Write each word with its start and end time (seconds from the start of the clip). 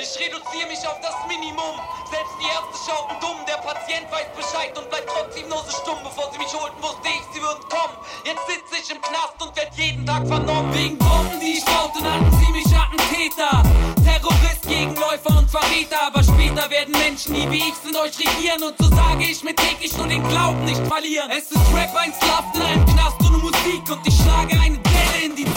Ich 0.00 0.16
reduziere 0.16 0.64
mich 0.66 0.80
auf 0.88 0.96
das 1.04 1.12
Minimum. 1.28 1.76
Selbst 2.08 2.32
die 2.40 2.48
Ärzte 2.48 2.88
schauten 2.88 3.20
dumm. 3.20 3.36
Der 3.44 3.60
Patient 3.60 4.08
weiß 4.08 4.32
Bescheid 4.32 4.72
und 4.72 4.88
bleibt 4.88 5.04
trotzdem 5.12 5.46
nur 5.46 5.60
so 5.60 5.76
stumm. 5.76 6.00
Bevor 6.00 6.32
sie 6.32 6.38
mich 6.40 6.48
holten, 6.56 6.80
wusste 6.80 7.04
ich, 7.04 7.20
sie 7.36 7.42
würden 7.44 7.60
kommen. 7.68 7.92
Jetzt 8.24 8.40
sitze 8.48 8.80
ich 8.80 8.88
im 8.96 9.02
Knast 9.04 9.36
und 9.44 9.52
werd 9.52 9.68
jeden 9.76 10.06
Tag 10.08 10.24
vernommen. 10.24 10.72
Wegen 10.72 10.96
Bomben, 10.96 11.36
die 11.36 11.60
ich 11.60 11.64
baute, 11.68 12.00
nannten 12.00 12.32
sie 12.32 12.48
mich 12.48 12.64
Attentäter. 12.72 13.60
Terrorist, 14.00 14.64
Gegenläufer 14.64 15.36
und 15.36 15.50
Verräter. 15.52 16.00
Aber 16.08 16.24
später 16.24 16.64
werden 16.72 16.96
Menschen, 16.96 17.36
die 17.36 17.44
wie 17.52 17.68
ich 17.68 17.76
sind, 17.84 17.92
euch 17.92 18.16
regieren. 18.16 18.64
Und 18.64 18.80
so 18.80 18.88
sage 18.88 19.28
ich 19.28 19.44
mir 19.44 19.54
täglich 19.54 19.92
nur 20.00 20.08
den 20.08 20.24
Glauben 20.32 20.64
nicht 20.64 20.80
verlieren. 20.88 21.28
Es 21.28 21.52
ist 21.52 21.60
Rap, 21.76 21.92
ein 21.92 22.16
Slav 22.16 22.48
in 22.56 22.62
einem 22.62 22.86
Knast 22.88 23.20
ohne 23.20 23.36
Musik. 23.36 23.84
Und 23.84 24.00
ich 24.08 24.16
schlage 24.16 24.56
eine 24.64 24.79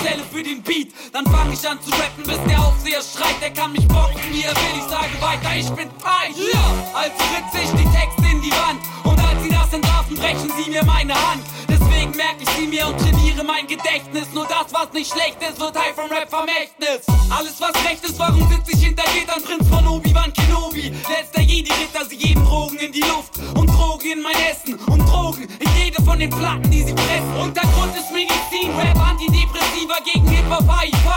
Zelle 0.04 0.24
für 0.30 0.44
den 0.44 0.62
Beat. 0.62 0.90
Dann 1.14 1.26
fange 1.26 1.54
ich 1.54 1.68
an 1.68 1.80
zu 1.82 1.90
rappen, 1.92 2.24
bis 2.24 2.40
der 2.50 2.60
Aufseher 2.60 3.02
schreit. 3.02 3.40
Der 3.42 3.52
kann 3.52 3.72
mich 3.72 3.88
boxen, 3.88 4.20
wie 4.32 4.44
er 4.44 4.52
will. 4.52 4.76
Ich 4.76 4.88
sage 4.92 5.16
weiter, 5.22 5.56
ich 5.56 5.70
bin 5.70 5.90
fein. 5.98 6.34
Ja, 6.36 6.66
also 6.94 7.16
ritze 7.32 7.64
ich 7.64 7.72
die 7.72 7.90
Texte 7.98 8.26
in 8.30 8.42
die 8.42 8.52
Wand. 8.52 8.82
Und 9.06 9.20
als 9.24 9.42
sie 9.44 9.50
das 9.50 9.72
entlarven, 9.72 10.16
brechen 10.18 10.52
sie 10.58 10.70
mir 10.70 10.84
meine 10.84 11.14
Hand. 11.14 11.44
Deswegen 11.70 11.93
merke 12.12 12.44
ich 12.44 12.50
sie 12.50 12.68
mir 12.68 12.88
und 12.88 12.98
trainiere 13.00 13.44
mein 13.44 13.66
Gedächtnis. 13.68 14.28
Nur 14.34 14.46
das, 14.46 14.72
was 14.72 14.92
nicht 14.94 15.12
schlecht 15.12 15.38
ist, 15.42 15.60
wird 15.60 15.74
Teil 15.74 15.94
vom 15.96 16.10
Rap-Vermächtnis. 16.12 17.06
Alles, 17.30 17.60
was 17.60 17.74
recht 17.86 18.04
ist, 18.04 18.20
warum 18.20 18.48
sitze 18.50 18.72
ich 18.74 18.86
hinter 18.86 19.04
Gittern? 19.14 19.42
Prinz 19.44 19.68
von 19.70 19.88
Obi-Wan 19.88 20.34
Kenobi. 20.34 20.94
Letzter 21.10 21.42
Jedi-Ritter, 21.42 22.06
sie 22.10 22.18
geben 22.18 22.44
Drogen 22.46 22.78
in 22.78 22.92
die 22.92 23.02
Luft. 23.02 23.40
Und 23.56 23.68
Drogen 23.68 24.12
in 24.12 24.22
mein 24.22 24.36
Essen. 24.36 24.76
Und 24.88 25.08
Drogen 25.08 25.48
in 25.60 25.70
jede 25.78 26.02
von 26.04 26.20
den 26.20 26.30
Platten, 26.30 26.70
die 26.70 26.84
sie 26.84 26.94
pressen. 26.94 27.36
Untergrund 27.42 27.95
ist 27.95 28.12
Medizin, 28.12 28.72
Rap, 28.78 29.00
Antidepressiva 29.00 29.98
gegen 30.04 30.28
Hip-Hop, 30.28 30.67
HIV. 30.67 31.08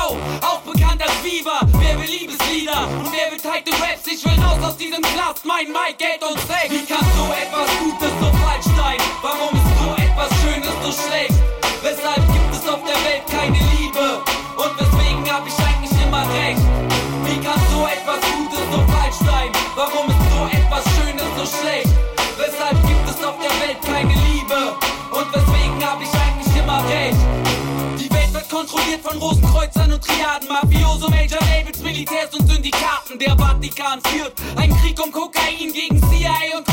Auch 0.43 0.61
bekannt 0.61 1.03
als 1.03 1.25
Viva. 1.25 1.61
Wer 1.78 1.98
will 1.98 2.09
Liebeslieder? 2.09 2.89
Und 2.98 3.12
wer 3.12 3.33
will 3.33 3.41
Tight 3.41 3.69
Raps? 3.81 4.06
Ich 4.06 4.25
will 4.25 4.39
raus 4.43 4.62
aus 4.62 4.77
diesem 4.77 5.03
Knast. 5.03 5.45
Mein 5.45 5.67
Mike, 5.67 5.98
Geld 5.98 6.23
und 6.23 6.39
Sex. 6.47 6.71
Wie 6.71 6.84
kann 6.87 7.05
so 7.17 7.27
etwas 7.33 7.69
Gutes 7.78 8.12
so 8.21 8.31
falsch 8.39 8.71
sein? 8.77 8.98
Warum 9.23 9.55
ist 9.55 9.71
so 9.83 9.91
etwas 10.03 10.31
Schönes 10.41 10.45
so 10.87 10.92
schlecht? 10.92 11.34
Weshalb 11.83 12.23
gibt 12.33 12.53
es 12.53 12.69
auf 12.69 12.81
der 12.87 12.98
Welt 13.06 13.27
keine 13.27 13.59
Liebe? 13.75 14.23
Und 14.55 14.73
weswegen 14.79 15.25
hab 15.31 15.45
ich 15.47 15.59
eigentlich 15.59 15.95
immer 16.03 16.23
recht? 16.31 16.62
Wie 17.27 17.39
kann 17.43 17.61
so 17.75 17.87
etwas 17.87 18.20
Gutes 18.23 18.65
so 18.70 18.78
falsch 18.93 19.20
sein? 19.27 19.51
Warum 19.75 20.06
ist 20.06 20.25
so 20.31 20.43
etwas 20.47 20.84
Schönes 20.95 21.31
so 21.39 21.45
schlecht? 21.59 21.91
Weshalb 22.39 22.78
gibt 22.87 23.06
es 23.11 23.19
auf 23.25 23.34
der 23.43 23.55
Welt 23.67 23.81
keine 23.83 24.15
Liebe? 24.31 24.78
Und 25.11 25.27
weswegen 25.34 25.78
hab 25.83 25.98
ich 26.01 26.12
eigentlich 26.15 26.55
immer 26.55 26.81
recht? 26.87 27.19
Die 27.98 28.11
Welt 28.11 28.33
wird 28.33 28.48
kontrolliert 28.48 29.03
von 29.03 29.19
Rosenkreuzern 29.19 29.93
und 29.93 30.05
Triaden, 30.05 30.48
Mafioso, 30.48 31.09
Major 31.09 31.41
Labels, 31.50 31.81
Militärs 31.81 32.33
und 32.39 32.47
Syndikaten. 32.47 33.19
Der 33.19 33.37
Vatikan 33.37 34.00
führt 34.06 34.34
einen 34.56 34.77
Krieg 34.81 34.98
um 35.03 35.11
Kokain 35.11 35.73
gegen 35.73 35.98
CIA 35.98 36.59
und 36.59 36.66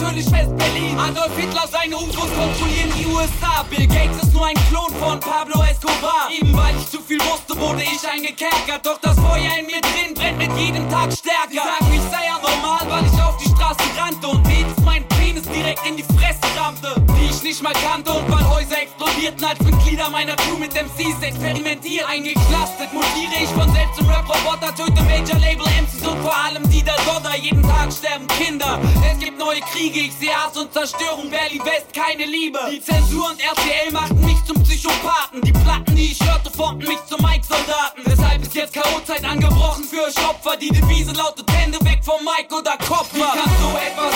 natürlich 0.00 0.30
West-Berlin. 0.30 0.98
Adolf 0.98 1.36
Hitler, 1.36 1.66
seine 1.70 1.96
UFOs 1.96 2.30
kontrollieren 2.34 2.92
die 2.98 3.06
USA. 3.06 3.64
Bill 3.70 3.86
Gates 3.86 4.22
ist 4.22 4.32
nur 4.32 4.46
ein 4.46 4.56
Klon 4.68 4.92
von 4.98 5.20
Pablo 5.20 5.62
Escobar. 5.62 6.28
Eben 6.30 6.56
weil 6.56 6.76
ich 6.76 6.90
zu 6.90 7.00
viel 7.00 7.20
wusste, 7.20 7.58
wurde 7.58 7.82
ich 7.82 8.00
eingekerkert. 8.08 8.84
Doch 8.84 8.98
das 9.00 9.16
Feuer 9.16 9.52
in 9.58 9.66
mir 9.66 9.80
drin 9.80 10.14
brennt 10.14 10.38
mit 10.38 10.52
jedem 10.58 10.88
Tag 10.90 11.12
stärker. 11.12 11.50
Sie 11.50 11.56
sagen, 11.56 11.92
ich 11.92 12.02
sei 12.10 12.24
anormal, 12.30 12.84
weil 12.88 13.06
ich 13.06 13.22
auf 13.22 13.36
die 13.38 13.48
Straße 13.48 13.84
rannte 13.98 14.26
und 14.26 14.46
jedes 14.48 14.76
mein 14.84 15.06
Penis 15.08 15.44
direkt 15.44 15.86
in 15.86 15.96
die 15.96 16.04
Fresse 16.04 16.46
rammte, 16.56 16.94
die 17.18 17.26
ich 17.30 17.42
nicht 17.42 17.62
mal 17.62 17.74
kannte 17.74 18.12
und 18.12 18.30
weil 18.30 18.48
Häuser 18.48 18.80
explodierten, 18.82 19.44
als 19.44 19.60
Mitglieder 19.60 20.10
meiner 20.10 20.36
Crew 20.36 20.58
mit 20.58 20.74
MCs 20.74 21.22
experimentieren. 21.22 22.08
Eingeklastet 22.08 22.92
mutiere 22.92 23.42
ich 23.42 23.50
von 23.50 23.72
selbst 23.72 23.96
zum 23.96 24.08
Rap-Roboter, 24.08 24.74
töte 24.74 25.02
Major-Label 25.02 25.65
sterben 27.96 28.26
Kinder, 28.28 28.78
es 29.10 29.18
gibt 29.18 29.38
neue 29.38 29.60
Kriege, 29.60 30.00
ich 30.00 30.12
sehe 30.12 30.34
Hass 30.34 30.56
und 30.56 30.72
Zerstörung, 30.72 31.30
Berlin 31.30 31.64
West, 31.64 31.92
keine 31.94 32.24
Liebe. 32.24 32.58
Die 32.70 32.82
Zensur 32.82 33.30
und 33.30 33.40
RTL 33.40 33.90
machten 33.92 34.24
mich 34.24 34.42
zum 34.44 34.62
Psychopathen, 34.62 35.40
die 35.42 35.52
Platten, 35.52 35.96
die 35.96 36.12
ich 36.12 36.20
hörte, 36.22 36.50
formten 36.50 36.86
mich 36.86 36.98
zum 37.06 37.22
Mike-Soldaten. 37.22 38.02
Deshalb 38.06 38.42
ist 38.42 38.54
jetzt 38.54 38.74
K.O.-Zeit 38.74 39.24
angebrochen 39.24 39.84
für 39.84 40.02
euch 40.02 40.28
Opfer, 40.28 40.56
die 40.56 40.68
Devise 40.68 41.12
lautet 41.12 41.50
Hände 41.52 41.78
weg 41.84 42.00
vom 42.04 42.22
Mike 42.24 42.54
oder 42.54 42.76
Kopf. 42.86 43.08
Wie 43.12 43.20
kann 43.20 43.50
so 43.60 43.76
etwas 43.78 44.15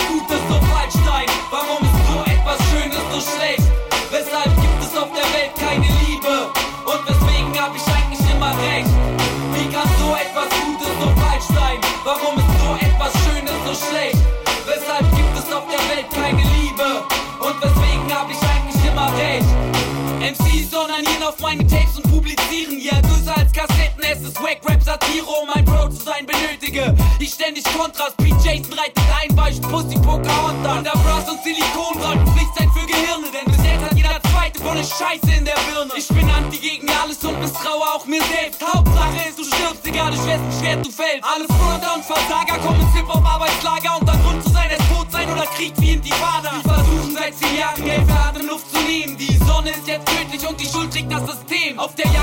Jason 28.42 28.72
reitet 28.72 29.04
ein 29.20 29.52
ich 29.52 29.60
Pussy 29.60 29.96
Pocahontas 29.96 30.78
Unter 30.78 30.92
Brass 31.04 31.28
und 31.28 31.42
Silikon 31.44 32.00
sollten 32.00 32.26
Pflicht 32.32 32.54
sein 32.56 32.70
für 32.72 32.86
Gehirne 32.86 33.28
Denn 33.28 33.52
bis 33.52 33.62
jetzt 33.62 33.84
hat 33.84 33.94
jeder 33.94 34.20
Zweite 34.32 34.58
volle 34.62 34.82
Scheiße 34.82 35.36
in 35.36 35.44
der 35.44 35.58
Birne. 35.68 35.92
Ich 35.96 36.08
bin 36.08 36.30
anti 36.30 36.56
gegen 36.56 36.88
alles 36.88 37.22
und 37.24 37.38
misstraue 37.40 37.84
auch 37.94 38.06
mir 38.06 38.22
selbst. 38.22 38.62
Hauptsache 38.62 39.28
ist, 39.28 39.38
du 39.38 39.44
stirbst, 39.44 39.84
egal 39.84 40.10
durch 40.12 40.26
wessen 40.26 40.52
Schwert 40.58 40.86
du 40.86 40.90
fällst. 40.90 41.24
Alle 41.24 41.44
Fronter 41.44 41.94
und 41.96 42.04
Versager 42.04 42.56
kommen 42.64 42.80
ins 42.80 42.94
Hip-Hop-Arbeitslager 42.94 43.98
Untergrund 44.00 44.44
zu 44.44 44.50
sein, 44.50 44.70
es 44.70 44.88
tot 44.88 45.12
sein 45.12 45.30
oder 45.32 45.46
Krieg 45.56 45.74
wie 45.78 45.92
in 45.92 46.02
die 46.02 46.12
Vater 46.12 46.52
Die 46.56 46.68
versuchen 46.68 47.14
seit 47.14 47.36
zehn 47.36 47.58
Jahren 47.58 47.84
Geld 47.84 48.04
für 48.08 48.18
Atemluft 48.18 48.70
zu 48.72 48.80
nehmen. 48.80 49.16
Die 49.18 49.36
Sonne 49.44 49.70
ist 49.70 49.86
jetzt 49.86 50.06
tödlich 50.06 50.48
und 50.48 50.58
die 50.60 50.66
Schuld 50.66 50.90
trägt 50.90 51.12
das 51.12 51.26
System. 51.26 51.78
Auf 51.78 51.94
der 51.96 52.06
Jagd 52.06 52.19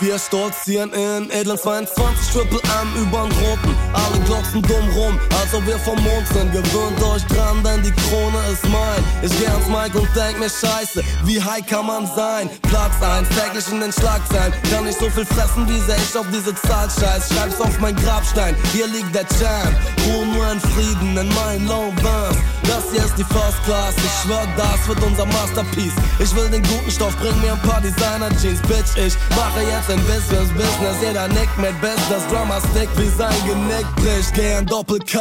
Wir 0.00 0.18
stolzieren 0.18 0.90
in 0.94 1.30
edlen 1.30 1.58
22 1.58 2.32
Triple 2.32 2.60
M 2.80 3.02
übern 3.02 3.30
Roten. 3.32 3.76
Alle 3.92 4.18
glotzen 4.24 4.62
dumm 4.62 4.88
rum, 4.96 5.20
als 5.38 5.52
ob 5.52 5.66
wir 5.66 5.78
vom 5.78 6.02
Mond 6.02 6.26
sind. 6.32 6.50
Gewöhnt 6.52 7.02
euch 7.02 7.22
dran, 7.26 7.62
denn 7.62 7.82
die 7.82 7.92
Krone 7.92 8.38
ist 8.50 8.64
mein. 8.64 9.04
Ich 9.20 9.38
geh 9.38 9.46
ans 9.46 9.66
Mic 9.66 9.94
und 9.94 10.08
denk 10.16 10.38
mir 10.38 10.48
Scheiße, 10.48 11.04
wie 11.24 11.42
high 11.42 11.66
kann 11.66 11.86
man 11.86 12.06
sein? 12.16 12.48
Platz 12.62 12.94
1, 13.02 13.28
täglich 13.28 13.68
in 13.70 13.80
den 13.80 13.92
Schlagzeilen. 13.92 14.54
Kann 14.70 14.88
ich 14.88 14.96
so 14.96 15.10
viel 15.10 15.26
fressen, 15.26 15.68
wie 15.68 15.80
sehr 15.80 15.98
ich 15.98 16.16
auf 16.16 16.26
diese 16.32 16.54
Zahl 16.54 16.88
scheiß. 16.88 17.28
Schreib's 17.28 17.60
auf 17.60 17.78
mein 17.78 17.94
Grabstein, 17.96 18.56
hier 18.72 18.86
liegt 18.86 19.14
der 19.14 19.26
Champ. 19.28 19.76
Ruhe 20.06 20.26
nur 20.28 20.50
in 20.50 20.60
Frieden 20.60 21.14
in 21.18 21.28
meinen 21.34 21.68
Low 21.68 21.92
Burns. 22.00 22.38
Das 22.62 22.84
hier 22.92 23.04
ist 23.04 23.18
die 23.18 23.24
First 23.24 23.62
Class, 23.66 23.94
ich 23.96 24.22
schwör, 24.22 24.46
das 24.56 24.88
wird 24.88 25.02
unser 25.02 25.26
Masterpiece. 25.26 25.92
Ich 26.18 26.34
will 26.34 26.48
den 26.48 26.62
guten 26.62 26.90
Stoff, 26.90 27.16
bring 27.16 27.38
mir 27.40 27.52
ein 27.52 27.62
paar 27.62 27.80
Designer-Jeans, 27.80 28.62
Bitch. 28.62 28.96
Ich 28.96 29.14
mache 29.36 29.60
jetzt 29.60 29.89
ein 29.90 29.98
Business, 30.06 30.48
Business. 30.50 30.96
Jeder 31.02 31.28
nickt 31.28 31.56
mit 31.58 31.78
Business, 31.80 32.22
Drummer 32.30 32.60
Stick 32.70 32.88
wie 32.96 33.08
sein 33.08 33.34
Genick 33.46 33.86
bricht. 33.96 34.32
Geh 34.34 34.54
ein 34.54 34.66
Doppel-K, 34.66 35.18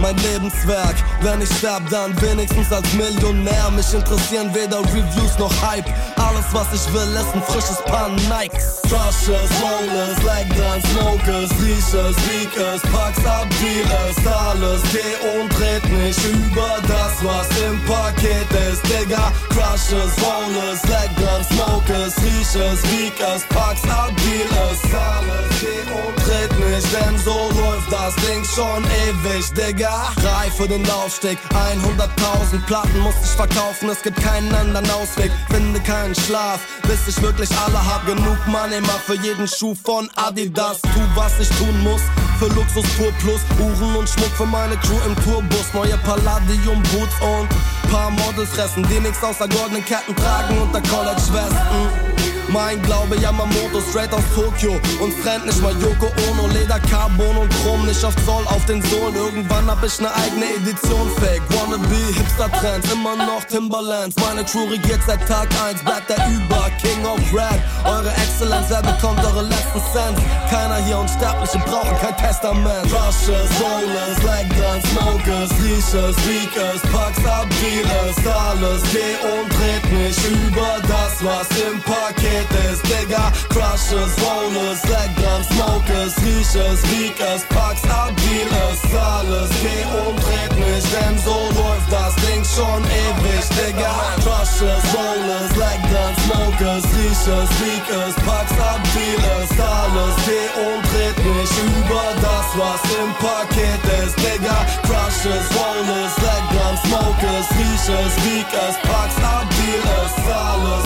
mein 0.00 0.16
Lebenswerk. 0.18 0.96
Wenn 1.20 1.40
ich 1.42 1.50
sterb, 1.58 1.82
dann 1.90 2.18
wenigstens 2.22 2.72
als 2.72 2.90
Millionär. 2.94 3.70
Mich 3.76 3.92
interessieren 3.92 4.52
weder 4.54 4.80
Reviews 4.80 5.38
noch 5.38 5.52
Hype. 5.62 5.86
Alles, 6.16 6.46
was 6.52 6.66
ich 6.72 6.92
will, 6.92 7.14
ist 7.14 7.34
ein 7.34 7.42
frisches 7.42 7.82
Paar 7.84 8.08
Nikes. 8.08 8.80
Crushes, 8.88 9.50
Rollers, 9.62 10.18
Legdance, 10.24 10.86
Smokers, 10.88 11.50
Leashes, 11.60 12.16
Leakers, 12.28 12.82
Packs 12.92 13.24
ab, 13.26 13.46
Dealers, 13.60 14.18
alles. 14.26 14.82
Geh 14.92 15.38
und 15.38 15.50
red 15.60 15.84
nicht 15.90 16.20
über 16.24 16.78
das, 16.88 17.22
was 17.22 17.46
im 17.60 17.80
Paket 17.84 18.50
ist, 18.70 18.82
Digga. 18.88 19.30
Crushes, 19.50 20.12
Rollers, 20.24 20.82
Legdance, 20.88 21.48
Smokers, 21.54 22.14
Leashes, 22.24 22.82
Leakers, 22.92 23.42
Packs 23.50 23.84
ab, 23.90 24.10
Dealers, 24.24 24.80
alles. 24.94 25.50
Geh 25.60 25.82
und 25.92 26.18
red 26.28 26.52
nicht, 26.58 26.88
denn 26.92 27.18
so 27.18 27.50
läuft 27.60 27.92
das 27.92 28.14
Ding 28.26 28.44
schon 28.44 28.84
ewig, 29.06 29.52
Digga. 29.52 29.89
Reif 29.90 30.54
für 30.56 30.68
den 30.68 30.84
Laufsteg, 30.84 31.38
100.000 31.50 32.64
Platten 32.66 33.00
muss 33.00 33.14
ich 33.24 33.30
verkaufen, 33.30 33.88
es 33.88 34.02
gibt 34.02 34.22
keinen 34.22 34.54
anderen 34.54 34.88
Ausweg. 34.90 35.32
Finde 35.50 35.80
keinen 35.80 36.14
Schlaf, 36.14 36.60
bis 36.82 37.08
ich 37.08 37.20
wirklich 37.22 37.50
alle 37.58 37.84
hab. 37.84 38.06
Genug 38.06 38.38
Money, 38.46 38.80
mach 38.82 39.00
für 39.00 39.16
jeden 39.16 39.48
Schuh 39.48 39.74
von 39.74 40.08
Adidas. 40.14 40.80
Tu, 40.82 41.00
was 41.14 41.40
ich 41.40 41.48
tun 41.58 41.82
muss, 41.82 42.02
für 42.38 42.46
Luxus 42.54 42.86
pur 42.96 43.12
plus. 43.18 43.40
Uhren 43.58 43.96
und 43.96 44.08
Schmuck 44.08 44.30
für 44.36 44.46
meine 44.46 44.76
Crew 44.76 44.98
im 45.06 45.16
Tourbus. 45.24 45.74
Neue 45.74 45.98
Palladium 45.98 46.82
Boots 46.92 47.14
und 47.20 47.48
paar 47.90 48.10
Models 48.10 48.50
fressen, 48.50 48.86
die 48.88 49.00
nichts 49.00 49.22
außer 49.22 49.48
goldenen 49.48 49.84
Ketten 49.84 50.14
tragen 50.14 50.58
unter 50.58 50.80
College-Westen. 50.82 52.19
Mein 52.52 52.82
Glaube, 52.82 53.16
Yamamoto, 53.16 53.80
straight 53.80 54.12
aus 54.12 54.24
Tokio. 54.34 54.72
Und 55.00 55.14
fremd 55.22 55.46
nicht 55.46 55.62
mal 55.62 55.72
Yoko 55.80 56.06
Ono, 56.30 56.48
Leder, 56.48 56.80
Carbon 56.90 57.36
und 57.36 57.50
Chrom, 57.62 57.86
nicht 57.86 58.04
auf 58.04 58.14
Zoll, 58.26 58.44
auf 58.46 58.64
den 58.66 58.82
Sohlen. 58.82 59.14
Irgendwann 59.14 59.70
hab 59.70 59.82
ich 59.84 60.00
ne 60.00 60.08
eigene 60.14 60.46
Edition 60.56 61.08
fake. 61.20 61.42
Wannabe, 61.50 61.94
Hipster-Trends, 62.16 62.92
immer 62.92 63.14
noch 63.16 63.44
Timberlands. 63.44 64.16
Meine 64.20 64.44
Crew 64.44 64.66
regiert 64.68 65.00
seit 65.06 65.26
Tag 65.28 65.48
1, 65.64 65.82
bleibt 65.84 66.08
der 66.10 66.18
über, 66.28 66.70
King 66.82 67.04
of 67.06 67.20
Rap. 67.32 67.60
Eure 67.84 68.10
Exzellenz, 68.10 68.66
wer 68.68 68.82
bekommt 68.82 69.24
eure 69.24 69.42
letzten 69.42 69.80
Cents? 69.92 70.20
Keiner 70.50 70.76
hier 70.84 70.98
Unsterbliche 70.98 71.58
brauchen 71.58 71.96
kein 72.00 72.16
Testament. 72.16 72.86
Rushes, 72.90 73.50
Rollers, 73.62 74.18
Legguns, 74.26 74.84
Smokers, 74.90 75.50
Leashes, 75.62 76.16
Speakers, 76.18 76.82
Packs 76.90 77.24
ab, 77.26 77.46
Dealers, 77.62 78.18
alles. 78.26 78.82
Geh 78.92 79.14
und 79.22 79.48
dreht 79.54 79.86
mich 79.92 80.16
über 80.26 80.78
das, 80.88 81.22
was 81.22 81.46
im 81.62 81.80
Paket 81.82 82.39
ist. 82.70 82.82
Digga, 82.86 83.32
Crushes, 83.48 84.12
Rollers, 84.22 84.82
Legguns, 84.88 85.46
Smokers, 85.48 86.14
Leashes, 86.22 86.80
Speakers, 86.84 87.42
Packs 87.48 87.82
Dealers, 87.82 88.80
alles. 88.94 89.50
Geh 89.62 89.84
und 89.90 90.16
mich, 90.60 90.84
denn 90.92 91.18
so 91.18 91.36
läuft 91.56 91.90
das 91.90 92.14
Ding 92.24 92.44
schon 92.44 92.82
ewig. 92.84 93.44
Digga, 93.56 93.92
Crushes, 94.22 94.84
Rollers, 94.94 95.52
Legguns, 95.56 96.18
Smokers, 96.24 96.84
Leashes, 96.96 97.48
Speakers, 97.56 98.14
Packs 98.24 98.52
Dealers, 98.94 99.52
alles. 99.58 100.16
Geh 100.26 100.48
und 100.60 100.90
mich 101.24 101.50
über 101.78 102.06
das, 102.20 102.46
was 102.56 102.82
im 103.00 103.10
Paket 103.20 103.82
ist. 104.04 104.16
Digga, 104.18 104.66
Crushes, 104.86 105.46
Rollers, 105.56 106.14
Legguns, 106.24 106.80
Smokers, 106.86 107.48
Leashes, 107.58 108.12
Speakers, 108.18 108.76
Packs 108.82 109.16
Dealers, 109.56 110.14
alles. 110.28 110.79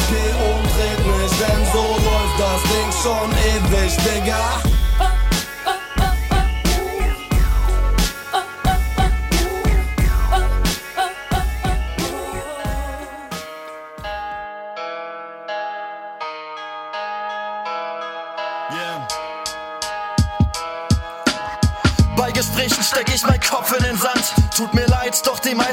Das 3.04 3.33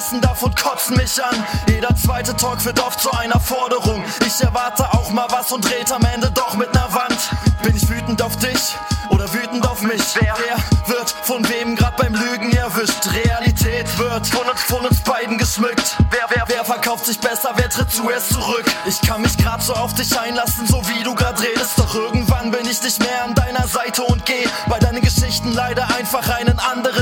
meisten 0.01 0.21
davon 0.21 0.56
kotzen 0.56 0.98
mich 0.98 1.24
an. 1.24 1.45
Jeder 1.69 1.95
zweite 1.95 2.36
Talk 2.36 2.65
wird 2.65 2.80
oft 2.80 3.00
zu 3.00 3.12
einer 3.12 3.39
Forderung. 3.39 4.03
Ich 4.25 4.42
erwarte 4.42 4.83
auch 4.94 5.12
mal 5.12 5.27
was 5.30 5.51
und 5.51 5.63
dreht 5.63 5.92
am 5.92 6.03
Ende 6.03 6.31
doch 6.31 6.56
mit 6.56 6.74
ner 6.74 6.92
Wand. 6.92 7.19
Bin 7.62 7.75
ich 7.75 7.88
wütend 7.88 8.19
auf 8.24 8.36
dich 8.38 8.75
oder 9.12 9.31
wütend 9.31 9.68
auf 9.68 9.83
mich? 9.83 10.01
Wer, 10.19 10.33
wer 10.38 10.95
wird 10.95 11.12
von 11.12 11.48
wem 11.48 11.75
grad 11.75 11.98
beim 11.98 12.15
Lügen 12.15 12.51
erwischt? 12.51 13.09
Realität 13.13 13.86
wird 14.00 14.25
von 14.25 14.50
uns, 14.50 14.62
von 14.63 14.86
uns 14.88 15.01
beiden 15.01 15.38
geschmückt. 15.38 15.98
Wer, 16.09 16.25
wer, 16.30 16.45
wer 16.48 16.65
verkauft 16.65 17.06
sich 17.06 17.19
besser? 17.19 17.51
Wer 17.56 17.69
tritt 17.69 17.92
zuerst 17.92 18.33
zurück? 18.33 18.65
Ich 18.88 19.00
kann 19.01 19.21
mich 19.21 19.38
grad 19.38 19.62
so 19.62 19.74
auf 19.74 19.94
dich 19.94 20.19
einlassen, 20.19 20.65
so 20.65 20.81
wie 20.88 21.03
du 21.03 21.13
grad 21.13 21.39
redest. 21.39 21.77
Doch 21.77 21.94
irgendwann 21.94 22.50
bin 22.50 22.65
ich 22.65 22.81
nicht 22.81 23.00
mehr 23.00 23.24
an 23.24 23.36
deiner 23.36 23.68
Seite 23.68 24.01
und 24.01 24.25
geh 24.25 24.48
bei 24.68 24.80
deinen 24.80 25.01
Geschichten 25.01 25.51
leider 25.53 25.88
einfach 25.95 26.27
einen 26.30 26.57
anderen 26.57 27.00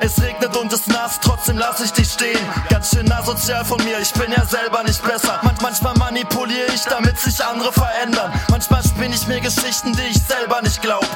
Weg. 0.00 0.10
Es, 0.10 0.22
regnet 0.22 0.56
und 0.56 0.72
es 0.72 0.86
nass, 0.86 1.18
trotzdem 1.20 1.58
lass 1.58 1.80
ich 1.80 1.92
dich 1.92 2.12
stehen. 2.12 2.38
Ganz 2.68 2.90
schön 2.90 3.10
asozial 3.10 3.64
von 3.64 3.82
mir, 3.84 3.98
ich 4.00 4.12
bin 4.12 4.30
ja 4.32 4.44
selber 4.44 4.82
nicht 4.82 5.02
besser. 5.02 5.40
Man, 5.42 5.54
manchmal 5.62 5.94
manipuliere 5.94 6.66
ich, 6.74 6.82
damit 6.82 7.18
sich 7.18 7.44
andere 7.44 7.72
verändern. 7.72 8.32
Manchmal 8.50 8.82
spinne 8.82 9.14
ich 9.14 9.26
mir 9.26 9.40
Geschichten, 9.40 9.92
die 9.92 10.08
ich 10.10 10.22
selber 10.22 10.62
nicht 10.62 10.80
glaub. 10.82 11.06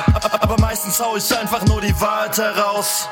Aber 0.41 0.59
meistens 0.61 1.01
hau 1.01 1.17
ich 1.17 1.37
einfach 1.37 1.65
nur 1.67 1.81
die 1.81 1.99
Wahrheit 2.01 2.37
heraus. 2.39 3.09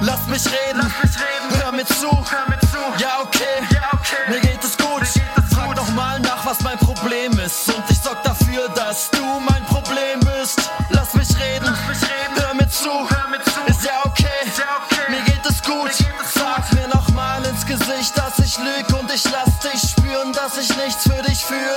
Lass 0.00 0.26
mich 0.26 0.44
reden, 0.46 0.80
Lass 0.80 1.02
mich 1.02 1.22
reden. 1.22 1.62
Hör, 1.62 1.72
mir 1.72 1.86
zu. 1.86 2.10
Hör 2.10 2.48
mir 2.48 2.58
zu. 2.60 3.02
Ja, 3.02 3.20
okay. 3.22 3.44
Ja, 3.72 3.82
okay. 3.92 4.16
Mir 4.28 4.40
geht 4.40 4.62
es 4.64 4.76
gut. 4.76 5.00
Geht 5.00 5.22
es 5.36 5.54
Frag 5.54 5.74
doch 5.76 5.88
mal 5.90 6.18
nach, 6.20 6.44
was 6.44 6.60
mein 6.62 6.78
Problem 6.78 7.38
ist. 7.38 7.68
Und 7.68 7.84
ich 7.88 8.00
sorg 8.00 8.22
dafür, 8.24 8.68
dass 8.70 9.10
du 9.10 9.24
mein 9.48 9.64
Problem 9.66 10.18
bist. 10.20 10.60
Lass 10.90 11.14
mich 11.14 11.28
reden, 11.38 11.66
Lass 11.66 11.88
mich 11.88 12.10
reden. 12.10 12.34
Mir. 12.34 12.46
Hör 12.46 12.54
mir 12.54 12.68
zu. 12.68 13.11
Ich 19.24 19.32
lass 19.32 19.58
dich 19.60 19.90
spüren, 19.90 20.32
dass 20.32 20.56
ich 20.58 20.76
nichts 20.76 21.02
für 21.02 21.22
dich 21.22 21.44
fühle. 21.44 21.76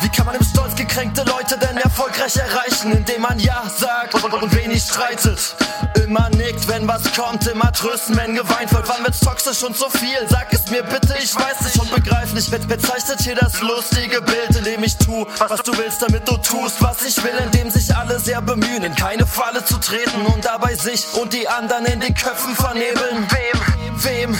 Wie 0.00 0.08
kann 0.08 0.24
man 0.24 0.34
im 0.34 0.42
Stolz 0.44 0.74
gekränkte 0.74 1.22
Leute 1.24 1.58
denn 1.58 1.76
erfolgreich 1.76 2.36
erreichen, 2.36 2.92
indem 2.92 3.22
man 3.22 3.38
Ja 3.38 3.64
sagt 3.76 4.14
und, 4.14 4.54
wenig 4.54 4.82
streitet? 4.82 5.54
Immer 6.02 6.30
nickt, 6.30 6.66
wenn 6.68 6.88
was 6.88 7.02
kommt, 7.12 7.46
immer 7.46 7.70
trösten, 7.72 8.16
wenn 8.16 8.34
geweint 8.34 8.72
wird. 8.72 8.88
Wann 8.88 9.04
wird's 9.04 9.20
toxisch 9.20 9.62
und 9.62 9.76
so 9.76 9.90
viel? 9.90 10.26
Sag 10.28 10.52
es 10.52 10.70
mir 10.70 10.82
bitte, 10.82 11.14
ich 11.22 11.34
weiß 11.34 11.60
nicht 11.62 11.78
und 11.78 11.94
begreif 11.94 12.32
nicht. 12.32 12.50
Be 12.50 12.58
bezeichnet 12.58 13.20
hier 13.20 13.34
das 13.34 13.60
lustige 13.60 14.22
Bild, 14.22 14.56
in 14.56 14.64
dem 14.64 14.82
ich 14.82 14.96
tu, 14.96 15.26
was 15.38 15.62
du 15.62 15.76
willst, 15.76 16.02
damit 16.02 16.26
du 16.26 16.36
tust, 16.38 16.80
was 16.80 17.02
ich 17.04 17.22
will, 17.22 17.38
indem 17.44 17.70
sich 17.70 17.94
alle 17.94 18.18
sehr 18.18 18.40
bemühen, 18.40 18.82
in 18.82 18.94
keine 18.94 19.26
Falle 19.26 19.64
zu 19.64 19.76
treten 19.78 20.24
und 20.26 20.44
dabei 20.44 20.74
sich 20.74 21.06
und 21.14 21.32
die 21.32 21.46
anderen 21.46 21.84
in 21.84 22.00
den 22.00 22.14
Köpfen 22.14 22.54
vernebeln. 22.56 23.26
Wem? 23.30 24.02
Wem? 24.02 24.38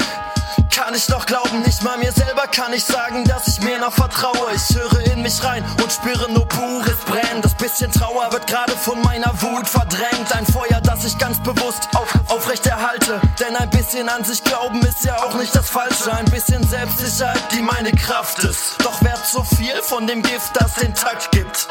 Kann 0.82 0.94
ich 0.94 1.06
doch 1.06 1.26
glauben, 1.26 1.60
nicht 1.60 1.82
mal 1.82 1.98
mir 1.98 2.10
selber 2.10 2.46
kann 2.46 2.72
ich 2.72 2.84
sagen, 2.84 3.24
dass 3.24 3.46
ich 3.48 3.60
mir 3.60 3.78
noch 3.78 3.92
vertraue. 3.92 4.50
Ich 4.54 4.74
höre 4.74 5.12
in 5.12 5.20
mich 5.20 5.44
rein 5.44 5.62
und 5.82 5.92
spüre 5.92 6.32
nur 6.32 6.48
pures 6.48 6.96
Brennen. 7.04 7.42
Das 7.42 7.54
bisschen 7.54 7.92
Trauer 7.92 8.32
wird 8.32 8.46
gerade 8.46 8.72
von 8.72 9.00
meiner 9.02 9.30
Wut 9.42 9.68
verdrängt. 9.68 10.34
Ein 10.34 10.46
Feuer, 10.46 10.80
das 10.82 11.04
ich 11.04 11.18
ganz 11.18 11.38
bewusst 11.42 11.88
auf, 11.94 12.08
aufrecht 12.28 12.66
erhalte. 12.66 13.20
Denn 13.38 13.56
ein 13.56 13.68
bisschen 13.68 14.08
an 14.08 14.24
sich 14.24 14.42
glauben 14.42 14.80
ist 14.80 15.04
ja 15.04 15.16
auch 15.18 15.34
nicht 15.34 15.54
das 15.54 15.68
Falsche. 15.68 16.12
Ein 16.14 16.24
bisschen 16.26 16.66
Selbstsicherheit, 16.66 17.42
die 17.52 17.60
meine 17.60 17.92
Kraft 17.92 18.38
ist. 18.38 18.76
Doch 18.82 18.98
wer 19.02 19.22
zu 19.22 19.44
viel 19.44 19.82
von 19.82 20.06
dem 20.06 20.22
Gift, 20.22 20.52
das 20.54 20.74
den 20.76 20.94
Takt 20.94 21.30
gibt. 21.32 21.68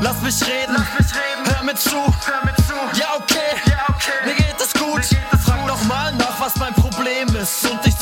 Lass 0.00 0.20
mich 0.22 0.40
reden, 0.46 0.76
Lass 0.76 0.98
mich 0.98 1.14
reden. 1.14 1.54
Hör 1.54 1.64
mir 1.64 1.74
zu, 1.74 1.90
hör 1.90 2.44
mir 2.44 2.54
zu. 2.56 2.98
Ja, 2.98 3.16
okay, 3.16 3.56
ja, 3.66 3.84
okay. 3.88 4.12
Mir 4.24 4.34
geht 4.34 4.60
es 4.60 4.72
gut. 4.72 4.94
Mir 4.94 5.00
geht 5.02 5.18
es 5.32 5.44
Frag 5.44 5.66
noch 5.66 5.82
mal 5.84 6.12
nach, 6.12 6.40
was 6.40 6.56
mein 6.56 6.72
Problem 6.74 7.34
ist. 7.34 7.68
Und 7.68 7.84
ich 7.84 7.97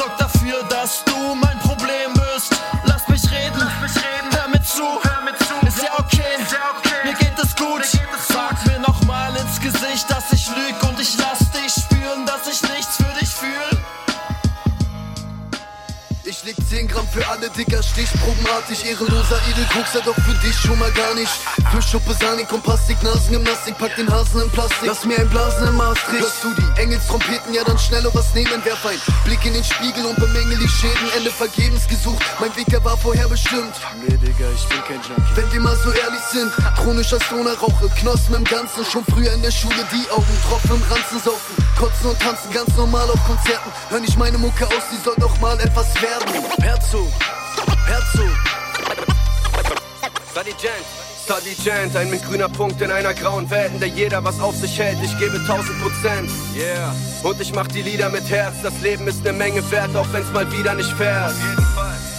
Dicker, 17.57 17.83
stichprobenartig 17.83 18.85
Ehrenloser 18.85 19.41
Edelkoxer, 19.49 20.03
doch 20.05 20.15
für 20.15 20.35
dich 20.47 20.55
schon 20.57 20.79
mal 20.79 20.93
gar 20.93 21.15
nicht. 21.15 21.33
Für 21.73 21.81
Schuppe, 21.81 22.13
Sani, 22.13 22.45
Plastik, 22.45 23.03
Nasen, 23.03 23.33
Gymnastik 23.33 23.79
Pack 23.79 23.97
den 23.97 24.11
Hasen 24.13 24.43
in 24.43 24.51
Plastik. 24.51 24.87
Lass 24.87 25.05
mir 25.05 25.19
ein 25.19 25.29
Blasen 25.31 25.69
im 25.69 25.77
Maastricht. 25.77 26.23
Hörst 26.23 26.45
du 26.45 26.55
die 26.55 26.81
Engelstrompeten, 26.81 27.55
ja 27.55 27.65
dann 27.65 27.79
schneller 27.79 28.11
was 28.13 28.35
nehmen. 28.35 28.63
Werf 28.65 28.85
ein 28.85 29.01
Blick 29.25 29.45
in 29.47 29.55
den 29.55 29.65
Spiegel 29.65 30.05
und 30.05 30.17
bemängel 30.17 30.59
die 30.59 30.69
Schäden. 30.69 31.09
Ende 31.17 31.31
vergebens 31.31 31.87
gesucht, 31.89 32.23
mein 32.41 32.55
Weg, 32.57 32.67
der 32.67 32.85
war 32.85 32.97
vorher 32.99 33.29
bestimmt. 33.29 33.75
Nee, 34.07 34.17
Digga, 34.17 34.47
ich 34.55 34.69
bin 34.69 34.85
kein 34.85 35.01
Junkie. 35.01 35.37
Wenn 35.37 35.53
wir 35.53 35.61
mal 35.61 35.77
so 35.77 35.91
ehrlich 35.93 36.23
sind, 36.31 36.53
chronischer 36.77 37.21
Stoner 37.21 37.55
rauche 37.55 37.89
Knospen 38.01 38.37
im 38.37 38.45
Ganzen, 38.45 38.85
schon 38.85 39.05
früher 39.07 39.33
in 39.33 39.43
der 39.43 39.51
Schule 39.51 39.87
die 39.93 40.11
Augen 40.11 40.39
Tropfen 40.49 40.77
im 40.77 40.83
Ranzen 40.93 41.21
saufen, 41.25 41.57
kotzen 41.79 42.11
und 42.11 42.21
tanzen 42.21 42.53
ganz 42.53 42.77
normal 42.77 43.09
auf 43.11 43.25
Konzerten. 43.25 43.71
Hör 43.89 44.01
nicht 44.01 44.19
meine 44.19 44.37
Mucke 44.37 44.67
aus, 44.67 44.85
die 44.93 45.03
soll 45.03 45.17
doch 45.19 45.39
mal 45.41 45.59
etwas 45.61 45.95
werden. 46.03 46.45
Herzog, 46.61 47.11
Herzog. 47.87 48.31
Study 50.31 50.53
Gent, 50.61 50.87
Study 51.25 51.55
Gent, 51.65 51.97
ein 51.97 52.11
mit 52.11 52.23
grüner 52.25 52.49
Punkt 52.49 52.81
in 52.83 52.91
einer 52.91 53.15
grauen 53.15 53.49
Welt, 53.51 53.73
in 53.73 53.81
der 53.81 53.89
jeder 53.89 54.23
was 54.23 54.39
auf 54.41 54.55
sich 54.55 54.79
hält. 54.79 54.99
Ich 55.03 55.19
gebe 55.19 55.39
1000 55.39 55.83
Prozent, 55.83 56.31
yeah. 56.55 56.95
Und 57.23 57.41
ich 57.41 57.55
mach 57.55 57.67
die 57.67 57.83
Lieder 57.83 58.11
mit 58.11 58.29
Herz. 58.29 58.55
Das 58.63 58.79
Leben 58.81 59.09
ist 59.09 59.25
ne 59.25 59.33
Menge 59.33 59.69
wert, 59.71 59.97
auch 59.97 60.07
wenn's 60.13 60.31
mal 60.33 60.51
wieder 60.53 60.75
nicht 60.75 60.93
fährt. 60.93 61.35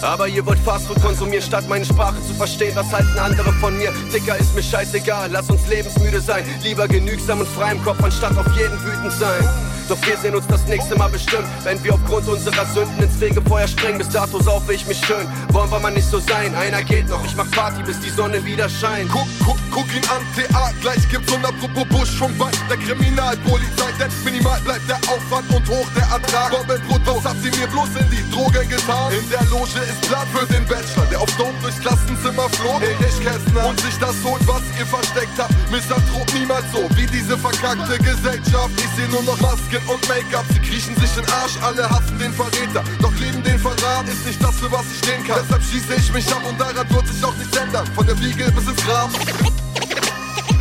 Aber 0.02 0.28
ihr 0.28 0.44
wollt 0.46 0.58
Fastfood 0.60 1.00
konsumieren, 1.02 1.42
statt 1.42 1.64
meine 1.68 1.84
Sprache 1.84 2.22
zu 2.26 2.34
verstehen. 2.34 2.74
Was 2.74 2.92
halten 2.92 3.18
andere 3.18 3.52
von 3.54 3.76
mir? 3.76 3.92
Dicker 4.12 4.36
ist 4.36 4.54
mir 4.54 4.62
scheißegal, 4.62 5.30
lass 5.32 5.50
uns 5.50 5.66
lebensmüde 5.68 6.20
sein. 6.20 6.44
Lieber 6.62 6.86
genügsam 6.86 7.40
und 7.40 7.48
frei 7.48 7.72
im 7.72 7.82
Kopf, 7.82 8.02
anstatt 8.02 8.36
auf 8.36 8.46
jeden 8.56 8.82
wütend 8.84 9.12
sein. 9.12 9.48
Doch 9.88 9.96
wir 10.06 10.18
sehen 10.18 10.34
uns 10.34 10.46
das 10.46 10.66
nächste 10.66 10.96
Mal 10.96 11.08
bestimmt, 11.08 11.46
wenn 11.64 11.82
wir 11.82 11.94
aufgrund 11.94 12.28
unserer 12.28 12.66
Sünden 12.66 13.02
ins 13.02 13.16
Fegefeuer 13.16 13.66
springen. 13.66 13.96
Bis 13.96 14.10
dato 14.10 14.38
saufe 14.40 14.74
ich 14.74 14.86
mich 14.86 14.98
schön, 14.98 15.26
wollen 15.48 15.70
wir 15.70 15.80
mal 15.80 15.90
nicht 15.90 16.08
so 16.08 16.18
sein. 16.18 16.54
Einer 16.54 16.82
geht 16.82 17.08
noch, 17.08 17.24
ich 17.24 17.34
mach 17.34 17.50
Party, 17.52 17.82
bis 17.82 17.98
die 18.00 18.10
Sonne 18.10 18.44
wieder 18.44 18.68
scheint. 18.68 19.10
Guck, 19.10 19.26
guck, 19.46 19.56
guck 19.70 19.86
ihn 19.94 20.04
an, 20.10 20.22
TA, 20.36 20.72
gleich 20.82 21.08
gibt's 21.08 21.32
100 21.32 21.52
Pro 21.58 21.84
Busch 21.86 22.10
von 22.18 22.36
bei 22.36 22.50
der 22.68 22.76
Kriminalpolizei. 22.76 23.90
Denn 23.98 24.10
minimal 24.24 24.60
bleibt 24.60 24.88
der 24.90 24.98
Aufwand 25.10 25.48
und 25.54 25.66
hoch 25.68 25.88
der 25.96 26.04
Ertrag. 26.04 26.50
Doppelbrot, 26.50 27.00
was 27.06 27.24
hat 27.24 27.36
sie 27.42 27.50
mir 27.58 27.66
bloß 27.68 27.88
in 27.98 28.10
die 28.10 28.30
Drogen 28.30 28.68
getan? 28.68 29.12
In 29.12 29.30
der 29.30 29.44
Loge 29.44 29.80
ist 29.88 30.00
Blatt 30.08 30.28
für 30.32 30.46
den 30.46 30.64
Bachelor, 30.66 31.06
der 31.10 31.20
auf 31.20 31.30
Dope 31.36 31.54
durchs 31.62 31.80
Klassenzimmer 31.80 32.48
flog. 32.50 32.82
Erich 32.82 33.20
Kästner 33.20 33.66
und 33.66 33.80
sich 33.80 33.96
das 33.98 34.14
holt, 34.22 34.46
was 34.46 34.62
ihr 34.78 34.86
versteckt 34.86 35.36
habt. 35.38 35.52
Misanthrop 35.70 36.28
niemals 36.34 36.64
so 36.72 36.88
wie 36.96 37.06
diese 37.06 37.36
verkackte 37.36 37.98
Gesellschaft. 37.98 38.70
Ich 38.76 38.90
seh 38.96 39.08
nur 39.08 39.22
noch 39.22 39.40
Masken 39.40 39.82
und 39.88 40.00
Make-up, 40.08 40.44
sie 40.52 40.60
kriechen 40.60 40.94
sich 40.96 41.16
in 41.16 41.24
Arsch, 41.40 41.56
alle 41.62 41.88
hassen 41.88 42.18
den 42.18 42.32
Verräter. 42.32 42.84
Doch 43.00 43.14
leben 43.16 43.42
den 43.42 43.58
Verrat 43.58 44.06
ist 44.08 44.26
nicht 44.26 44.42
das, 44.42 44.56
für 44.56 44.70
was 44.70 44.84
ich 44.92 44.98
stehen 44.98 45.24
kann. 45.26 45.40
Deshalb 45.42 45.62
schieße 45.62 45.94
ich 45.94 46.12
mich 46.12 46.28
ab 46.32 46.42
und 46.48 46.60
daran 46.60 46.88
wird 46.90 47.06
sich 47.08 47.24
auch 47.24 47.36
nichts 47.36 47.56
ändern. 47.56 47.86
Von 47.94 48.06
der 48.06 48.18
Wiege 48.20 48.50
bis 48.52 48.68
ins 48.68 48.84
Grab. 48.84 49.10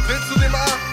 Willst 0.07 0.29
du 0.33 0.39
dem 0.39 0.55
A? 0.55 0.86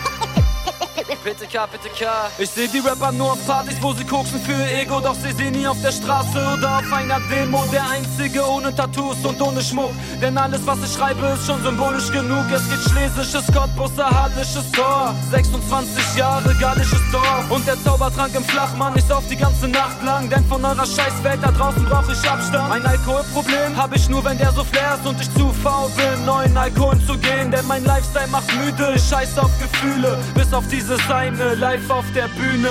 Bitte 1.24 1.46
K, 1.46 1.64
bitte 1.64 1.88
K. 1.88 2.04
Ich 2.36 2.50
seh 2.50 2.68
die 2.68 2.80
Rapper 2.80 3.10
nur 3.10 3.32
auf 3.32 3.46
Partys, 3.46 3.76
wo 3.80 3.94
sie 3.94 4.04
koksen 4.04 4.38
für 4.42 4.52
ihr 4.52 4.82
Ego. 4.82 5.00
Doch 5.00 5.14
sie 5.14 5.32
sehen 5.32 5.52
nie 5.52 5.66
auf 5.66 5.80
der 5.80 5.92
Straße 5.92 6.36
oder 6.52 6.76
auf 6.76 6.92
einer 6.92 7.18
Demo. 7.30 7.64
Der 7.72 7.88
einzige 7.88 8.46
ohne 8.46 8.74
Tattoos 8.74 9.24
und 9.24 9.40
ohne 9.40 9.62
Schmuck. 9.62 9.92
Denn 10.20 10.36
alles, 10.36 10.60
was 10.66 10.78
ich 10.84 10.92
schreibe, 10.92 11.24
ist 11.28 11.46
schon 11.46 11.62
symbolisch 11.62 12.12
genug. 12.12 12.44
Es 12.52 12.68
geht 12.68 12.92
schlesisches 12.92 13.46
Cottbus, 13.54 13.92
hadlisches 13.96 14.70
Tor. 14.72 15.14
26 15.30 16.16
Jahre, 16.16 16.54
gallisches 16.60 17.00
Dorf. 17.10 17.50
Und 17.50 17.66
der 17.66 17.82
Zaubertrank 17.82 18.34
im 18.34 18.44
Flachmann, 18.44 18.92
ich 18.94 19.04
sauf 19.04 19.26
die 19.26 19.36
ganze 19.36 19.68
Nacht 19.68 20.02
lang. 20.04 20.28
Denn 20.28 20.44
von 20.44 20.62
eurer 20.62 20.84
Scheißwelt 20.84 21.42
da 21.42 21.52
draußen 21.52 21.86
brauch 21.86 22.06
ich 22.06 22.30
Abstand. 22.30 22.70
Ein 22.70 22.84
Alkoholproblem 22.84 23.74
hab 23.78 23.96
ich 23.96 24.10
nur, 24.10 24.22
wenn 24.26 24.36
der 24.36 24.52
so 24.52 24.62
flair 24.62 24.98
ist 25.00 25.08
und 25.08 25.18
ich 25.18 25.32
zu 25.32 25.50
faul 25.62 25.88
bin, 25.96 26.26
neuen 26.26 26.54
Alkohol 26.54 26.98
zu 27.06 27.16
gehen. 27.16 27.50
Denn 27.50 27.66
mein 27.66 27.82
Lifestyle 27.86 28.28
macht 28.28 28.54
müde, 28.56 28.92
ich 28.94 29.02
scheiß 29.02 29.38
auf 29.38 29.50
Gefühle. 29.58 30.18
Bis 30.34 30.52
auf 30.52 30.68
diese 30.68 30.98
Seine, 31.14 31.54
live 31.54 31.88
auf 31.90 32.04
der 32.12 32.26
Bühne. 32.26 32.70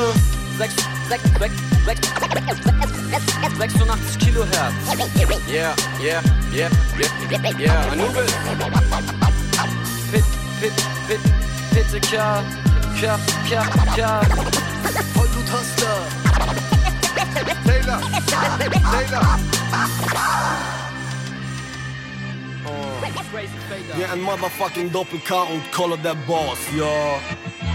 6, 0.58 0.76
6, 1.08 1.24
6, 1.40 1.54
6, 1.86 2.00
86 3.58 4.20
Kilohertz. 4.20 4.74
Yeah, 5.48 5.74
yeah, 6.02 6.22
yeah, 6.52 6.70
yeah, 7.32 7.58
yeah. 7.58 7.92
Anubis. 7.94 8.34
Pit, 10.12 10.26
pit, 10.60 10.74
pit, 11.08 11.22
bitte 11.74 12.02
K, 12.02 12.44
K, 13.00 13.18
K, 13.48 13.64
K. 13.96 14.22
Vollbluthustler. 15.16 16.00
Taylor. 17.66 18.02
Taylor. 18.92 19.40
Fader. 23.70 23.98
Ja, 23.98 24.12
ein 24.12 24.22
motherfucking 24.22 24.92
Doppel-K 24.92 25.44
und 25.44 25.72
Collar 25.72 25.98
der 25.98 26.16
Boss, 26.16 26.60
ja. 26.78 27.73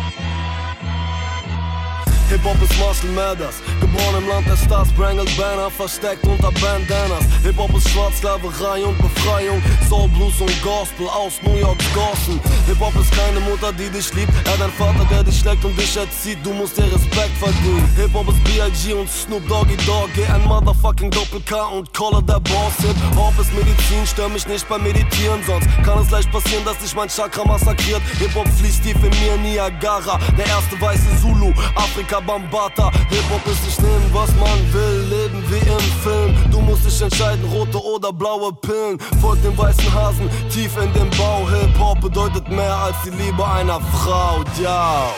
Hip-Hop 2.28 2.60
ist 2.62 2.78
Marshall 2.78 3.10
Mathers, 3.12 3.56
geboren 3.80 4.16
im 4.18 4.28
Land 4.28 4.46
der 4.46 4.56
Stars, 4.58 4.92
Brangled 4.92 5.34
Banner, 5.38 5.70
versteckt 5.70 6.22
unter 6.26 6.52
Bandanas. 6.60 7.24
Hip-Hop 7.42 7.74
ist 7.74 7.88
Schwarzsklaverei 7.88 8.84
und 8.84 8.98
Befreiung, 8.98 9.62
Soul, 9.88 10.08
Blues 10.08 10.38
und 10.38 10.52
Gospel 10.62 11.08
aus 11.08 11.40
New 11.42 11.56
Yorks 11.56 11.86
Gossen. 11.94 12.38
Hip-Hop 12.66 12.94
ist 13.00 13.10
keine 13.16 13.40
Mutter, 13.40 13.72
die 13.72 13.88
dich 13.88 14.12
liebt, 14.12 14.32
er 14.44 14.62
einen 14.62 14.72
Vater, 14.74 15.06
der 15.10 15.24
dich 15.24 15.38
schlägt 15.38 15.64
und 15.64 15.74
dich 15.78 15.96
erzieht, 15.96 16.38
du 16.44 16.52
musst 16.52 16.76
dir 16.76 16.84
Respekt 16.84 17.34
verdienen. 17.38 17.88
Hip-Hop 17.96 18.28
ist 18.28 18.44
B.I.G. 18.44 18.92
und 18.92 19.08
Snoop 19.08 19.48
Doggy 19.48 19.76
Dogg, 19.86 20.10
geh 20.14 20.26
ein 20.26 20.44
motherfucking 20.44 21.10
Doppel-K 21.10 21.64
und 21.68 21.94
Collar 21.94 22.20
der 22.20 22.40
Boss. 22.40 22.76
Hip-Hop 22.80 23.38
ist 23.40 23.54
Medizin, 23.54 24.06
stör 24.06 24.28
mich 24.28 24.46
nicht 24.46 24.68
beim 24.68 24.82
Meditieren, 24.82 25.40
sonst 25.46 25.66
kann 25.82 25.98
es 26.00 26.10
leicht 26.10 26.30
passieren, 26.30 26.62
dass 26.66 26.76
dich 26.76 26.94
mein 26.94 27.08
Chakra 27.08 27.42
massakriert. 27.46 28.02
Hip-Hop 28.18 28.46
fließt 28.60 28.82
tief 28.82 28.96
in 29.02 29.14
mir, 29.20 29.38
Niagara, 29.38 30.20
der 30.36 30.46
erste 30.46 30.78
weiße 30.78 31.22
Zulu, 31.22 31.54
Afrika 31.74 32.17
Bambata. 32.20 32.90
Hip-Hop 33.08 33.46
ist 33.46 33.64
nicht 33.64 33.82
nehmen, 33.82 34.10
was 34.12 34.30
man 34.36 34.72
will, 34.72 35.06
leben 35.08 35.42
wie 35.48 35.68
im 35.68 35.86
Film. 36.02 36.50
Du 36.50 36.60
musst 36.60 36.84
dich 36.84 37.00
entscheiden, 37.00 37.44
rote 37.52 37.78
oder 37.82 38.12
blaue 38.12 38.52
Pillen. 38.52 38.98
Folgt 39.20 39.44
dem 39.44 39.56
weißen 39.56 39.92
Hasen, 39.92 40.28
tief 40.50 40.76
in 40.82 40.92
den 40.92 41.10
Bau. 41.10 41.48
Hip-Hop 41.48 42.00
bedeutet 42.00 42.48
mehr 42.48 42.76
als 42.76 42.96
die 43.04 43.10
Liebe 43.10 43.46
einer 43.46 43.80
Frau, 43.80 44.42
ja. 44.60 45.10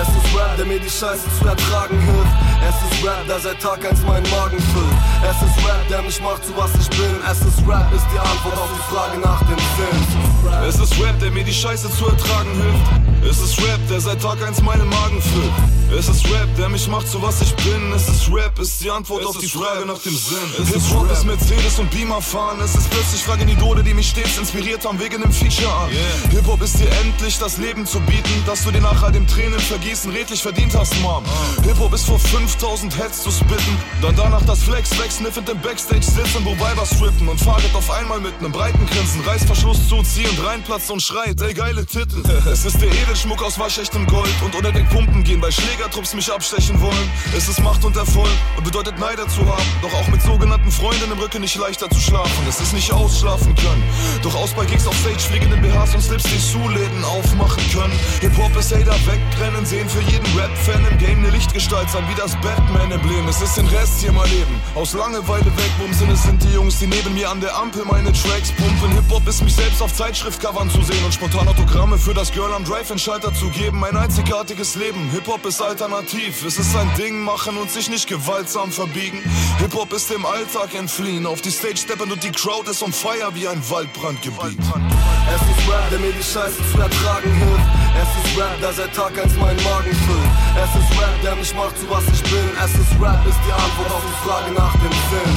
Es 0.00 0.08
ist 0.08 0.36
Rap, 0.36 0.56
der 0.56 0.66
mir 0.66 0.80
die 0.80 0.90
Scheiße 0.90 1.28
zu 1.38 1.46
ertragen 1.46 1.98
hilft. 2.00 2.53
Es 2.68 2.76
ist 2.92 3.04
Rap, 3.04 3.26
der 3.28 3.40
seit 3.40 3.60
Tag 3.60 3.84
eins 3.84 4.00
meinen 4.02 4.28
Magen 4.30 4.58
füllt. 4.58 4.98
Es 5.22 5.36
ist 5.42 5.66
Rap, 5.66 5.86
der 5.90 6.02
mich 6.02 6.20
macht 6.22 6.44
zu 6.44 6.56
was 6.56 6.70
ich 6.80 6.88
bin. 6.90 7.16
Es 7.30 7.38
ist 7.40 7.60
Rap, 7.68 7.92
ist 7.92 8.06
die 8.12 8.18
Antwort 8.18 8.56
auf 8.58 8.70
die 8.74 8.94
Frage 8.94 9.18
nach 9.20 9.40
dem 9.40 9.58
Sinn. 9.76 10.64
Es 10.68 10.76
ist 10.76 10.98
Rap, 11.02 11.18
der 11.20 11.30
mir 11.30 11.44
die 11.44 11.52
Scheiße 11.52 11.90
zu 11.90 12.06
ertragen 12.06 12.50
hilft. 12.54 13.30
Es 13.30 13.40
ist 13.40 13.58
Rap, 13.60 13.80
der 13.88 14.00
seit 14.00 14.20
Tag 14.22 14.42
eins 14.46 14.60
meinen 14.62 14.88
Magen 14.88 15.20
füllt. 15.20 15.52
Es 15.98 16.08
ist 16.08 16.24
Rap, 16.26 16.48
der 16.58 16.68
mich 16.68 16.88
macht 16.88 17.08
zu 17.08 17.22
was 17.22 17.40
ich 17.42 17.54
bin. 17.56 17.92
Es 17.94 18.08
ist 18.08 18.28
Rap, 18.32 18.58
ist 18.58 18.82
die 18.82 18.90
Antwort 18.90 19.22
Es 19.22 19.26
auf 19.28 19.38
die 19.38 19.48
Frage 19.48 19.80
Rap. 19.80 19.86
nach 19.86 19.98
dem 19.98 20.16
Sinn. 20.16 20.38
Es 20.60 20.68
Hip 20.68 20.76
ist 20.76 20.92
Rap. 20.92 21.12
ist 21.12 21.24
Mercedes 21.24 21.78
und 21.78 21.90
Beamer 21.90 22.20
fahren. 22.20 22.58
Es 22.64 22.74
ist 22.74 22.90
plötzlich 22.90 23.22
fragen 23.22 23.48
Idole, 23.48 23.82
die 23.82 23.94
mich 23.94 24.08
stets 24.08 24.38
inspiriert 24.38 24.84
haben, 24.84 24.98
wegen 24.98 25.20
dem 25.22 25.32
Feature 25.32 25.72
an. 25.72 25.90
Yeah. 25.90 26.30
Hip 26.30 26.46
Hop 26.46 26.62
ist 26.62 26.78
dir 26.80 26.90
endlich 27.02 27.38
das 27.38 27.58
Leben 27.58 27.86
zu 27.86 28.00
bieten, 28.00 28.42
dass 28.46 28.64
du 28.64 28.70
dir 28.70 28.80
nach 28.80 29.02
all 29.02 29.12
dem 29.12 29.26
Tränen 29.26 29.60
vergießen 29.60 30.10
redlich 30.10 30.42
verdient 30.42 30.74
hast, 30.74 30.98
Mom. 31.00 31.22
Ah. 31.24 31.62
Hip 31.62 31.78
Hop 31.78 31.92
ist 31.94 32.06
vor 32.06 32.18
5000 32.54 32.96
Heads 32.98 33.22
zu 33.22 33.32
spitten, 33.32 33.76
dann 34.00 34.14
danach 34.14 34.44
das 34.44 34.62
Flex 34.62 34.96
wegsniffend 34.98 35.48
im 35.48 35.60
Backstage 35.60 36.02
sitzen, 36.02 36.44
wo 36.44 36.52
Weiber 36.60 36.86
strippen 36.86 37.28
und 37.28 37.40
Fahrrad 37.40 37.74
auf 37.74 37.90
einmal 37.90 38.20
mit 38.20 38.40
nem 38.40 38.52
breiten 38.52 38.86
Grinsen, 38.86 39.20
Reißverschluss 39.22 39.88
zuziehen, 39.88 40.30
reinplatzt 40.40 40.88
und 40.90 41.02
schreit, 41.02 41.40
ey 41.42 41.52
geile 41.52 41.84
Titel. 41.84 42.22
es 42.52 42.64
ist 42.64 42.80
der 42.80 42.88
Edelschmuck 42.88 43.42
aus 43.42 43.58
waschechtem 43.58 44.06
Gold 44.06 44.30
und 44.42 44.54
den 44.54 44.88
Pumpen 44.88 45.24
gehen, 45.24 45.42
weil 45.42 45.50
Schlägertrupps 45.50 46.14
mich 46.14 46.32
abstechen 46.32 46.80
wollen. 46.80 47.10
Es 47.36 47.48
ist 47.48 47.60
Macht 47.60 47.84
und 47.84 47.96
Erfolg 47.96 48.30
und 48.56 48.64
bedeutet 48.64 48.98
Neider 49.00 49.26
zu 49.28 49.40
haben, 49.40 49.66
doch 49.82 49.92
auch 49.92 50.06
mit 50.08 50.22
sogenannten 50.22 50.70
Freunden 50.70 51.10
im 51.10 51.18
Rücken 51.18 51.40
nicht 51.40 51.56
leichter 51.56 51.90
zu 51.90 52.00
schlafen. 52.00 52.46
Es 52.48 52.60
ist 52.60 52.72
nicht 52.72 52.92
ausschlafen 52.92 53.54
können, 53.56 53.82
doch 54.22 54.34
aus 54.36 54.52
bei 54.52 54.64
Gigs 54.64 54.86
auf 54.86 54.96
Stage 54.98 55.18
fliegenden 55.18 55.60
BHs 55.60 55.94
und 55.94 56.02
Slips 56.02 56.24
die 56.24 56.40
Schuhläden 56.40 57.04
aufmachen 57.04 57.62
können. 57.72 57.98
Hip-Hop 58.20 58.56
ist 58.56 58.72
Hater 58.72 58.96
wegrennen, 59.06 59.66
sehen 59.66 59.88
für 59.88 60.02
jeden 60.02 60.38
Rap-Fan 60.38 60.86
im 60.90 60.98
Game 60.98 61.18
eine 61.18 61.30
Lichtgestalt 61.30 61.90
sein, 61.90 62.04
wie 62.08 62.14
das 62.14 62.36
Batman-Emblem. 62.44 63.26
Es 63.28 63.40
ist 63.40 63.56
den 63.56 63.66
Rest 63.68 64.00
hier 64.00 64.12
mal 64.12 64.28
leben, 64.28 64.60
aus 64.74 64.92
Langeweile 64.92 65.46
wegbumsen. 65.46 66.10
Es 66.10 66.22
sind 66.22 66.42
die 66.42 66.50
Jungs, 66.50 66.78
die 66.78 66.86
neben 66.86 67.14
mir 67.14 67.30
an 67.30 67.40
der 67.40 67.56
Ampel 67.56 67.84
meine 67.86 68.12
Tracks 68.12 68.52
pumpen. 68.52 68.90
Hip-Hop 68.92 69.26
ist 69.26 69.42
mich 69.42 69.54
selbst 69.54 69.80
auf 69.80 69.92
Zeitschriftcovern 69.94 70.70
zu 70.70 70.82
sehen 70.82 71.02
und 71.04 71.14
spontan 71.14 71.48
Autogramme 71.48 71.96
für 71.98 72.12
das 72.12 72.30
Girl 72.30 72.52
am 72.52 72.64
Drive-In-Schalter 72.64 73.32
zu 73.32 73.48
geben. 73.48 73.82
Ein 73.82 73.96
einzigartiges 73.96 74.74
Leben, 74.74 75.10
Hip-Hop 75.10 75.44
ist 75.46 75.62
alternativ. 75.62 76.44
Es 76.44 76.58
ist 76.58 76.72
sein 76.72 76.90
Ding 76.98 77.24
machen 77.24 77.56
und 77.56 77.70
sich 77.70 77.88
nicht 77.88 78.06
gewaltsam 78.06 78.70
verbiegen. 78.70 79.22
Hip-Hop 79.58 79.92
ist 79.94 80.10
dem 80.10 80.26
Alltag 80.26 80.74
entfliehen, 80.74 81.26
auf 81.26 81.40
die 81.40 81.50
Stage 81.50 81.78
steppen 81.78 82.12
und 82.12 82.22
die 82.22 82.32
Crowd 82.32 82.70
ist 82.70 82.82
on 82.82 82.92
fire 82.92 83.30
wie 83.32 83.48
ein 83.48 83.62
Waldbrandgebiet. 83.70 84.58
Es 84.60 85.40
ist 85.40 85.68
Rap, 85.68 85.88
der 85.90 85.98
mir 85.98 86.12
die 86.12 86.22
Scheiße 86.22 86.58
zu 86.70 86.78
ertragen 86.78 87.32
hilft. 87.32 87.84
Es 87.96 88.30
ist 88.30 88.38
Rap, 88.38 88.60
der 88.60 88.72
seit 88.72 88.94
Tag 88.94 89.18
eins 89.18 89.34
meinen 89.36 89.62
Magen 89.64 89.94
füllt. 90.04 90.30
Es 90.56 90.70
ist 90.80 91.00
Rap, 91.00 91.22
der 91.22 91.36
mich 91.36 91.54
macht 91.54 91.78
zu 91.78 91.88
was 91.88 92.04
ich 92.12 92.22
bin. 92.24 92.33
Es 92.64 92.72
ist 92.72 92.92
Rap, 93.00 93.26
ist 93.26 93.38
die 93.46 93.52
Antwort 93.52 93.90
auf 93.90 94.02
die 94.02 94.28
Frage 94.28 94.52
nach 94.52 94.72
dem 94.72 94.92
Sinn. 95.10 95.32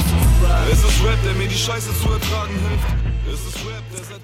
Es 0.72 0.78
ist 0.78 1.04
Rap, 1.04 1.18
der 1.24 1.34
mir 1.34 1.48
die 1.48 1.54
Scheiße 1.54 1.90
zu 2.00 2.12
ertragen 2.12 2.54
hilft. 2.68 2.86
Es 3.32 3.54
ist 3.54 3.66
Rap, 3.66 3.84
der 3.92 4.04
seit. 4.04 4.18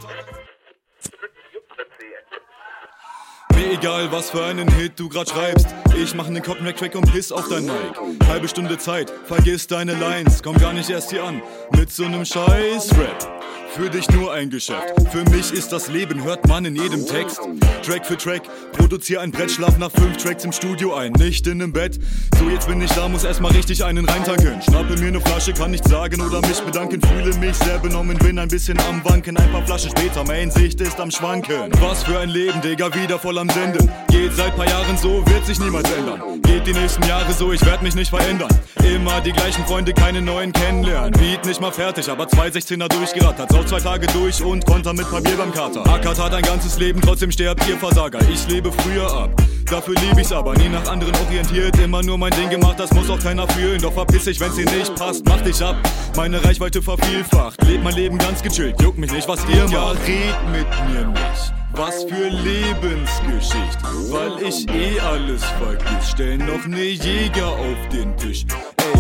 Mir 3.55 3.73
egal, 3.73 4.11
was 4.11 4.31
für 4.31 4.45
einen 4.45 4.69
Hit 4.69 4.99
du 4.99 5.09
grad 5.09 5.31
schreibst. 5.31 5.69
Ich 5.97 6.15
mach 6.15 6.29
nen 6.29 6.43
Cotton-Track 6.43 6.97
und 6.97 7.13
piss 7.13 7.31
auf 7.31 7.49
dein 7.49 7.67
Mic. 7.67 8.27
Halbe 8.27 8.49
Stunde 8.49 8.79
Zeit, 8.79 9.13
vergiss 9.27 9.69
deine 9.69 9.95
Lines. 9.95 10.43
Komm 10.43 10.59
gar 10.59 10.73
nicht 10.73 10.91
erst 10.91 11.11
hier 11.11 11.23
an 11.23 11.41
mit 11.77 11.93
so 11.93 12.09
nem 12.09 12.25
Scheiß-Rap. 12.25 13.34
Für 13.75 13.91
dich 13.91 14.09
nur 14.13 14.33
ein 14.33 14.51
Geschäft. 14.51 14.95
Für 15.11 15.25
mich 15.31 15.53
ist 15.53 15.73
das 15.73 15.89
Leben, 15.89 16.23
hört 16.23 16.47
man 16.47 16.65
in 16.65 16.77
jedem 16.77 17.05
Text. 17.05 17.41
Track 17.83 18.07
für 18.07 18.17
Track, 18.17 18.43
produzier 18.73 19.21
ein 19.21 19.33
Brett, 19.33 19.51
schlaf 19.51 19.77
nach 19.79 19.91
fünf 19.91 20.17
Tracks 20.17 20.45
im 20.45 20.53
Studio 20.53 20.95
ein, 20.95 21.11
nicht 21.13 21.45
in 21.49 21.59
nem 21.59 21.73
Bett. 21.73 21.99
So, 22.39 22.49
jetzt 22.49 22.69
bin 22.69 22.81
ich 22.81 22.91
da, 22.93 23.09
muss 23.09 23.25
erstmal 23.25 23.51
richtig 23.51 23.85
einen 23.85 24.09
reintanken. 24.09 24.63
Schnappe 24.63 24.97
mir 24.97 25.11
ne 25.11 25.21
Flasche, 25.21 25.53
kann 25.53 25.73
nicht 25.73 25.89
sagen 25.89 26.21
oder 26.21 26.41
mich 26.43 26.61
bedanken. 26.61 27.01
Fühle 27.03 27.37
mich 27.39 27.57
sehr 27.57 27.81
benommen, 27.81 28.17
bin 28.19 28.39
ein 28.39 28.49
bisschen 28.49 28.79
am 28.79 29.05
Wanken. 29.05 29.37
Ein 29.37 29.51
paar 29.51 29.67
Flaschen 29.67 29.91
später, 29.91 30.23
mein 30.25 30.53
Sicht 30.53 30.81
ist 30.81 31.01
am 31.01 31.11
Schwanken. 31.11 31.73
Was 31.81 32.05
für 32.05 32.21
ein 32.21 32.29
Leben, 32.29 32.61
Digga, 32.61 32.95
wieder 32.95 33.19
voll 33.19 33.39
am 33.39 33.51
Senden. 33.51 33.91
Geht 34.09 34.35
seit 34.35 34.55
paar 34.55 34.69
Jahren 34.69 34.97
so, 34.97 35.27
wird 35.27 35.45
sich 35.47 35.59
niemals 35.59 35.91
ändern. 35.91 36.34
Geht 36.45 36.67
die 36.67 36.73
nächsten 36.73 37.03
Jahre 37.07 37.33
so, 37.33 37.53
ich 37.53 37.65
werd 37.65 37.83
mich 37.83 37.95
nicht 37.95 38.11
verändern. 38.11 38.49
Immer 38.83 39.21
die 39.21 39.33
gleichen 39.33 39.65
Freunde, 39.65 39.93
keine 39.93 40.21
neuen 40.21 40.53
kennenlernen. 40.53 41.13
Beat 41.13 41.45
nicht 41.47 41.61
mal 41.61 41.73
fertig, 41.73 42.09
aber 42.11 42.29
zwei 42.29 42.49
16er 42.49 42.89
durchgerattert. 42.89 43.51
Sau 43.51 43.65
zwei 43.65 43.81
Tage 43.81 44.07
durch 44.09 44.43
und 44.43 44.65
Konter 44.67 44.93
mit 44.93 45.11
Papier 45.11 45.37
beim 45.37 45.53
Kater. 45.53 45.87
Ackert 45.87 46.19
hat 46.19 46.35
ein 46.35 46.43
ganzes 46.43 46.79
Leben, 46.79 47.01
trotzdem 47.01 47.31
sterbt 47.31 47.67
ihr 47.69 47.79
Versager. 47.79 48.21
Ich 48.31 48.47
lebe 48.49 48.71
früher 48.71 49.11
ab. 49.11 49.31
Dafür 49.71 49.95
lieb 49.95 50.19
ich's 50.19 50.33
aber, 50.33 50.55
nie 50.55 50.69
nach 50.69 50.87
anderen 50.89 51.15
orientiert. 51.27 51.79
Immer 51.79 52.03
nur 52.03 52.19
mein 52.19 52.33
Ding 52.33 52.51
gemacht, 52.51 52.79
das 52.79 52.93
muss 52.93 53.09
auch 53.09 53.19
keiner 53.19 53.49
fühlen. 53.49 53.81
Doch 53.81 53.93
verpiss 53.93 54.25
dich, 54.25 54.39
wenn's 54.39 54.57
dir 54.57 54.71
nicht 54.71 54.95
passt, 54.95 55.25
mach 55.25 55.41
dich 55.41 55.63
ab. 55.63 55.77
Meine 56.17 56.45
Reichweite 56.45 56.83
vervielfacht. 56.83 57.63
Leb 57.65 57.83
mein 57.83 57.95
Leben 57.95 58.19
ganz 58.19 58.43
gechillt, 58.43 58.81
juckt 58.83 58.99
mich 58.99 59.11
nicht, 59.11 59.27
was 59.27 59.41
ihr 59.49 59.65
ja, 59.71 59.81
macht. 59.81 59.99
red 60.07 60.37
mit 60.53 60.93
mir 60.93 61.07
nicht. 61.07 61.55
Was 61.77 62.05
für 62.05 62.29
Lebensgeschichte, 62.29 63.85
weil 64.11 64.49
ich 64.49 64.69
eh 64.69 65.01
alles 65.01 65.43
vergiss. 65.43 66.11
Stell 66.11 66.34
noch 66.39 66.67
ne 66.67 66.85
Jäger 66.85 67.49
auf 67.49 67.89
den 67.93 68.17
Tisch. 68.17 68.45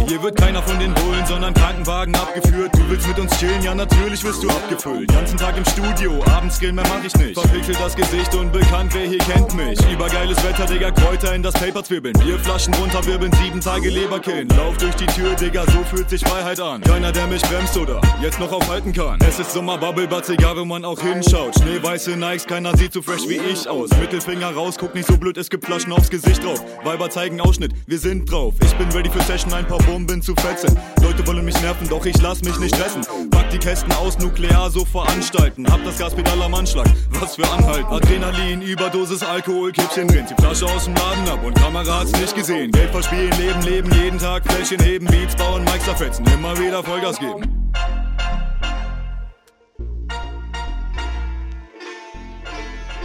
Hier 0.06 0.22
wird 0.22 0.36
keiner 0.36 0.62
von 0.62 0.78
den 0.78 0.92
Bullen, 0.94 1.24
sondern 1.26 1.54
Krankenwagen 1.54 2.14
abgeführt. 2.14 2.70
Du 2.74 2.90
willst 2.90 3.08
mit 3.08 3.18
uns 3.18 3.36
chillen, 3.38 3.62
ja 3.62 3.74
natürlich 3.74 4.22
wirst 4.22 4.42
du 4.42 4.50
abgefüllt. 4.50 5.08
Ganzen 5.08 5.38
Tag 5.38 5.56
im 5.56 5.64
Studio, 5.64 6.22
abends 6.36 6.58
grillen 6.58 6.74
mehr 6.74 6.84
mach 6.88 7.04
ich 7.04 7.14
nicht. 7.16 7.38
Verpixelt 7.38 7.78
das 7.80 7.96
Gesicht, 7.96 8.34
unbekannt, 8.34 8.92
wer 8.94 9.06
hier 9.06 9.18
kennt 9.18 9.54
mich. 9.54 9.78
Übergeiles 9.90 10.42
Wetter, 10.44 10.66
Digga, 10.66 10.90
Kräuter 10.90 11.34
in 11.34 11.42
das 11.42 11.54
Paper 11.54 11.82
zwirbeln. 11.82 12.14
Bierflaschen 12.18 12.74
runterwirbeln, 12.74 13.32
sieben 13.42 13.60
Tage 13.60 13.88
Leber 13.88 14.20
killen. 14.20 14.48
Lauf 14.48 14.76
durch 14.76 14.94
die 14.96 15.06
Tür, 15.06 15.34
Digga, 15.34 15.64
so 15.64 15.82
fühlt 15.84 16.10
sich 16.10 16.20
Freiheit 16.22 16.60
an. 16.60 16.82
Keiner, 16.82 17.10
der 17.10 17.26
mich 17.26 17.42
bremst 17.42 17.76
oder 17.76 18.00
jetzt 18.20 18.38
noch 18.40 18.52
aufhalten 18.52 18.92
kann. 18.92 19.18
Es 19.26 19.38
ist 19.38 19.52
Sommer, 19.52 19.78
Bubble, 19.78 20.08
egal, 20.28 20.56
wo 20.56 20.64
man 20.64 20.84
auch 20.84 21.00
hinschaut. 21.00 21.54
Schneeweiße 21.56 22.16
Nikes, 22.16 22.46
keiner 22.46 22.76
sieht 22.76 22.92
so 22.92 23.00
fresh 23.00 23.26
wie 23.28 23.36
ich 23.36 23.68
aus. 23.68 23.90
Mittelfinger 23.98 24.50
raus, 24.54 24.76
guck 24.78 24.94
nicht 24.94 25.08
so 25.08 25.16
blöd, 25.16 25.38
es 25.38 25.48
gibt 25.48 25.64
Flaschen 25.64 25.92
aufs 25.92 26.10
Gesicht 26.10 26.44
drauf. 26.44 26.62
Weiber 26.84 27.08
zeigen 27.10 27.40
Ausschnitt, 27.40 27.72
wir 27.86 27.98
sind 27.98 28.30
drauf. 28.30 28.54
Ich 28.62 28.74
bin 28.74 28.90
ready 28.92 29.10
für 29.10 29.22
Session, 29.22 29.52
ein 29.54 29.66
paar 29.66 29.78
Bomben 29.94 30.20
zu 30.20 30.34
fetzen. 30.34 30.76
Leute 31.02 31.24
wollen 31.24 31.44
mich 31.44 31.54
nerven, 31.62 31.88
doch 31.88 32.04
ich 32.04 32.20
lass 32.20 32.42
mich 32.42 32.58
nicht 32.58 32.74
stressen. 32.74 33.06
Pack 33.30 33.50
die 33.50 33.58
Kästen 33.58 33.92
aus, 33.92 34.18
nuklear 34.18 34.68
so 34.68 34.84
veranstalten. 34.84 35.70
Hab 35.70 35.84
das 35.84 35.98
Gaspedal 35.98 36.42
am 36.42 36.52
Anschlag, 36.52 36.88
was 37.10 37.36
für 37.36 37.48
Anhalten. 37.48 37.86
Adrenalin, 37.86 38.60
Überdosis, 38.60 39.22
Alkohol, 39.22 39.70
Kippchen 39.70 40.08
drin. 40.08 40.26
Die 40.28 40.34
Flasche 40.42 40.66
aus 40.66 40.86
dem 40.86 40.96
Laden 40.96 41.28
ab 41.28 41.44
und 41.44 41.54
Kamera 41.54 42.00
hat's 42.00 42.10
nicht 42.10 42.34
gesehen. 42.34 42.72
Geld 42.72 42.90
verspielen, 42.90 43.30
Leben, 43.38 43.62
Leben, 43.62 43.92
jeden 43.92 44.18
Tag 44.18 44.42
Fläschchen 44.50 44.80
heben, 44.80 45.06
Beats 45.06 45.36
bauen, 45.36 45.62
Mikes 45.62 45.84
zerfetzen. 45.84 46.26
Immer 46.26 46.58
wieder 46.58 46.82
Vollgas 46.82 47.16
geben. 47.20 47.44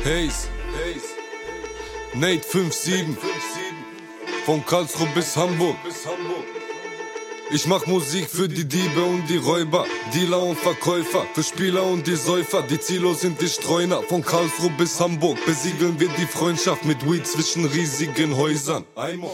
Haze, 0.04 0.48
Nate 2.16 2.42
57 2.44 3.16
von 4.44 4.66
Karlsruhe 4.66 5.08
bis 5.14 5.38
Hamburg. 5.38 5.76
Ich 7.52 7.66
mach 7.66 7.88
Musik 7.88 8.30
für 8.30 8.48
die 8.48 8.64
Diebe 8.64 9.02
und 9.02 9.28
die 9.28 9.38
Räuber, 9.38 9.84
Dealer 10.14 10.44
und 10.44 10.56
Verkäufer, 10.56 11.26
für 11.34 11.42
Spieler 11.42 11.84
und 11.84 12.06
die 12.06 12.16
Säufer. 12.16 12.62
Die 12.62 12.80
Ziele 12.80 13.16
sind 13.16 13.42
die 13.42 13.48
Streuner, 13.48 14.04
von 14.04 14.24
Karlsruhe 14.24 14.70
bis 14.78 15.00
Hamburg 15.00 15.44
besiegeln 15.48 16.00
wir 16.00 16.10
die 16.10 16.28
Freundschaft 16.28 16.86
mit 16.86 17.04
Weed 17.10 17.26
zwischen 17.26 17.66
riesigen 17.66 18.38
Häusern. 18.38 18.86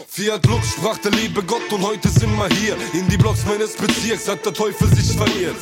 Fiat 0.08 0.46
Lux 0.46 0.70
sprach 0.70 0.96
der 0.96 1.10
liebe 1.10 1.42
Gott 1.42 1.70
und 1.70 1.82
heute 1.82 2.08
sind 2.08 2.34
wir 2.38 2.48
hier. 2.56 2.78
In 2.94 3.06
die 3.08 3.18
Blocks 3.18 3.44
meines 3.44 3.76
Bezirks 3.76 4.26
hat 4.26 4.46
der 4.46 4.54
Teufel 4.54 4.88
sich 4.94 5.14
verirrt. 5.14 5.56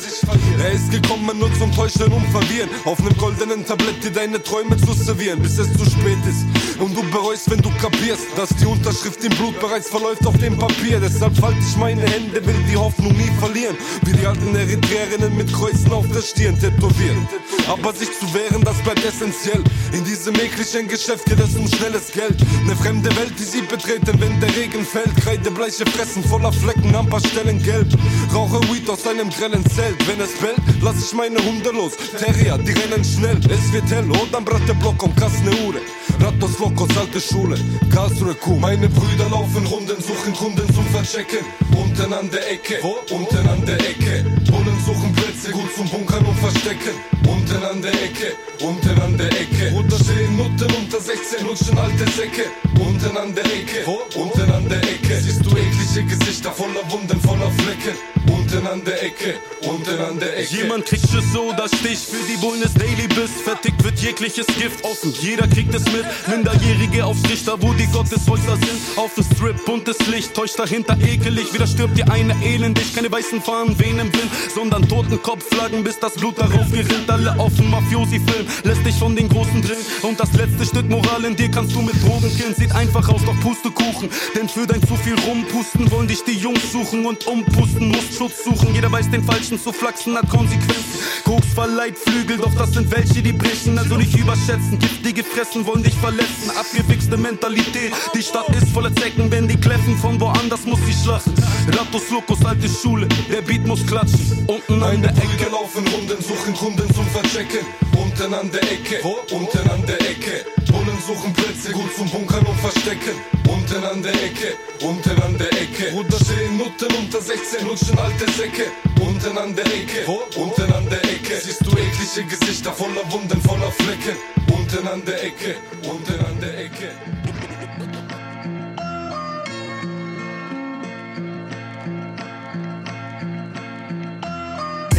Er 0.63 0.71
ist 0.71 0.89
gekommen 0.89 1.37
nur 1.37 1.53
zum 1.55 1.75
Täuschen 1.75 2.13
und 2.13 2.25
Verwirren, 2.27 2.69
auf 2.85 2.99
nem 2.99 3.17
goldenen 3.17 3.65
Tablett 3.65 4.01
dir 4.01 4.11
deine 4.11 4.41
Träume 4.41 4.77
zu 4.77 4.93
servieren, 4.93 5.41
bis 5.41 5.59
es 5.59 5.73
zu 5.73 5.83
spät 5.83 6.19
ist. 6.25 6.45
Und 6.79 6.95
du 6.95 7.03
bereust, 7.11 7.51
wenn 7.51 7.61
du 7.61 7.69
kapierst, 7.81 8.27
dass 8.37 8.49
die 8.49 8.65
Unterschrift 8.65 9.21
im 9.25 9.31
Blut 9.31 9.59
bereits 9.59 9.89
verläuft 9.89 10.25
auf 10.25 10.37
dem 10.37 10.57
Papier. 10.57 11.01
Deshalb 11.01 11.35
falte 11.37 11.59
ich 11.59 11.75
meine 11.75 12.01
Hände 12.01 12.44
will 12.45 12.55
die 12.69 12.77
Hoffnung 12.77 13.13
nie 13.13 13.31
verlieren. 13.39 13.75
Wie 14.03 14.13
die 14.13 14.25
alten 14.25 14.55
Eritreerinnen 14.55 15.35
mit 15.35 15.51
Kreuzen 15.53 15.91
auf 15.91 16.05
der 16.13 16.21
Stirn 16.21 16.59
tätowieren. 16.59 17.27
Aber 17.67 17.93
sich 17.93 18.09
zu 18.19 18.31
wehren, 18.33 18.63
das 18.63 18.77
bleibt 18.83 19.03
essentiell. 19.03 19.63
In 19.91 20.03
diesem 20.03 20.35
ekligen 20.35 20.87
Geschäft 20.87 21.25
geht 21.25 21.39
es 21.39 21.55
um 21.55 21.67
schnelles 21.67 22.11
Geld. 22.11 22.37
Eine 22.63 22.75
fremde 22.75 23.15
Welt, 23.15 23.33
die 23.39 23.43
sie 23.43 23.61
betreten, 23.61 24.19
wenn 24.19 24.39
der 24.39 24.55
Regen 24.55 24.85
fällt. 24.85 25.15
Kreidebleiche 25.17 25.85
Fressen 25.85 26.23
voller 26.23 26.51
Flecken, 26.51 26.95
ein 26.95 27.09
paar 27.09 27.19
Stellen 27.21 27.61
gelb. 27.61 27.87
Rauche 28.33 28.61
Weed 28.69 28.89
aus 28.89 29.07
einem 29.07 29.29
grellen 29.29 29.65
Zelt. 29.69 29.97
Wenn 30.07 30.21
es 30.21 30.33
bellt, 30.33 30.61
lass 30.81 31.05
ich 31.05 31.13
meine 31.13 31.39
Hunde 31.39 31.71
los. 31.71 31.93
Terrier, 32.17 32.57
die 32.57 32.71
rennen 32.71 33.03
schnell. 33.03 33.39
Es 33.49 33.71
wird 33.71 33.89
hell, 33.89 34.09
und 34.09 34.33
dann 34.33 34.45
bracht 34.45 34.67
der 34.67 34.73
Block 34.75 35.01
um 35.03 35.15
krass 35.15 35.33
ne 35.43 35.51
Uhr. 35.65 35.75
Ratos 36.21 36.59
Locos, 36.59 36.89
alte 36.97 37.19
Schule, 37.19 37.57
Karlsruhe 37.93 38.35
Kuh. 38.35 38.55
Meine 38.55 38.87
Brüder 38.87 39.29
laufen 39.29 39.65
Runden, 39.65 40.01
suchen 40.01 40.33
Kunden 40.33 40.73
zum 40.73 40.85
Verchecken. 40.87 41.45
Unten 41.75 42.13
an 42.13 42.29
der 42.35 42.51
Ecke, 42.51 42.79
Wo? 42.81 42.97
unten 43.15 43.47
an 43.47 43.65
der 43.65 43.79
Ecke. 43.79 44.25
Bullen 44.51 44.79
suchen 44.85 45.15
Plätze, 45.35 45.51
gut 45.51 45.75
zum 45.75 45.89
Bunkern 45.89 46.25
und 46.25 46.37
Verstecken. 46.39 46.95
Unten 47.27 47.63
an 47.63 47.81
der 47.81 47.93
Ecke, 47.93 48.33
unten 48.61 49.01
an 49.01 49.17
der 49.17 49.27
Ecke. 49.27 49.71
Bruder 49.71 49.97
stehen 49.97 50.37
Nutten 50.37 50.71
unter 50.75 50.99
16, 50.99 51.45
lutschen 51.45 51.77
alte 51.77 52.09
Säcke. 52.11 52.45
Unten 52.79 53.17
an 53.17 53.33
der 53.33 53.45
Ecke, 53.45 53.85
unten 54.15 54.51
an 54.51 54.67
der 54.69 54.81
Ecke. 54.83 55.19
Siehst 55.21 55.45
du 55.45 55.49
eklige 55.51 56.15
Gesichter 56.15 56.51
voller 56.51 56.83
Wunden, 56.89 57.19
voller 57.21 57.51
Flecken. 57.51 57.97
Unten 58.27 58.67
an 58.67 58.83
der 58.83 59.03
Ecke, 59.03 59.35
unten 59.61 59.99
an 59.99 60.19
der 60.19 60.37
Ecke. 60.37 60.55
Jemand 60.55 60.85
kriegt 60.85 61.07
Schüsse 61.09 61.41
oder 61.41 61.67
Stich 61.67 61.99
für 61.99 62.23
die 62.27 62.37
Bullen 62.37 62.61
des 62.61 62.73
Daily 62.73 63.07
Biss. 63.07 63.31
Vertickt 63.43 63.83
wird 63.83 63.99
jegliches 63.99 64.47
Gift 64.47 64.83
offen, 64.83 65.13
jeder 65.19 65.47
kriegt 65.47 65.73
es 65.73 65.83
mit. 65.85 66.05
Minderjährige 66.27 67.05
aufs 67.05 67.23
Richter, 67.29 67.61
wo 67.61 67.73
die 67.73 67.87
Gotteshäuser 67.87 68.57
sind. 68.57 68.97
Auf 68.97 69.13
dem 69.15 69.23
Strip, 69.23 69.65
buntes 69.65 69.97
Licht, 70.07 70.33
täuscht 70.33 70.57
dahinter 70.57 70.97
ekelig. 71.01 71.53
Wieder 71.53 71.67
stirbt 71.67 71.97
dir 71.97 72.09
eine 72.11 72.35
elendig. 72.43 72.95
Keine 72.95 73.11
weißen 73.11 73.41
Fahnen 73.41 73.77
wehen 73.79 73.99
im 73.99 74.13
Wind, 74.13 74.31
sondern 74.53 74.87
Totenkopfflaggen, 75.25 75.83
bis 75.83 75.99
das 75.99 76.13
Blut 76.13 76.37
darauf 76.37 76.71
gerinnt. 76.71 77.09
Alle 77.09 77.37
auf 77.39 77.53
dem 77.55 77.69
Mafiosi-Film, 77.71 78.45
lässt 78.63 78.85
dich 78.85 78.95
von 78.95 79.15
den 79.15 79.27
Großen 79.27 79.61
drillen. 79.61 79.85
Und 80.03 80.19
das 80.19 80.31
letzte 80.33 80.65
Stück 80.65 80.87
Moral 80.89 81.25
in 81.25 81.35
dir 81.35 81.49
kannst 81.49 81.75
du 81.75 81.81
mit 81.81 81.95
Drogen 82.03 82.33
killen. 82.35 82.53
Sieht 82.55 82.73
einfach 82.73 83.07
aus, 83.09 83.21
doch 83.25 83.39
Pustekuchen. 83.39 84.09
Denn 84.35 84.47
für 84.47 84.67
dein 84.67 84.85
zu 84.87 84.95
viel 84.95 85.15
Rumpusten 85.19 85.89
wollen 85.91 86.07
dich 86.07 86.23
die 86.23 86.37
Jungs 86.37 86.71
suchen 86.71 87.05
und 87.05 87.25
umpusten. 87.25 87.89
Musst 87.89 88.17
Schutz 88.17 88.43
suchen, 88.43 88.73
jeder 88.73 88.91
weiß, 88.91 89.09
den 89.09 89.23
Falschen 89.23 89.59
zu 89.59 89.73
flachsen 89.73 90.15
hat 90.15 90.29
Konsequenzen. 90.29 90.99
Koks 91.23 91.47
verleiht 91.55 91.97
Flügel, 91.97 92.37
doch 92.37 92.53
das 92.55 92.73
sind 92.73 92.91
welche, 92.91 93.21
die 93.23 93.33
brechen, 93.33 93.77
also 93.79 93.97
nicht 93.97 94.15
überschätzen. 94.15 94.77
Giftige 94.77 95.23
Fressen 95.23 95.65
wollen 95.65 95.81
dich 95.81 95.95
verletzen. 95.95 96.51
Abgewichste 96.55 97.17
Mentalität, 97.17 97.91
die 98.13 98.21
Stadt 98.21 98.49
ist 98.49 98.69
voller 98.69 98.95
Zecken, 98.95 99.31
wenn 99.31 99.47
die 99.47 99.57
kläffen 99.57 99.97
von 99.97 100.19
woanders 100.19 100.65
muss 100.65 100.79
sie 100.85 100.93
schlachten. 100.93 101.33
Ratos 101.69 102.11
Locos, 102.11 102.45
alte 102.45 102.69
Schule, 102.69 103.07
der 103.31 103.41
Beat 103.41 103.65
muss 103.65 103.85
klatschen. 103.87 104.45
Unten 104.47 104.83
an 104.83 105.01
der 105.01 105.14
Ecke 105.17 105.49
laufen 105.51 105.87
Runden, 105.87 106.21
suchen 106.21 106.53
Kunden 106.55 106.93
zum 106.93 107.07
Verchecken. 107.07 107.65
Unten 107.97 108.33
an 108.33 108.51
der 108.51 108.63
Ecke, 108.63 108.99
Wo? 109.03 109.17
unten 109.35 109.69
an 109.69 109.85
der 109.85 109.99
Ecke. 110.01 110.45
Bullen 110.71 110.99
suchen 111.05 111.33
Plätze, 111.33 111.71
gut 111.71 111.93
zum 111.95 112.09
Bunkern 112.09 112.45
und 112.45 112.59
Verstecken. 112.59 113.15
Unten 113.47 113.83
an 113.83 114.01
der 114.03 114.13
Ecke, 114.13 114.49
unten 114.81 115.21
an 115.21 115.37
der 115.37 115.51
Ecke. 115.53 115.91
Bruder 115.91 116.17
stehen 116.17 116.57
Nutten 116.57 116.91
unter 116.97 117.21
16, 117.21 117.67
lutschen 117.67 117.97
alte 117.97 118.25
Säcke. 118.31 118.65
Unten 118.99 119.37
an 119.37 119.55
der 119.55 119.65
Ecke, 119.65 120.03
Wo? 120.05 120.23
unten 120.41 120.71
an 120.73 120.89
der 120.89 121.03
Ecke. 121.03 121.35
Siehst 121.43 121.65
du 121.65 121.71
eklige 121.71 122.23
Gesichter 122.29 122.71
voller 122.71 123.05
Wunden, 123.11 123.39
voller 123.41 123.71
Flecken. 123.71 124.15
Unten 124.51 124.87
an 124.87 125.03
der 125.05 125.23
Ecke, 125.23 125.55
unten 125.83 126.13
an 126.13 126.19
der 126.19 126.19
Ecke. 126.19 126.24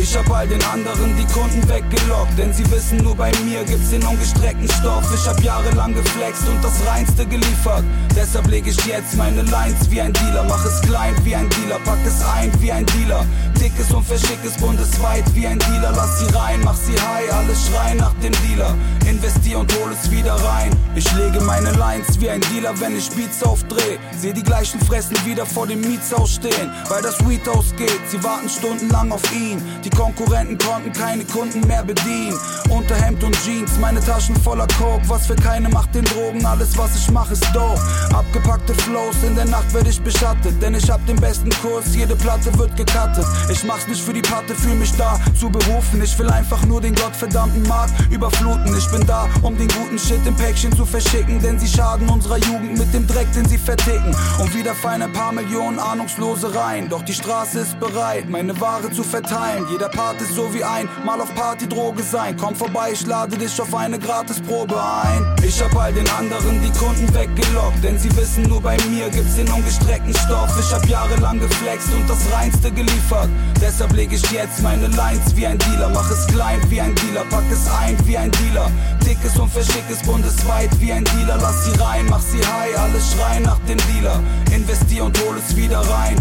Ich 0.09 0.17
hab 0.17 0.31
all 0.31 0.47
den 0.47 0.63
anderen 0.63 1.17
die 1.17 1.27
Kunden 1.33 1.69
weggelockt, 1.69 2.39
denn 2.39 2.53
sie 2.53 2.65
wissen, 2.71 2.99
nur 2.99 3.17
bei 3.17 3.33
mir 3.45 3.65
gibt's 3.65 3.91
den 3.91 4.05
ungestreckten 4.05 4.69
Stoff. 4.71 5.05
Ich 5.13 5.27
hab 5.27 5.43
jahrelang 5.43 5.95
geflext 5.95 6.47
und 6.49 6.63
das 6.63 6.75
Reinste 6.87 7.27
geliefert. 7.27 7.83
Deshalb 8.15 8.47
leg 8.47 8.69
ich 8.69 8.87
jetzt 8.87 9.17
meine 9.17 9.43
Lines 9.43 9.91
wie 9.91 10.01
ein 10.01 10.13
Dealer, 10.13 10.45
mach 10.45 10.65
es 10.65 10.81
klein 10.83 11.13
wie 11.25 11.35
ein 11.35 11.51
Dealer, 11.51 11.81
pack 11.81 11.99
es 12.07 12.25
ein 12.25 12.53
wie 12.61 12.71
ein 12.71 12.87
Dealer. 12.87 13.27
Dickes 13.61 13.93
und 13.93 14.07
verschickes 14.07 14.57
bundesweit 14.59 15.25
wie 15.35 15.49
ein 15.49 15.59
Dealer, 15.59 15.93
lass 15.97 16.21
sie 16.21 16.33
rein, 16.35 16.61
mach 16.63 16.77
sie 16.77 16.95
high, 16.95 17.33
alle 17.33 17.55
schreien 17.57 17.99
nach 17.99 18.15
dem 18.23 18.33
Dealer. 18.47 18.75
Investier 19.07 19.59
und 19.59 19.73
hol 19.75 19.91
es 19.93 20.11
wieder 20.11 20.35
rein. 20.35 20.71
Ich 20.95 21.11
lege 21.15 21.41
meine 21.41 21.73
Lines 21.73 22.21
wie 22.21 22.31
ein 22.31 22.41
Dealer, 22.53 22.79
wenn 22.81 22.97
ich 22.97 23.11
Beats 23.11 23.43
aufdreh. 23.43 23.99
Seh 24.19 24.33
die 24.33 24.43
gleichen 24.43 24.81
Fressen 24.81 25.17
wieder 25.25 25.47
vor 25.47 25.67
dem 25.67 25.81
Mietshaus 25.81 26.35
stehen, 26.35 26.71
weil 26.89 27.03
das 27.03 27.19
Weed 27.29 27.49
ausgeht. 27.49 28.01
Sie 28.09 28.23
warten 28.23 28.49
stundenlang 28.49 29.11
auf 29.11 29.23
ihn. 29.33 29.63
Die 29.85 29.91
Konkurrenten 29.97 30.59
konnten 30.59 30.93
keine 30.93 31.25
Kunden 31.25 31.67
mehr 31.67 31.83
bedienen. 31.83 32.39
Unterhemd 32.69 33.25
und 33.25 33.35
Jeans, 33.45 33.79
meine 33.81 34.01
Taschen 34.01 34.37
voller 34.37 34.67
Coke. 34.79 35.03
Was 35.09 35.27
für 35.27 35.37
keine 35.37 35.71
macht 35.71 35.95
den 35.95 36.05
Drogen, 36.05 36.45
alles 36.45 36.77
was 36.77 36.95
ich 36.97 37.11
mache 37.11 37.33
ist 37.33 37.47
dope. 37.55 37.81
Abgepackte 38.13 38.75
Flows, 38.75 39.17
in 39.27 39.35
der 39.35 39.47
Nacht 39.47 39.73
werde 39.73 39.89
ich 39.89 40.01
beschattet. 40.01 40.61
Denn 40.61 40.75
ich 40.75 40.91
hab 40.91 41.05
den 41.07 41.17
besten 41.17 41.51
Kurs, 41.63 41.95
jede 41.95 42.15
Platte 42.15 42.57
wird 42.59 42.77
gecuttet. 42.77 43.25
Ich 43.51 43.65
mach's 43.65 43.89
nicht 43.89 44.03
für 44.03 44.13
die 44.13 44.21
Patte, 44.21 44.55
fühl 44.55 44.75
mich 44.75 44.93
da 44.97 45.19
zu 45.39 45.49
berufen. 45.49 46.03
Ich 46.03 46.19
will 46.19 46.29
einfach 46.29 46.63
nur 46.67 46.81
den 46.83 46.95
gottverdammten 46.95 47.63
Markt 47.63 47.95
überfluten. 48.11 48.77
Ich 48.77 48.91
bin 48.91 49.07
da, 49.07 49.29
um 49.43 49.57
den 49.57 49.69
guten 49.69 49.99
Shit 49.99 50.27
im 50.27 50.37
Päckchen 50.37 50.77
zu 50.77 50.85
verschicken. 50.85 51.41
Denn 51.41 51.59
sie 51.59 51.69
schaden 51.69 52.09
unserer 52.11 52.39
Jugend 52.39 52.79
mit 52.79 52.93
dem 52.93 53.07
Dreck, 53.07 53.33
den 53.33 53.49
sie 53.49 53.59
verticken. 53.59 54.15
Und 54.39 54.55
wieder 54.55 54.75
fallen 54.75 55.01
ein 55.01 55.13
paar 55.13 55.33
Millionen 55.33 55.79
Ahnungslose 55.79 56.55
rein. 56.55 56.91
Doch 56.91 57.03
die 57.03 57.15
Straße 57.15 57.61
ist 57.61 57.81
bereit, 57.81 58.29
meine 58.29 58.61
Ware 58.61 58.91
zu 58.91 59.03
verteilen. 59.03 59.65
Jeder 59.71 59.86
Part 59.89 60.21
ist 60.21 60.35
so 60.35 60.53
wie 60.55 60.65
ein 60.65 60.89
Mal 61.05 61.21
auf 61.21 61.35
Partydroge 61.35 62.03
sein. 62.03 62.37
Komm 62.37 62.55
vorbei, 62.55 62.91
ich 62.93 63.07
lade 63.07 63.37
dich 63.37 63.61
auf 63.61 63.75
eine 63.75 63.99
Gratisprobe 63.99 64.75
ein. 64.77 65.37
Ich 65.43 65.63
hab 65.63 65.75
all 65.77 65.93
den 65.93 66.09
anderen 66.11 66.61
die 66.63 66.79
Kunden 66.79 67.13
weggelockt, 67.15 67.83
denn 67.83 67.99
sie 67.99 68.15
wissen, 68.17 68.45
nur 68.45 68.61
bei 68.61 68.77
mir 68.89 69.09
gibt's 69.11 69.37
den 69.37 69.49
ungestreckten 69.51 70.15
Stoff. 70.15 70.51
Ich 70.59 70.73
hab 70.75 70.85
jahrelang 70.87 71.39
geflext 71.41 71.89
und 71.95 72.09
das 72.09 72.21
Reinste 72.33 72.71
geliefert. 72.71 73.29
Deshalb 73.61 73.93
leg 73.93 74.13
ich 74.13 74.31
jetzt 74.31 74.63
meine 74.63 74.89
Lines 74.89 75.35
wie 75.35 75.47
ein 75.47 75.59
Dealer. 75.59 75.91
Mach 75.91 76.11
es 76.11 76.27
klein 76.27 76.61
wie 76.69 76.81
ein 76.81 76.95
Dealer, 76.97 77.25
pack 77.31 77.45
es 77.51 77.69
ein 77.81 77.97
wie 78.07 78.17
ein 78.17 78.31
Dealer. 78.33 78.71
Dickes 79.05 79.39
und 79.39 79.51
verschickes 79.51 80.03
bundesweit 80.03 80.71
wie 80.81 80.93
ein 80.93 81.05
Dealer. 81.05 81.39
Lass 81.41 81.65
sie 81.65 81.79
rein, 81.81 82.07
mach 82.11 82.21
sie 82.21 82.39
high, 82.39 82.79
alles 82.79 83.13
schreien 83.13 83.45
nach 83.45 83.61
dem 83.69 83.79
Dealer. 83.93 84.21
Investier 84.53 85.05
und 85.05 85.19
hol 85.25 85.37
es 85.39 85.57
wieder 85.57 85.81
rein. 85.81 86.17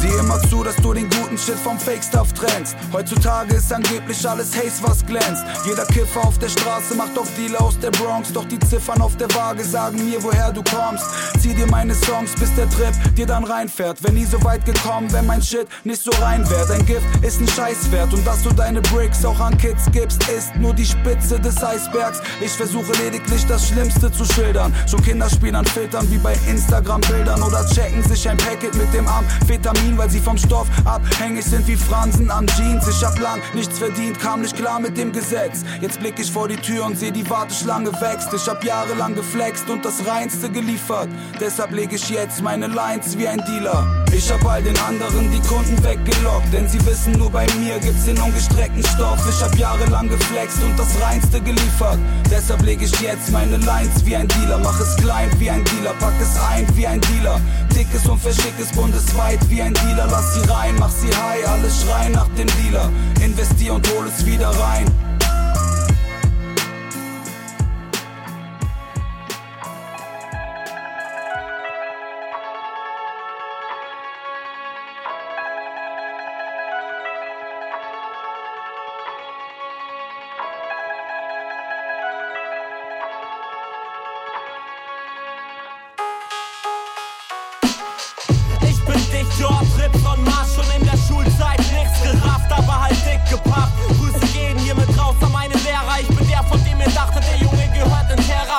Sieh 0.00 0.08
immer 0.18 0.40
zu, 0.48 0.64
dass 0.64 0.76
du 0.76 0.94
den 0.94 1.10
guten 1.10 1.36
Shit 1.36 1.56
vom 1.56 1.78
Fake-Stuff 1.78 2.32
trennst. 2.32 2.74
Heutzutage 2.90 3.56
ist 3.56 3.70
angeblich 3.70 4.26
alles 4.26 4.56
Haze, 4.56 4.82
was 4.82 5.04
glänzt. 5.04 5.44
Jeder 5.66 5.84
Kiffer 5.84 6.24
auf 6.26 6.38
der 6.38 6.48
Straße 6.48 6.94
macht 6.94 7.18
auf 7.18 7.28
Dealer 7.36 7.60
aus 7.60 7.78
der 7.78 7.90
Bronx. 7.90 8.32
Doch 8.32 8.46
die 8.46 8.58
Ziffern 8.60 9.02
auf 9.02 9.18
der 9.18 9.28
Waage 9.34 9.62
sagen 9.62 10.02
mir, 10.08 10.22
woher 10.22 10.52
du 10.52 10.62
kommst. 10.62 11.04
Zieh 11.38 11.52
dir 11.52 11.66
meine 11.66 11.94
Songs, 11.94 12.34
bis 12.36 12.54
der 12.54 12.66
Trip 12.70 12.94
dir 13.14 13.26
dann 13.26 13.44
reinfährt. 13.44 14.02
Wenn 14.02 14.14
nie 14.14 14.24
so 14.24 14.42
weit 14.42 14.64
gekommen, 14.64 15.12
wenn 15.12 15.26
mein 15.26 15.42
Shit 15.42 15.68
nicht 15.84 16.02
so 16.02 16.10
rein 16.22 16.48
wär. 16.48 16.64
Dein 16.64 16.86
Gift 16.86 17.04
ist 17.20 17.38
ein 17.42 17.48
Scheißwert. 17.48 18.14
Und 18.14 18.26
dass 18.26 18.42
du 18.42 18.54
deine 18.54 18.80
Bricks 18.80 19.22
auch 19.26 19.38
an 19.38 19.58
Kids 19.58 19.84
gibst, 19.92 20.26
ist 20.30 20.56
nur 20.56 20.72
die 20.72 20.86
Spitze 20.86 21.38
des 21.38 21.62
Eisbergs. 21.62 22.22
Ich 22.40 22.52
versuche 22.52 22.92
lediglich 23.04 23.44
das 23.46 23.68
Schlimmste 23.68 24.10
zu 24.10 24.24
schildern. 24.24 24.74
Schon 24.88 25.02
Kinder 25.02 25.28
spielen 25.28 25.56
an 25.56 25.66
Filtern 25.66 26.10
wie 26.10 26.18
bei 26.18 26.34
Instagram-Bildern. 26.48 27.42
Oder 27.42 27.66
checken 27.66 28.02
sich 28.02 28.26
ein 28.26 28.38
Packet 28.38 28.74
mit 28.76 28.92
dem 28.94 29.06
Amphetamin 29.06 29.89
Heroin, 29.90 29.98
weil 29.98 30.10
sie 30.10 30.20
vom 30.20 30.38
Stoff 30.38 30.68
abhängig 30.84 31.44
sind 31.44 31.66
wie 31.66 31.76
Fransen 31.76 32.30
an 32.30 32.46
Jeans. 32.46 32.86
Ich 32.88 33.04
hab 33.04 33.18
lang 33.18 33.40
nichts 33.54 33.78
verdient, 33.78 34.18
kam 34.18 34.42
nicht 34.42 34.56
klar 34.56 34.80
mit 34.80 34.96
dem 34.96 35.12
Gesetz. 35.12 35.64
Jetzt 35.80 36.00
blick 36.00 36.18
ich 36.18 36.30
vor 36.30 36.48
die 36.48 36.56
Tür 36.56 36.86
und 36.86 36.98
seh 36.98 37.10
die 37.10 37.28
Warteschlange 37.28 37.92
wächst. 38.00 38.32
Ich 38.34 38.46
hab 38.48 38.64
jahrelang 38.64 39.14
geflext 39.14 39.68
und 39.68 39.84
das 39.84 40.06
Reinste 40.06 40.50
geliefert. 40.50 41.08
Deshalb 41.40 41.72
leg 41.72 41.92
ich 41.92 42.08
jetzt 42.10 42.42
meine 42.42 42.66
Lines 42.66 43.16
wie 43.18 43.28
ein 43.28 43.42
Dealer. 43.46 43.86
Ich 44.12 44.30
hab 44.30 44.44
all 44.44 44.62
den 44.62 44.76
anderen 44.80 45.30
die 45.30 45.40
Kunden 45.48 45.82
weggelockt, 45.84 46.52
denn 46.52 46.68
sie 46.68 46.84
wissen, 46.84 47.12
nur 47.12 47.30
bei 47.30 47.46
mir 47.58 47.78
gibt's 47.78 48.06
den 48.06 48.18
ungestreckten 48.18 48.84
Stoff. 48.84 49.20
Ich 49.28 49.42
hab 49.42 49.54
jahrelang 49.56 50.08
geflext 50.08 50.58
und 50.64 50.78
das 50.78 51.00
Reinste 51.00 51.40
geliefert. 51.40 51.98
Deshalb 52.30 52.62
leg 52.62 52.82
ich 52.82 53.00
jetzt 53.00 53.30
meine 53.30 53.56
Lines 53.58 54.04
wie 54.04 54.16
ein 54.16 54.26
Dealer. 54.28 54.58
Mach 54.58 54.78
es 54.80 54.96
klein 54.96 55.30
wie 55.38 55.48
ein 55.48 55.64
Dealer, 55.64 55.94
pack 56.00 56.14
es 56.20 56.40
ein 56.40 56.66
wie 56.76 56.86
ein 56.86 57.00
Dealer. 57.00 57.40
Dickes 57.74 58.06
und 58.08 58.20
verschickes 58.20 58.72
bundesweit 58.72 59.38
wie 59.48 59.62
ein 59.62 59.74
Dealer, 59.82 60.06
lass 60.10 60.34
sie 60.34 60.48
rein, 60.50 60.74
mach 60.78 60.90
sie 60.90 61.08
high, 61.08 61.48
alle 61.48 61.70
schreien 61.70 62.12
nach 62.12 62.28
dem 62.36 62.48
Dealer. 62.58 62.90
Investier 63.22 63.74
und 63.74 63.88
hol 63.88 64.06
es 64.06 64.24
wieder 64.26 64.48
rein. 64.48 64.86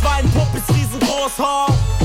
Nick 0.00 1.97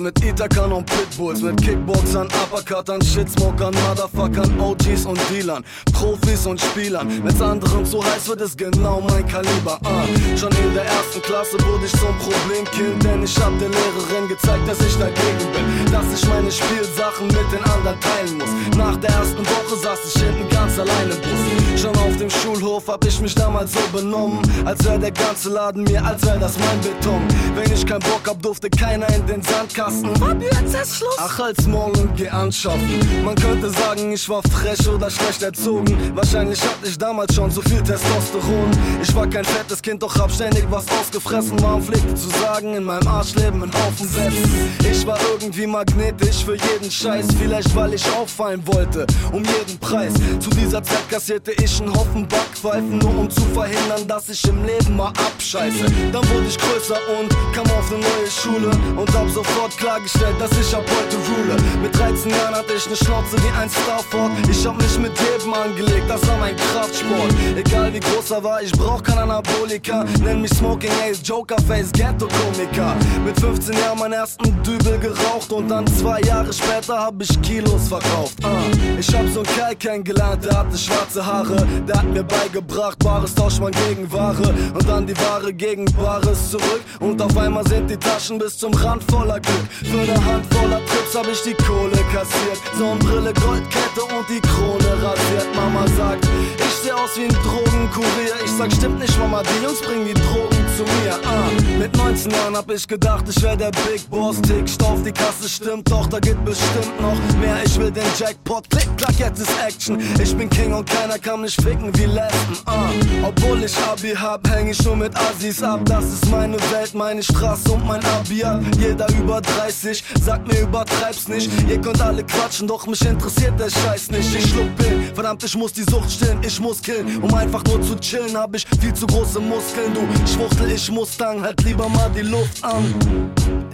Mit 0.00 0.24
Itakan 0.24 0.70
und 0.70 0.86
Pitbulls, 0.86 1.42
mit 1.42 1.60
Kickboxern, 1.60 2.28
Uppercuttern, 2.28 3.02
Shitsmokern, 3.02 3.74
Motherfuckern, 3.88 4.60
OGs 4.60 5.06
und 5.06 5.18
Dealern, 5.28 5.64
Profis 5.98 6.46
und 6.46 6.60
Spielern. 6.60 7.08
Wenn's 7.24 7.42
anderen 7.42 7.84
zu 7.84 8.00
heiß 8.04 8.28
wird, 8.28 8.40
ist 8.42 8.56
genau 8.56 9.00
mein 9.00 9.26
Kaliber. 9.26 9.80
Uh. 9.84 10.36
Schon 10.38 10.52
in 10.52 10.72
der 10.72 10.84
ersten 10.84 11.20
Klasse 11.22 11.56
wurde 11.66 11.86
ich 11.86 11.90
zum 11.90 12.16
Problemkind, 12.18 13.02
denn 13.02 13.24
ich 13.24 13.36
hab 13.36 13.50
der 13.58 13.68
Lehrerin 13.68 14.28
gezeigt, 14.28 14.68
dass 14.68 14.80
ich 14.80 14.94
dagegen 14.96 15.52
bin, 15.52 15.92
dass 15.92 16.06
ich 16.14 16.28
meine 16.28 16.52
Spielsachen 16.52 17.26
mit 17.26 17.50
den 17.52 17.64
anderen 17.64 17.98
teilen 18.00 18.38
muss. 18.38 18.76
Nach 18.76 18.96
der 18.96 19.10
ersten 19.10 19.44
Woche 19.44 19.76
saß 19.82 19.98
ich 20.14 20.22
hinten 20.22 20.48
ganz 20.50 20.78
alleine 20.78 21.14
im 21.14 21.20
Bus. 21.20 21.82
Schon 21.82 21.96
auf 21.96 22.16
dem 22.16 22.30
Schulhof 22.30 22.86
hab 22.86 23.04
ich 23.04 23.20
mich 23.20 23.34
damals 23.34 23.72
so 23.72 23.80
benommen, 23.92 24.40
als 24.64 24.84
wär 24.84 24.98
der 24.98 25.10
ganze 25.10 25.48
Laden 25.50 25.82
mir, 25.82 26.04
als 26.04 26.24
wär 26.24 26.38
das 26.38 26.56
mein 26.58 26.80
Beton. 26.80 27.22
Wenn 27.56 27.72
ich 27.72 27.84
keinen 27.84 28.00
Bock 28.00 28.22
hab, 28.26 28.40
durfte 28.40 28.70
keiner 28.70 29.08
in 29.16 29.26
den 29.26 29.42
Sandkasten. 29.42 30.14
Fabi, 30.16 30.44
jetzt 30.44 30.74
ist 30.80 30.96
Schluss. 30.98 31.16
Ach, 31.18 31.38
halt's 31.38 31.66
morgen, 31.66 32.08
geh 32.16 32.28
anschaffen. 32.28 33.24
Man 33.24 33.34
könnte 33.34 33.70
sagen, 33.70 34.12
ich 34.12 34.28
war 34.28 34.42
frech 34.42 34.88
oder 34.88 35.10
schlecht 35.10 35.42
erzogen. 35.42 35.87
Wahrscheinlich 36.14 36.60
hatte 36.62 36.86
ich 36.86 36.98
damals 36.98 37.34
schon 37.34 37.50
so 37.50 37.60
viel 37.62 37.82
Testosteron. 37.82 38.70
Ich 39.02 39.14
war 39.14 39.26
kein 39.26 39.44
fettes 39.44 39.80
Kind, 39.80 40.02
doch 40.02 40.14
hab 40.18 40.30
ständig 40.30 40.64
was 40.70 40.86
ausgefressen. 40.88 41.60
Warum 41.62 41.82
pflegte 41.82 42.14
zu 42.14 42.28
sagen, 42.30 42.74
in 42.74 42.84
meinem 42.84 43.06
Arsch 43.06 43.34
leben 43.34 43.62
in 43.62 43.72
Haufen 43.72 44.08
setzen. 44.08 44.70
Ich 44.90 45.06
war 45.06 45.18
irgendwie 45.32 45.66
magnetisch 45.66 46.44
für 46.44 46.56
jeden 46.56 46.90
Scheiß. 46.90 47.26
Vielleicht 47.38 47.74
weil 47.74 47.94
ich 47.94 48.04
auffallen 48.12 48.62
wollte, 48.66 49.06
um 49.32 49.44
jeden 49.44 49.78
Preis. 49.78 50.14
Zu 50.40 50.50
dieser 50.50 50.82
Zeit 50.82 51.08
kassierte 51.08 51.52
ich 51.52 51.80
einen 51.80 51.94
Haufen 51.94 52.26
Backpfeifen, 52.26 52.98
nur 52.98 53.18
um 53.18 53.30
zu 53.30 53.42
verhindern, 53.54 54.06
dass 54.06 54.28
ich 54.28 54.44
im 54.48 54.64
Leben 54.64 54.96
mal 54.96 55.08
abscheiße. 55.08 55.84
Dann 56.12 56.28
wurde 56.30 56.46
ich 56.48 56.58
größer 56.58 56.98
und 57.18 57.30
kam 57.54 57.66
auf 57.76 57.92
eine 57.92 58.00
neue 58.00 58.30
Schule 58.30 58.70
und 58.96 59.12
hab 59.14 59.28
sofort 59.28 59.76
klargestellt, 59.76 60.36
dass 60.38 60.50
ich 60.52 60.74
ab 60.74 60.84
heute 60.84 61.16
rule. 61.16 61.56
Mit 61.82 61.96
13 61.96 62.30
Jahren 62.30 62.54
hatte 62.54 62.72
ich 62.74 62.88
ne 62.88 62.96
Schnauze 62.96 63.36
wie 63.42 63.60
ein 63.60 63.70
Starford. 63.70 64.32
Ich 64.50 64.66
hab 64.66 64.76
mich 64.76 64.98
mit 64.98 65.12
Leben 65.20 65.54
angelegt, 65.78 66.04
das 66.08 66.26
war 66.28 66.38
mein 66.38 66.56
Kraftsport. 66.56 67.34
Egal 67.56 67.92
wie 67.92 68.00
groß 68.00 68.30
er 68.30 68.44
war, 68.44 68.62
ich 68.62 68.72
brauch 68.72 69.02
kein 69.02 69.18
Anabolika. 69.18 70.04
Nenn 70.22 70.42
mich 70.42 70.50
Smoking 70.50 70.90
Ace, 71.08 71.20
Jokerface, 71.22 71.92
Ghetto-Komiker. 71.92 72.96
Mit 73.24 73.38
15 73.40 73.76
Jahren 73.78 73.98
meinen 73.98 74.14
ersten 74.14 74.62
Dübel 74.62 74.98
geraucht 74.98 75.52
und 75.52 75.68
dann 75.68 75.86
zwei 75.86 76.20
Jahre 76.22 76.52
später 76.52 76.98
hab 76.98 77.20
ich 77.20 77.40
Kilos 77.42 77.88
verkauft. 77.88 78.36
Uh. 78.44 78.98
Ich 78.98 79.08
hab 79.14 79.28
so 79.28 79.40
einen 79.40 79.48
Kerl 79.54 79.76
kennengelernt, 79.76 80.44
der 80.44 80.58
hatte 80.58 80.76
schwarze 80.76 81.24
Haare. 81.24 81.66
Der 81.86 81.96
hat 81.96 82.08
mir 82.12 82.24
beigebracht, 82.24 82.98
Bares 83.00 83.34
tauscht 83.34 83.60
man 83.60 83.72
gegen 83.72 84.10
Ware 84.12 84.54
und 84.74 84.88
dann 84.88 85.06
die 85.06 85.16
Ware 85.18 85.52
gegen 85.52 85.84
Bares 85.96 86.50
zurück. 86.50 86.82
Und 87.00 87.20
auf 87.22 87.36
einmal 87.36 87.66
sind 87.66 87.88
die 87.90 87.96
Taschen 87.96 88.38
bis 88.38 88.58
zum 88.58 88.72
Rand 88.74 89.02
voller 89.10 89.40
Glück. 89.40 89.68
Für 89.84 90.00
eine 90.00 90.24
Hand 90.24 90.46
voller 90.54 90.80
Trips 90.86 91.14
hab 91.14 91.28
ich 91.28 91.42
die 91.42 91.54
Kohle 91.54 91.98
kassiert. 92.12 92.58
Sonnenbrille, 92.76 93.32
Goldkette 93.34 94.02
und 94.02 94.28
die 94.28 94.40
Krone 94.40 95.02
rasiert. 95.02 95.46
Mama 95.68 95.86
sagt, 95.88 96.26
ich 96.56 96.74
seh 96.82 96.92
aus 96.92 97.18
wie 97.18 97.24
ein 97.24 97.28
Drogenkurier. 97.44 98.36
Ich 98.42 98.50
sag, 98.50 98.72
stimmt 98.72 99.00
nicht, 99.00 99.18
Mama, 99.18 99.42
die 99.42 99.62
Jungs 99.62 99.82
bringen 99.82 100.06
die 100.06 100.14
Drogen 100.14 100.67
zu 100.78 100.84
mir. 100.84 101.14
Ah, 101.24 101.50
mit 101.76 101.96
19 101.96 102.30
Jahren 102.30 102.56
hab 102.56 102.70
ich 102.70 102.86
gedacht, 102.86 103.24
ich 103.28 103.42
wär 103.42 103.56
der 103.56 103.70
Big 103.70 104.08
Boss. 104.08 104.40
Tick, 104.42 104.64
auf 104.84 105.02
die 105.02 105.10
Kasse 105.10 105.48
stimmt, 105.48 105.90
doch 105.90 106.06
da 106.06 106.20
geht 106.20 106.42
bestimmt 106.44 107.00
noch 107.00 107.18
mehr. 107.40 107.56
Ich 107.64 107.76
will 107.78 107.90
den 107.90 108.06
Jackpot, 108.16 108.70
klick, 108.70 108.88
klack, 108.96 109.18
jetzt 109.18 109.40
ist 109.40 109.50
Action. 109.66 109.98
Ich 110.22 110.36
bin 110.36 110.48
King 110.48 110.72
und 110.72 110.88
keiner 110.88 111.18
kann 111.18 111.40
mich 111.40 111.56
ficken 111.56 111.90
wie 111.98 112.04
Lesben. 112.04 112.56
Ah, 112.66 112.90
obwohl 113.24 113.64
ich 113.64 113.76
Abi 113.90 114.10
hab, 114.10 114.48
häng 114.48 114.68
ich 114.68 114.80
nur 114.84 114.94
mit 114.94 115.16
Assis 115.16 115.62
ab. 115.62 115.80
Das 115.84 116.04
ist 116.04 116.30
meine 116.30 116.58
Welt, 116.70 116.94
meine 116.94 117.24
Straße 117.24 117.72
und 117.72 117.84
mein 117.84 118.04
Abi 118.04 118.44
ab. 118.44 118.60
Jeder 118.78 119.08
über 119.18 119.40
30 119.40 120.04
sagt 120.22 120.46
mir, 120.46 120.60
übertreib's 120.60 121.26
nicht. 121.26 121.50
Ihr 121.68 121.80
könnt 121.80 122.00
alle 122.00 122.22
quatschen, 122.22 122.68
doch 122.68 122.86
mich 122.86 123.04
interessiert 123.04 123.58
der 123.58 123.70
Scheiß 123.70 124.12
nicht. 124.12 124.32
Ich 124.32 124.50
schluck 124.50 124.76
Pillen, 124.76 125.12
verdammt, 125.12 125.42
ich 125.42 125.56
muss 125.56 125.72
die 125.72 125.82
Sucht 125.82 126.12
stillen, 126.12 126.38
ich 126.42 126.60
muss 126.60 126.80
killen. 126.80 127.20
Um 127.20 127.34
einfach 127.34 127.64
nur 127.64 127.82
zu 127.82 127.96
chillen, 127.96 128.36
hab 128.36 128.54
ich 128.54 128.64
viel 128.80 128.94
zu 128.94 129.08
große 129.08 129.40
Muskeln. 129.40 129.92
Du 129.92 130.02
Schwuchtel, 130.32 130.67
ich 130.68 130.90
muss 130.90 131.16
dann 131.16 131.42
halt 131.42 131.62
lieber 131.64 131.88
mal 131.88 132.10
die 132.10 132.22
Luft 132.22 132.62
an. 132.64 132.94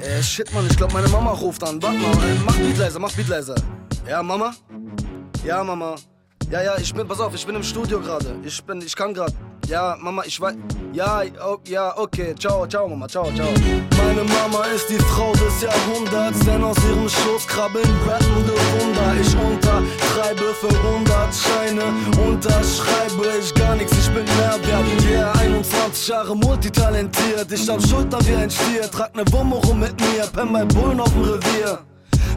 Äh, 0.03 0.23
shit, 0.23 0.53
Mann, 0.53 0.67
ich 0.69 0.77
glaub, 0.77 0.93
meine 0.93 1.09
Mama 1.09 1.33
ruft 1.33 1.63
an. 1.65 1.83
Warte 1.83 1.99
mal, 1.99 2.13
äh, 2.13 2.35
mach 2.45 2.57
Beat 2.57 2.79
leiser, 2.79 2.99
mach 2.99 3.13
Beat 3.13 3.29
leiser. 3.29 3.55
Ja, 4.09 4.23
Mama? 4.23 4.55
Ja, 5.45 5.63
Mama. 5.65 5.97
Ja, 6.51 6.63
ja, 6.63 6.79
ich 6.79 6.93
bin, 6.95 7.07
pass 7.09 7.21
auf, 7.21 7.35
ich 7.35 7.47
bin 7.47 7.57
im 7.57 7.63
Studio 7.63 8.01
gerade. 8.01 8.37
Ich 8.45 8.63
bin, 8.65 8.81
ich 8.81 8.95
kann 8.95 9.15
gerade. 9.15 9.33
Ja, 9.69 9.97
Mama, 10.01 10.23
ich 10.27 10.41
weiß. 10.41 10.55
Ja, 10.93 11.23
oh, 11.45 11.57
ja, 11.67 11.97
okay. 11.97 12.35
Ciao, 12.39 12.67
ciao, 12.67 12.87
Mama, 12.89 13.09
ciao, 13.09 13.25
ciao. 13.35 13.49
Meine 13.97 14.23
Mama 14.25 14.65
ist 14.67 14.89
die 14.89 14.99
Frau 14.99 15.33
des 15.33 15.63
Jahrhunderts, 15.63 16.39
denn 16.41 16.63
aus 16.63 16.77
ihrem 16.89 17.09
Schoß 17.09 17.47
krabbeln 17.47 17.89
rappende 18.07 18.53
Wunder. 18.53 19.15
Ich 19.21 19.35
untertreibe 19.35 20.55
für 20.61 20.69
100 20.69 21.35
Scheine, 21.35 21.83
unterschreibe 22.29 23.39
ich 23.41 23.55
gar 23.55 23.75
nichts, 23.77 23.93
ich 23.99 24.11
bin 24.13 24.25
Mehrwert. 24.25 25.05
Yeah, 25.11 25.33
21 25.41 26.09
Jahre 26.09 26.37
multitalentiert, 26.37 27.51
ich 27.51 27.69
hab 27.69 27.81
Schulter 27.87 28.19
wie 28.27 28.37
ein 28.37 28.51
Stier, 28.51 28.91
trag 28.91 29.17
ne 29.17 29.25
Wumme 29.33 29.57
rum 29.57 29.81
mit 29.81 29.99
mir, 30.01 30.27
penn 30.33 30.53
bei 30.53 30.65
Bullen 30.65 31.01
auf 31.01 31.13
dem 31.13 31.23
Revier. 31.23 31.79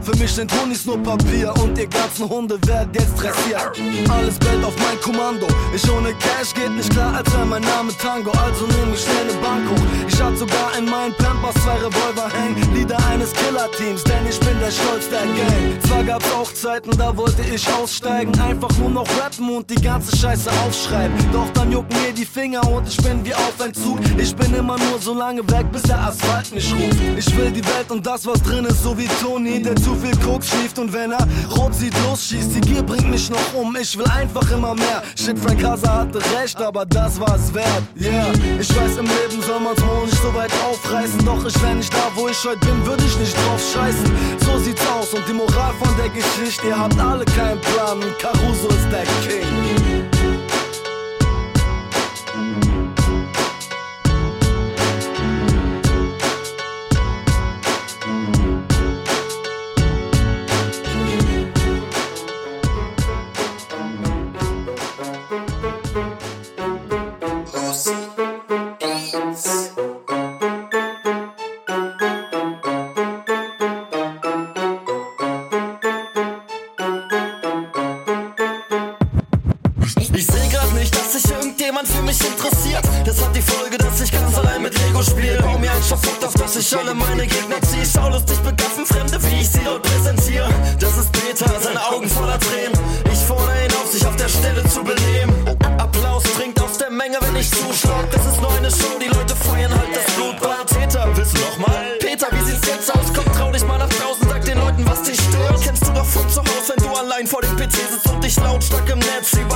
Für 0.08 0.16
mich 0.16 0.32
sind 0.32 0.50
Honis 0.58 0.86
nur 0.86 0.96
Papier 1.02 1.52
und 1.62 1.76
ihr 1.76 1.86
ganzen 1.86 2.26
Hunde 2.30 2.58
werden 2.66 2.88
jetzt 2.94 3.14
dressiert. 3.20 3.78
Alles 4.08 4.40
Geld 4.40 4.64
auf 4.64 4.74
mein 4.78 4.98
Kommando. 5.02 5.46
Ich 5.74 5.84
ohne 5.90 6.14
Cash 6.14 6.54
geht 6.54 6.70
nicht 6.70 6.88
klar, 6.88 7.14
als 7.16 7.30
wäre 7.34 7.44
mein 7.44 7.60
Name 7.60 7.92
Tango. 8.00 8.30
Also 8.30 8.64
nehme 8.64 8.94
ich 8.94 9.02
schnell 9.02 9.26
ne 9.26 9.34
Bank 9.42 9.68
hoch. 9.68 10.08
Ich 10.08 10.18
hab 10.18 10.34
sogar 10.34 10.78
in 10.78 10.86
meinen 10.86 11.14
Pampers 11.18 11.62
zwei 11.62 11.74
Revolver 11.74 12.30
hängen. 12.32 12.74
Lieder 12.74 12.96
eines 13.08 13.34
Killerteams, 13.34 14.02
denn 14.04 14.26
ich 14.26 14.40
bin 14.40 14.58
der 14.60 14.70
Stolz 14.70 15.10
der 15.10 15.26
Gang. 15.26 15.82
Zwar 15.86 16.02
gab's 16.04 16.32
auch 16.32 16.54
Zeiten, 16.54 16.90
da 16.96 17.14
wollte 17.14 17.42
ich 17.42 17.70
aussteigen. 17.70 18.32
Einfach 18.40 18.74
nur 18.78 18.88
noch 18.88 19.08
rappen 19.20 19.54
und 19.54 19.68
die 19.68 19.82
ganze 19.82 20.16
Scheiße 20.16 20.50
aufschreiben. 20.64 21.14
Doch 21.34 21.50
dann 21.52 21.70
jucken 21.70 21.94
mir 22.00 22.14
die 22.14 22.24
Finger 22.24 22.66
und 22.66 22.88
ich 22.88 22.96
bin 22.96 23.22
wie 23.26 23.34
auf 23.34 23.60
Entzug. 23.62 23.98
Ich 24.16 24.34
bin 24.34 24.54
immer 24.54 24.78
nur 24.78 24.98
so 25.00 25.12
lange 25.12 25.42
weg, 25.50 25.70
bis 25.70 25.82
der 25.82 26.00
Asphalt 26.00 26.50
mich 26.54 26.72
ruft. 26.72 26.96
Ich 27.14 27.36
will 27.36 27.50
die 27.50 27.64
Welt 27.66 27.90
und 27.90 28.06
das, 28.06 28.24
was 28.24 28.42
drin 28.42 28.64
ist, 28.64 28.82
so 28.82 28.96
wie 28.96 29.06
Tony, 29.20 29.60
der 29.60 29.76
zu 29.76 29.97
viel 29.98 30.16
Koks 30.18 30.48
schläft 30.48 30.78
und 30.78 30.92
wenn 30.92 31.12
er 31.12 31.26
rot 31.56 31.74
sieht, 31.74 31.94
losschießt. 32.04 32.54
Die 32.54 32.60
Gier 32.60 32.82
bringt 32.82 33.10
mich 33.10 33.30
noch 33.30 33.54
um, 33.54 33.76
ich 33.76 33.96
will 33.96 34.06
einfach 34.06 34.50
immer 34.50 34.74
mehr. 34.74 35.02
Shit, 35.16 35.38
Frank 35.38 35.62
Hazard 35.64 36.14
hatte 36.14 36.20
recht, 36.40 36.60
aber 36.60 36.86
das 36.86 37.18
war's 37.20 37.52
wert. 37.52 37.82
Yeah, 38.00 38.32
ich 38.58 38.68
weiß, 38.70 38.98
im 38.98 39.06
Leben 39.06 39.42
soll 39.46 39.60
man's 39.60 39.80
wohl 39.82 40.06
nicht 40.06 40.22
so 40.22 40.32
weit 40.34 40.52
aufreißen. 40.68 41.24
Doch 41.24 41.44
ich 41.44 41.62
wär 41.62 41.74
nicht 41.74 41.92
da, 41.92 42.10
wo 42.14 42.28
ich 42.28 42.44
heute 42.44 42.58
bin, 42.60 42.86
würde 42.86 43.04
ich 43.04 43.18
nicht 43.18 43.36
drauf 43.36 43.62
scheißen. 43.74 44.10
So 44.44 44.58
sieht's 44.58 44.82
aus 44.88 45.12
und 45.14 45.26
die 45.28 45.34
Moral 45.34 45.72
von 45.78 45.94
der 45.96 46.08
Geschichte, 46.10 46.68
ihr 46.68 46.78
habt 46.78 46.98
alle 46.98 47.24
keinen 47.24 47.60
Plan 47.60 47.98
Caruso 48.18 48.68
ist 48.68 48.90
der 48.90 49.04
King. 49.26 49.77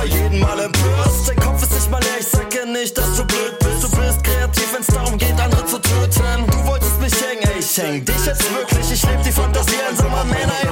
Über 0.03 0.15
jeden 0.15 0.39
Mal 0.39 0.59
empörst. 0.59 1.29
Dein 1.29 1.35
Kopf 1.37 1.63
ist 1.63 1.73
nicht 1.73 1.91
mal 1.91 2.01
leer, 2.01 2.19
ich 2.19 2.27
sag 2.27 2.53
ja 2.53 2.65
nicht, 2.65 2.97
dass 2.97 3.15
du 3.15 3.25
blöd 3.25 3.59
bist. 3.59 3.83
Du 3.83 3.89
bist 3.89 4.23
kreativ, 4.23 4.73
wenn's 4.73 4.87
darum 4.87 5.17
geht, 5.17 5.39
andere 5.39 5.65
zu 5.65 5.79
töten. 5.79 6.47
Du 6.47 6.67
wolltest 6.67 6.99
mich 6.99 7.13
hängen, 7.13 7.43
ey, 7.43 7.59
ich 7.59 7.77
häng 7.77 8.03
dich 8.05 8.25
jetzt 8.25 8.53
wirklich. 8.53 8.91
Ich 8.91 9.03
leb 9.03 9.21
die 9.23 9.31
Fantasie 9.31 9.75
einsamer 9.89 10.23
Männer 10.25 10.62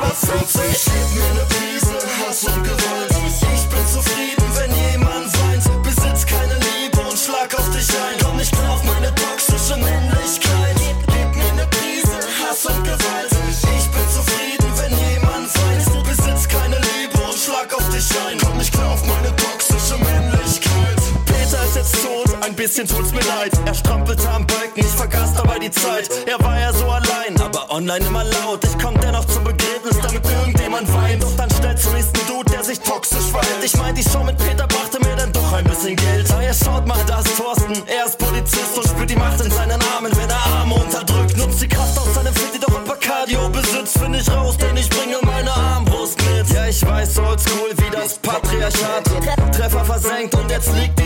bisschen 22.81 22.97
tut's 22.97 23.11
mir 23.11 23.23
leid. 23.27 23.51
Er 23.65 23.73
strampelte 23.73 24.27
am 24.29 24.45
Balken, 24.45 24.79
ich 24.79 24.85
vergaß 24.85 25.33
dabei 25.33 25.59
die 25.59 25.71
Zeit. 25.71 26.09
Er 26.25 26.39
war 26.43 26.59
ja 26.59 26.73
so 26.73 26.85
allein, 26.85 27.39
aber 27.39 27.69
online 27.69 28.05
immer 28.05 28.23
laut. 28.23 28.63
Ich 28.63 28.77
komm 28.83 28.99
dennoch 28.99 29.25
zum 29.25 29.43
Begräbnis, 29.43 29.97
damit 30.01 30.21
irgendjemand 30.25 30.91
weint. 30.93 31.23
Doch 31.23 31.35
dann 31.35 31.49
stellt 31.49 31.79
zum 31.79 31.93
nächsten 31.93 32.25
Dude, 32.27 32.49
der 32.51 32.63
sich 32.63 32.79
toxisch 32.79 33.25
verhält. 33.31 33.63
Ich 33.63 33.75
mein, 33.77 33.95
die 33.95 34.03
Show 34.03 34.23
mit 34.23 34.37
Peter 34.37 34.67
brachte 34.67 34.99
mir 34.99 35.15
dann 35.15 35.31
doch 35.31 35.53
ein 35.53 35.63
bisschen 35.65 35.95
Geld. 35.95 36.31
Ah, 36.31 36.41
ihr 36.41 36.53
schaut 36.53 36.87
mal, 36.87 36.99
da 37.07 37.19
ist 37.19 37.37
Thorsten. 37.37 37.73
Er 37.87 38.05
ist 38.05 38.17
Polizist 38.17 38.77
und 38.77 38.87
spürt 38.87 39.09
die 39.09 39.15
Macht 39.15 39.41
in 39.41 39.51
seinen 39.51 39.79
Armen, 39.95 40.11
wenn 40.15 40.29
er 40.29 40.45
Arme 40.59 40.75
unterdrückt. 40.75 41.37
Nutzt 41.37 41.61
die 41.61 41.67
Kraft 41.67 41.97
aus 41.97 42.13
seinem 42.15 42.33
Fit, 42.33 42.53
die 42.55 42.59
doch 42.59 42.75
ein 42.75 42.85
Cardio 42.99 43.49
besitzt. 43.49 43.97
Find 43.99 44.15
ich 44.15 44.29
raus, 44.31 44.57
denn 44.57 44.77
ich 44.77 44.89
bringe 44.89 45.17
meine 45.23 45.51
Armbrust 45.51 46.17
mit. 46.23 46.49
Ja, 46.53 46.67
ich 46.67 46.85
weiß, 46.85 47.19
oldschool 47.19 47.71
wie 47.77 47.91
das 47.91 48.17
Patriarchat. 48.19 49.03
Treffer 49.51 49.85
versenkt 49.85 50.33
und 50.35 50.49
jetzt 50.49 50.73
liegt 50.75 51.00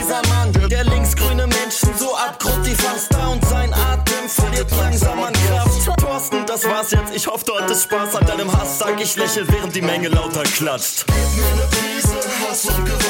hattest 7.65 7.83
Spaß 7.83 8.15
an 8.15 8.25
deinem 8.25 8.51
Hass. 8.51 8.79
Sag 8.79 9.01
ich 9.01 9.15
lächel, 9.15 9.45
während 9.49 9.75
die 9.75 9.81
Menge 9.81 10.09
lauter 10.09 10.43
klatscht. 10.43 11.05
Gib 11.07 11.45
mir 11.45 12.47
Hass 12.47 12.65
und 12.65 12.85
Gewalt. 12.85 13.04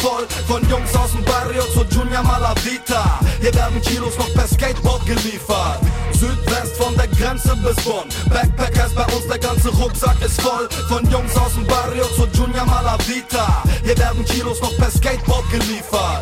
Voll. 0.00 0.26
Von 0.46 0.68
Jungs 0.68 0.94
aus 0.94 1.12
dem 1.12 1.24
Barrio 1.24 1.62
zu 1.72 1.84
Junior 1.94 2.22
Malavita. 2.22 3.20
Hier 3.40 3.54
werden 3.54 3.80
Kilos 3.82 4.16
noch 4.18 4.32
per 4.34 4.46
Skateboard 4.46 5.04
geliefert. 5.06 5.80
Südwest 6.12 6.76
von 6.76 6.96
der 6.96 7.08
Grenze 7.08 7.54
bis 7.56 7.76
Bonn. 7.84 8.08
Backpackers 8.30 8.94
bei 8.94 9.04
uns, 9.14 9.26
der 9.28 9.38
ganze 9.38 9.68
Rucksack 9.68 10.20
ist 10.22 10.40
voll. 10.40 10.68
Von 10.88 11.08
Jungs 11.10 11.36
aus 11.36 11.54
dem 11.54 11.66
Barrio 11.66 12.04
zu 12.16 12.26
Junior 12.32 12.64
Malavita. 12.64 13.62
Hier 13.84 13.98
werden 13.98 14.24
Kilos 14.24 14.60
noch 14.60 14.74
per 14.76 14.90
Skateboard 14.90 15.50
geliefert. 15.50 16.15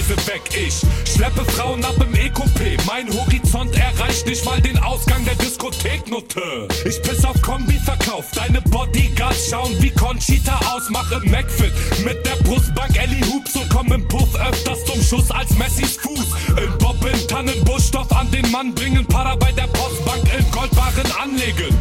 Hausameise 0.00 0.26
weg. 0.26 0.42
Ich 0.56 0.82
schleppe 1.12 1.44
Frauen 1.52 1.84
ab 1.84 1.94
im 2.00 2.14
Ekopé. 2.14 2.76
Mein 2.86 3.08
Horizont 3.12 3.74
erreicht 3.76 4.26
nicht 4.26 4.44
mal 4.44 4.60
den 4.60 4.78
Ausgang 4.78 5.24
der 5.24 5.34
Diskotheknote. 5.36 6.68
Ich 6.84 7.02
piss 7.02 7.24
auf 7.24 7.40
Kombi-Verkauf. 7.42 8.26
Deine 8.32 8.60
Bodyguards 8.62 9.50
schauen 9.50 9.74
wie 9.80 9.90
Conchita 9.90 10.58
aus. 10.72 10.88
Mache 10.90 11.20
Macfit 11.26 11.72
mit 12.04 12.24
der 12.26 12.36
Brustbank 12.44 12.96
Ellie 12.96 13.24
Hoops 13.26 13.56
und 13.56 13.68
komm 13.68 13.92
im 13.92 14.06
Puff 14.08 14.34
öfters 14.36 14.84
zum 14.84 15.02
Schuss 15.02 15.30
als 15.30 15.50
Messis 15.56 15.96
Fuß. 15.96 16.26
Im 16.56 16.78
Bob 16.78 16.96
in 17.04 17.28
Tannenbusch 17.28 17.84
Stoff 17.88 18.10
an 18.12 18.30
den 18.30 18.50
Mann 18.50 18.74
bringen. 18.74 19.06
Para 19.06 19.36
bei 19.36 19.52
der 19.52 19.66
Postbank 19.68 20.22
in 20.38 20.50
Goldbarren 20.50 21.12
anlegen. 21.22 21.76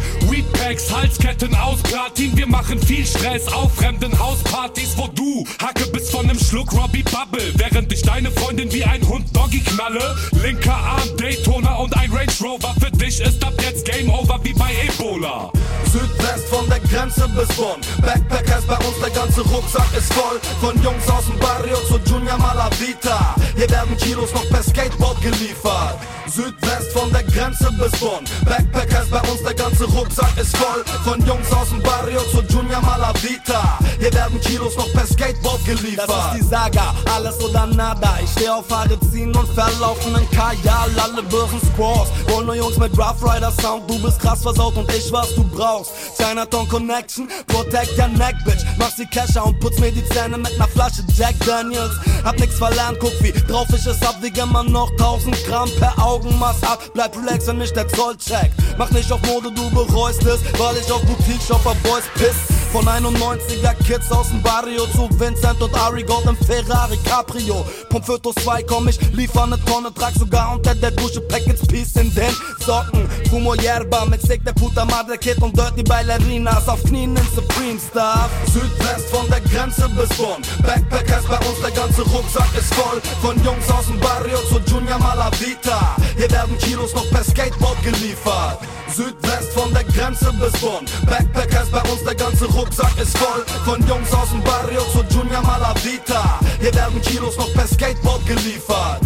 Weedpacks, 0.79 0.93
Halsketten 0.93 1.55
aus 1.55 1.81
Platin. 1.83 2.35
Wir 2.37 2.47
machen 2.47 2.79
viel 2.81 3.05
Stress 3.05 3.47
auf 3.47 3.73
fremden 3.75 4.17
Hauspartys, 4.17 4.95
wo 4.97 5.07
du 5.07 5.45
Hacke 5.61 5.85
bis 5.91 6.09
von 6.09 6.25
nem 6.25 6.39
Schluck 6.39 6.71
Robbie 6.73 7.03
Bubble. 7.03 7.53
Während 7.55 7.91
ich 7.91 8.01
deine 8.01 8.31
Freundin 8.31 8.71
wie 8.71 8.83
ein 8.83 9.05
Hund 9.07 9.25
Doggy 9.35 9.59
knalle. 9.59 10.15
Linker 10.43 10.75
Arm 10.75 11.17
Daytona 11.17 11.75
und 11.75 11.95
ein 11.97 12.11
Range 12.11 12.31
Rover. 12.41 12.73
Für 12.79 12.91
dich 12.91 13.19
ist 13.19 13.43
ab 13.43 13.53
jetzt 13.61 13.85
Game 13.85 14.09
Over 14.09 14.39
wie 14.43 14.53
bei 14.53 14.71
Ebola. 14.87 15.51
Südwest 15.91 16.47
von 16.49 16.69
der 16.69 16.79
Grenze 16.79 17.27
bis 17.29 17.55
Bonn. 17.55 17.81
Backpackers 18.01 18.65
bei 18.65 18.77
uns, 18.77 18.99
der 19.01 19.09
ganze 19.09 19.41
Rucksack 19.41 19.89
ist 19.97 20.13
voll. 20.13 20.39
Von 20.61 20.81
Jungs 20.83 21.07
aus 21.09 21.25
dem 21.25 21.39
Barrio 21.39 21.77
zu 21.87 21.99
Junior 22.09 22.37
Malavita. 22.37 23.35
Hier 23.55 23.69
werden 23.69 23.97
Kilos 23.97 24.33
noch 24.33 24.47
per 24.49 24.63
Skateboard 24.63 25.21
geliefert. 25.21 25.99
Südwest 26.27 26.68
von 26.87 27.11
der 27.11 27.23
Grenze 27.23 27.71
bis 27.73 27.91
Bonn. 27.99 28.23
Backpackers 28.45 29.09
bei 29.09 29.21
uns, 29.29 29.43
der 29.43 29.53
ganze 29.53 29.85
Rucksack 29.85 30.37
ist 30.37 30.55
voll. 30.57 30.83
Von 31.03 31.25
Jungs 31.25 31.51
aus 31.51 31.69
dem 31.69 31.81
Barrio 31.81 32.21
zu 32.31 32.41
Junior 32.53 32.81
Malavita. 32.81 33.79
Hier 33.99 34.13
werden 34.13 34.39
Kilos 34.41 34.75
noch 34.77 34.91
per 34.93 35.05
Skateboard 35.05 35.63
geliefert. 35.65 36.09
Das 36.09 36.33
ist 36.33 36.43
die 36.43 36.47
Saga, 36.47 36.93
alles 37.13 37.39
oder 37.41 37.65
nada. 37.67 38.17
Ich 38.23 38.29
steh 38.31 38.49
auf 38.49 38.65
Ziehen 39.11 39.35
und 39.35 39.47
verlaufenden 39.49 40.29
Kajal. 40.31 40.89
Alle 40.97 41.23
Birchen 41.23 41.61
Squaws. 41.73 42.09
Nur 42.49 42.55
Jungs 42.55 42.77
mit 42.77 42.97
Rough 42.97 43.21
Rider 43.21 43.51
Sound. 43.61 43.87
Du 43.89 44.01
bist 44.01 44.19
krass 44.19 44.41
versaut 44.41 44.75
und 44.75 44.91
ich 44.91 45.11
was 45.11 45.35
du 45.35 45.43
brauchst. 45.43 45.91
Chinatown 46.17 46.67
Connection, 46.67 47.27
protect 47.47 47.97
your 47.97 48.07
neck, 48.07 48.35
bitch. 48.43 48.65
Mach 48.77 48.89
sie 48.89 49.05
Kescher 49.05 49.45
und 49.45 49.59
putz 49.59 49.77
mir 49.79 49.91
die 49.91 50.03
Zähne 50.09 50.37
mit 50.37 50.57
ner 50.57 50.67
Flasche 50.67 51.03
Jack 51.15 51.35
Daniels. 51.45 51.91
Hab 52.23 52.39
nix 52.39 52.55
verlernt, 52.55 52.97
guck 52.99 53.13
wie 53.21 53.31
drauf 53.31 53.67
ich 53.69 53.85
es 53.85 54.01
hab. 54.01 54.21
Wiege 54.23 54.41
immer 54.41 54.63
noch 54.63 54.89
1000 54.91 55.45
Gramm 55.45 55.69
per 55.77 55.93
Augenmaß 56.03 56.63
ab. 56.69 56.79
Bleib 56.93 57.15
relax, 57.17 57.47
wenn 57.47 57.57
mich 57.57 57.73
der 57.73 57.87
Zoll 57.87 58.15
checkt. 58.17 58.53
Mach 58.77 58.89
nicht 58.91 59.11
auf 59.11 59.21
Mode, 59.23 59.51
du 59.51 59.69
bereust 59.71 60.23
es, 60.23 60.39
weil 60.57 60.77
ich 60.77 60.91
auf 60.91 61.01
Boutique 61.01 61.41
shopper 61.41 61.75
Boys 61.83 62.03
piss. 62.15 62.35
Von 62.71 62.85
91er 62.85 63.73
Kids 63.85 64.11
aus 64.11 64.29
dem 64.29 64.43
Barrio 64.43 64.85
zu 64.87 65.09
Vincent 65.19 65.59
und 65.61 65.73
Ari 65.73 66.03
Gold 66.03 66.25
im 66.27 66.37
Ferrari 66.37 66.97
Caprio. 67.03 67.65
Pump 67.89 68.05
Fotos 68.05 68.35
2 68.43 68.61
komm 68.63 68.87
ich, 68.87 68.99
liefer 69.13 69.47
ne 69.47 69.57
Tonne, 69.65 69.91
trag 69.91 70.13
sogar 70.13 70.53
unter 70.53 70.75
der 70.75 70.91
Dusche 70.91 71.19
Packets 71.21 71.65
Peace 71.65 71.95
in 71.95 72.13
den 72.13 72.33
Socken. 72.59 73.09
Fumo 73.29 73.55
Yerba 73.55 74.05
mit 74.05 74.21
Stick 74.21 74.45
der 74.45 74.53
Puta 74.53 74.85
Madre 74.85 75.17
Kid 75.17 75.41
und 75.41 75.57
Dirty 75.57 75.81
Ballerinas 75.81 76.67
auf 76.67 76.83
Knien 76.83 77.15
in 77.15 77.27
Supreme 77.33 77.79
Stuff. 77.79 78.29
Südwest 78.53 79.09
von 79.09 79.27
der 79.29 79.41
Grenze 79.41 79.89
bis 79.89 80.09
Bonn. 80.17 80.41
Backpackers 80.61 81.25
bei 81.25 81.37
uns, 81.47 81.59
der 81.61 81.71
ganze 81.71 82.03
Rucksack 82.03 82.49
ist 82.55 82.73
voll. 82.75 83.01
Von 83.21 83.43
Jungs 83.43 83.69
aus 83.71 83.87
dem 83.87 83.99
Barrio 83.99 84.37
zu 84.47 84.59
Junior 84.71 84.99
Malavita. 84.99 85.95
Hier 86.17 86.29
werden 86.29 86.55
Kilos 86.59 86.93
noch 86.93 87.09
per 87.09 87.23
Skateboard 87.23 87.81
geliefert. 87.83 88.59
Südwest 88.87 89.53
von 89.53 89.73
der 89.73 89.83
Grenze 89.83 90.31
bis 90.33 90.59
Bonn. 90.61 90.85
Backpackers 91.05 91.69
bei 91.69 91.81
uns, 91.89 92.03
der 92.03 92.15
ganze 92.15 92.45
Rucksack 92.45 92.97
ist 93.01 93.17
voll. 93.17 93.45
Von 93.65 93.85
Jungs 93.87 94.13
aus 94.13 94.29
dem 94.29 94.43
Barrio 94.43 94.81
zu 94.91 95.03
Junior 95.13 95.41
Malavita. 95.41 96.39
Hier 96.59 96.73
werden 96.73 97.01
Kilos 97.01 97.37
noch 97.37 97.51
per 97.53 97.67
Skateboard 97.67 98.25
geliefert. 98.25 99.01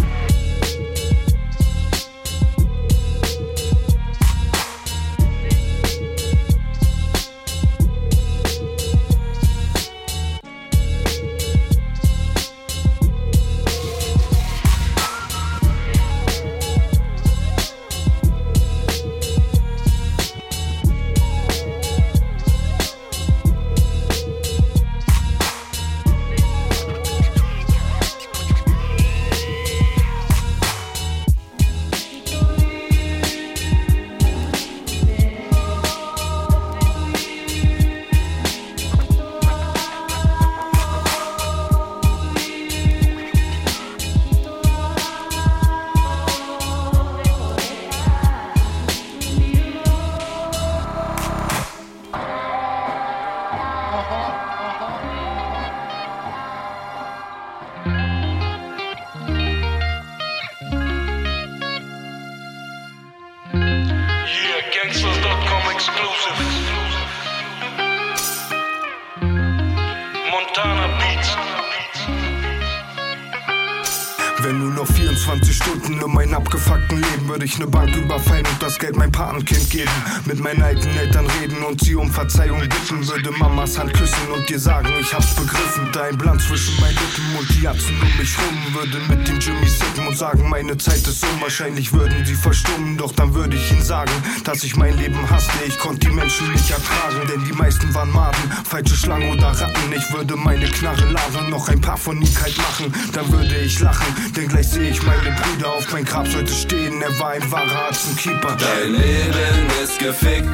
Würde 83.64 83.78
Mamas 83.78 83.78
Hand 83.78 83.94
küssen 83.94 84.30
und 84.34 84.48
dir 84.48 84.58
sagen, 84.58 84.92
ich 85.00 85.14
hab's 85.14 85.34
begriffen. 85.34 85.88
Dein 85.92 86.18
Plan 86.18 86.38
zwischen 86.38 86.78
meinen 86.80 86.96
Lippen 86.96 87.38
und 87.38 87.48
die 87.54 87.66
Atzen 87.66 87.98
um 87.98 88.18
mich 88.18 88.36
rum. 88.36 88.74
Würde 88.74 88.98
mit 89.08 89.26
dem 89.26 89.38
Jimmy 89.40 89.66
sippen 89.66 90.06
und 90.06 90.18
sagen, 90.18 90.46
meine 90.50 90.76
Zeit 90.76 91.06
ist 91.06 91.24
unwahrscheinlich. 91.24 91.90
Würden 91.92 92.26
sie 92.26 92.34
verstummen, 92.34 92.98
doch 92.98 93.12
dann 93.12 93.32
würde 93.32 93.56
ich 93.56 93.72
ihnen 93.72 93.82
sagen, 93.82 94.12
dass 94.44 94.64
ich 94.64 94.76
mein 94.76 94.98
Leben 94.98 95.18
hasste. 95.30 95.64
Ich 95.66 95.78
konnte 95.78 96.08
die 96.08 96.12
Menschen 96.12 96.52
nicht 96.52 96.70
ertragen, 96.70 97.26
denn 97.26 97.42
die 97.44 97.52
meisten 97.52 97.94
waren 97.94 98.10
Maden, 98.10 98.52
falsche 98.64 98.96
Schlangen 98.96 99.30
oder 99.30 99.48
Ratten. 99.48 99.92
Ich 99.96 100.12
würde 100.12 100.36
meine 100.36 100.66
Knarre 100.66 101.10
laden, 101.10 101.48
noch 101.48 101.66
ein 101.68 101.80
paar 101.80 101.96
von 101.96 102.20
ihnen 102.20 102.34
kalt 102.34 102.58
machen. 102.58 102.92
Dann 103.12 103.32
würde 103.32 103.56
ich 103.56 103.80
lachen, 103.80 104.14
denn 104.36 104.48
gleich 104.48 104.68
sehe 104.68 104.90
ich 104.90 105.02
meine 105.02 105.30
Brüder 105.40 105.72
auf 105.72 105.90
mein 105.90 106.04
Grab 106.04 106.28
sollte 106.28 106.52
stehen. 106.52 107.00
Er 107.00 107.18
war 107.18 107.30
ein 107.30 107.50
wahrer 107.50 107.90
Keeper. 108.18 108.56
Dein 108.56 108.92
Leben 108.92 109.70
ist 109.82 109.98
gefickt, 109.98 110.48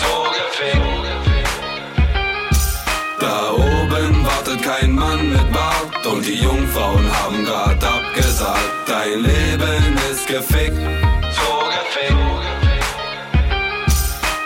so 0.00 0.24
gefickt. 0.32 1.35
Da 3.18 3.50
oben 3.52 4.26
wartet 4.26 4.62
kein 4.62 4.94
Mann 4.94 5.30
mit 5.30 5.52
Bart 5.52 6.06
und 6.06 6.26
die 6.26 6.34
Jungfrauen 6.34 7.10
haben 7.10 7.44
grad 7.44 7.82
abgesagt. 7.82 8.60
Dein 8.86 9.20
Leben 9.20 9.98
ist 10.10 10.26
gefickt, 10.26 10.76
so 10.76 11.64
gefickt. 11.66 12.16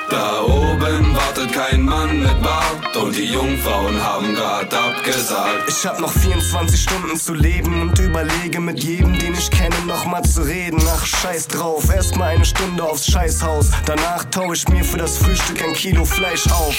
Da 0.09 0.43
oben 0.43 1.16
wartet 1.16 1.53
kein 1.53 1.83
Mann 1.83 2.21
mit 2.21 2.43
Bart 2.43 2.97
und 2.97 3.16
die 3.16 3.33
Jungfrauen 3.33 4.01
haben 4.03 4.35
grad 4.37 4.73
abgesagt. 4.73 5.68
Ich 5.68 5.85
hab 5.85 5.99
noch 5.99 6.12
24 6.12 6.81
Stunden 6.81 7.16
zu 7.16 7.35
leben 7.35 7.81
und 7.83 7.99
überlege 7.99 8.61
mit 8.61 8.83
jedem, 8.85 9.18
den 9.18 9.35
ich 9.35 9.51
kenne, 9.51 9.75
nochmal 9.87 10.23
zu 10.23 10.43
reden. 10.43 10.81
Ach, 10.95 11.05
scheiß 11.05 11.49
drauf, 11.49 11.93
erstmal 11.93 12.37
eine 12.37 12.45
Stunde 12.45 12.85
aufs 12.85 13.07
Scheißhaus. 13.07 13.71
Danach 13.85 14.25
tau 14.27 14.53
ich 14.53 14.68
mir 14.68 14.85
für 14.85 14.99
das 14.99 15.18
Frühstück 15.18 15.61
ein 15.62 15.73
Kilo 15.73 16.05
Fleisch 16.05 16.47
auf. 16.49 16.77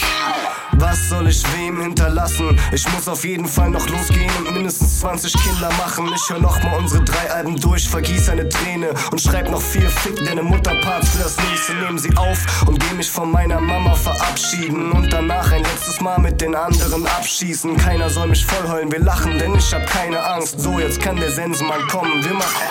Was 0.73 1.09
soll 1.09 1.27
ich 1.27 1.43
wem 1.55 1.81
hinterlassen? 1.81 2.57
Ich 2.71 2.87
muss 2.93 3.07
auf 3.07 3.23
jeden 3.25 3.47
Fall 3.47 3.69
noch 3.69 3.87
losgehen 3.89 4.31
und 4.39 4.53
mindestens 4.53 4.99
20 5.01 5.33
Kinder 5.33 5.69
machen. 5.77 6.09
Ich 6.15 6.29
hör 6.29 6.39
nochmal 6.39 6.79
unsere 6.79 7.03
drei 7.03 7.31
Alben 7.31 7.59
durch, 7.59 7.87
vergieß 7.87 8.29
eine 8.29 8.47
Träne 8.47 8.93
und 9.11 9.21
schreib 9.21 9.49
noch 9.49 9.61
vier 9.61 9.89
Fick 9.89 10.23
deine 10.25 10.43
Mutterparts 10.43 11.09
für 11.09 11.23
das 11.23 11.37
nächste. 11.37 11.75
Nehmen 11.75 11.99
sie 11.99 12.15
auf 12.17 12.39
und 12.67 12.79
geh 12.79 12.93
mich 12.95 13.09
von 13.09 13.31
meiner 13.31 13.59
Mama 13.59 13.93
verabschieden 13.95 14.91
und 14.91 15.11
danach 15.11 15.51
ein 15.51 15.63
letztes 15.63 16.01
Mal 16.01 16.19
mit 16.19 16.41
den 16.41 16.55
anderen 16.55 17.05
abschießen. 17.05 17.77
Keiner 17.77 18.09
soll 18.09 18.27
mich 18.27 18.45
vollheulen, 18.45 18.91
wir 18.91 18.99
lachen, 18.99 19.37
denn 19.37 19.55
ich 19.55 19.73
hab 19.73 19.85
keine 19.87 20.23
Angst. 20.23 20.59
So, 20.59 20.79
jetzt 20.79 21.01
kann 21.01 21.17
der 21.17 21.31
Sensenmann 21.31 21.87
kommen, 21.87 22.23
wir 22.23 22.33
machen. 22.33 22.61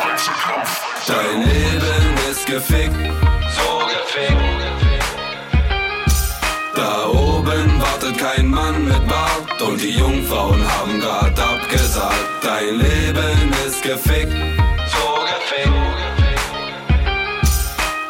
Dein 1.06 1.42
Leben 1.42 2.30
ist 2.30 2.46
gefickt, 2.46 2.94
so 3.54 3.86
gefickt. 3.86 4.69
Da 6.74 7.08
oben 7.08 7.80
wartet 7.80 8.18
kein 8.18 8.48
Mann 8.48 8.84
mit 8.84 9.06
Bart 9.08 9.60
und 9.62 9.80
die 9.80 9.90
Jungfrauen 9.90 10.62
haben 10.68 11.00
grad 11.00 11.38
abgesagt. 11.38 12.26
Dein 12.42 12.78
Leben 12.78 13.52
ist 13.66 13.82
gefickt, 13.82 14.32
so 14.92 15.06
gefickt. 15.30 15.74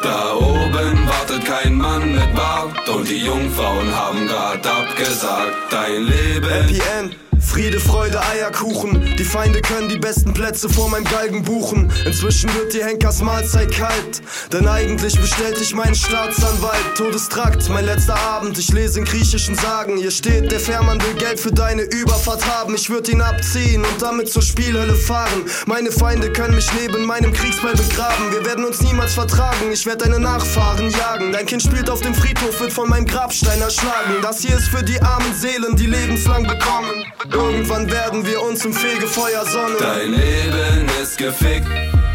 Da 0.03 0.33
oben 0.35 1.07
wartet 1.07 1.45
kein 1.45 1.75
Mann 1.75 2.13
mit 2.13 2.35
Bart 2.35 2.87
und 2.89 3.07
die 3.07 3.25
Jungfrauen 3.25 3.95
haben 3.95 4.27
grad 4.27 4.65
abgesagt. 4.65 5.55
Dein 5.71 6.03
Leben. 6.03 6.49
LPN. 6.49 7.30
Friede, 7.51 7.81
Freude, 7.81 8.17
Eierkuchen. 8.25 9.17
Die 9.17 9.25
Feinde 9.25 9.59
können 9.61 9.89
die 9.89 9.97
besten 9.97 10.33
Plätze 10.33 10.69
vor 10.69 10.89
meinem 10.89 11.03
Galgen 11.03 11.43
buchen. 11.43 11.91
Inzwischen 12.05 12.49
wird 12.55 12.73
die 12.73 12.81
Henkers 12.81 13.21
Mahlzeit 13.21 13.69
kalt. 13.73 14.21
Denn 14.53 14.69
eigentlich 14.69 15.19
bestellt 15.19 15.59
ich 15.59 15.75
meinen 15.75 15.93
Staatsanwalt. 15.93 16.95
Todestrakt, 16.95 17.67
mein 17.67 17.83
letzter 17.83 18.17
Abend. 18.17 18.57
Ich 18.57 18.71
lese 18.71 18.99
in 18.99 19.05
griechischen 19.05 19.55
Sagen. 19.55 19.97
Hier 19.97 20.11
steht, 20.11 20.49
der 20.49 20.61
Fährmann 20.61 21.01
will 21.01 21.13
Geld 21.15 21.41
für 21.41 21.51
deine 21.51 21.81
Überfahrt 21.81 22.47
haben. 22.47 22.73
Ich 22.73 22.89
würde 22.89 23.11
ihn 23.11 23.21
abziehen 23.21 23.83
und 23.83 24.01
damit 24.01 24.31
zur 24.31 24.43
Spielhölle 24.43 24.95
fahren. 24.95 25.43
Meine 25.65 25.91
Feinde 25.91 26.31
können 26.31 26.55
mich 26.55 26.69
neben 26.81 27.05
meinem 27.05 27.33
Kriegsball 27.33 27.73
begraben. 27.73 28.31
Wir 28.31 28.45
werden 28.45 28.63
uns 28.63 28.81
niemals 28.81 29.13
vertragen. 29.13 29.73
Ich 29.73 29.85
werde 29.85 30.05
deine 30.05 30.19
Nachfahren 30.21 30.89
jagen. 30.89 31.33
Dein 31.33 31.45
Kind 31.45 31.61
spielt 31.61 31.89
auf 31.89 31.99
dem 31.99 32.15
Friedhof, 32.15 32.61
wird 32.61 32.71
von 32.71 32.87
meinem 32.87 33.05
Grabstein 33.05 33.59
erschlagen. 33.59 34.21
Das 34.21 34.39
hier 34.39 34.55
ist 34.55 34.69
für 34.69 34.83
die 34.83 35.01
armen 35.01 35.33
Seelen, 35.33 35.75
die 35.75 35.87
lebenslang 35.87 36.43
bekommen. 36.43 37.03
Irgendwann 37.41 37.91
werden 37.91 38.25
wir 38.25 38.41
uns 38.41 38.63
im 38.65 38.73
Fegefeuer 38.73 39.43
sonnen. 39.45 39.75
Dein 39.79 40.11
Leben 40.11 40.87
ist 41.01 41.17
gefickt, 41.17 41.67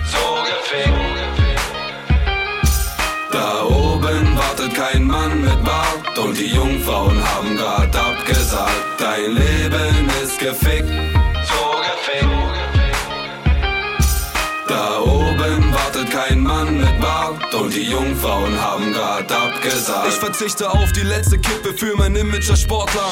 so 0.04 0.36
gefickt. 0.44 0.92
Da 3.32 3.64
oben 3.64 4.38
wartet 4.38 4.74
kein 4.74 5.04
Mann 5.04 5.40
mit 5.40 5.64
Bart 5.64 6.16
und 6.18 6.38
die 6.38 6.46
Jungfrauen 6.54 7.20
haben 7.34 7.56
grad 7.56 7.94
abgesagt. 7.96 8.72
Dein 8.98 9.32
Leben 9.32 10.10
ist 10.22 10.38
gefickt, 10.38 10.88
so 10.88 11.64
gefickt. 11.88 12.30
Da 14.68 15.00
oben 15.00 15.74
wartet 15.74 16.10
kein 16.10 16.40
Mann 16.40 16.78
mit 16.78 17.00
Bart 17.00 17.52
und 17.54 17.74
die 17.74 17.90
Jungfrauen 17.90 18.60
haben 18.60 18.92
grad 18.92 19.30
abgesagt. 19.32 20.08
Ich 20.08 20.14
verzichte 20.14 20.70
auf 20.70 20.92
die 20.92 21.02
letzte 21.02 21.38
Kippe 21.38 21.74
für 21.76 21.96
mein 21.96 22.14
Image 22.14 22.48
als 22.48 22.60
Sportler. 22.60 23.10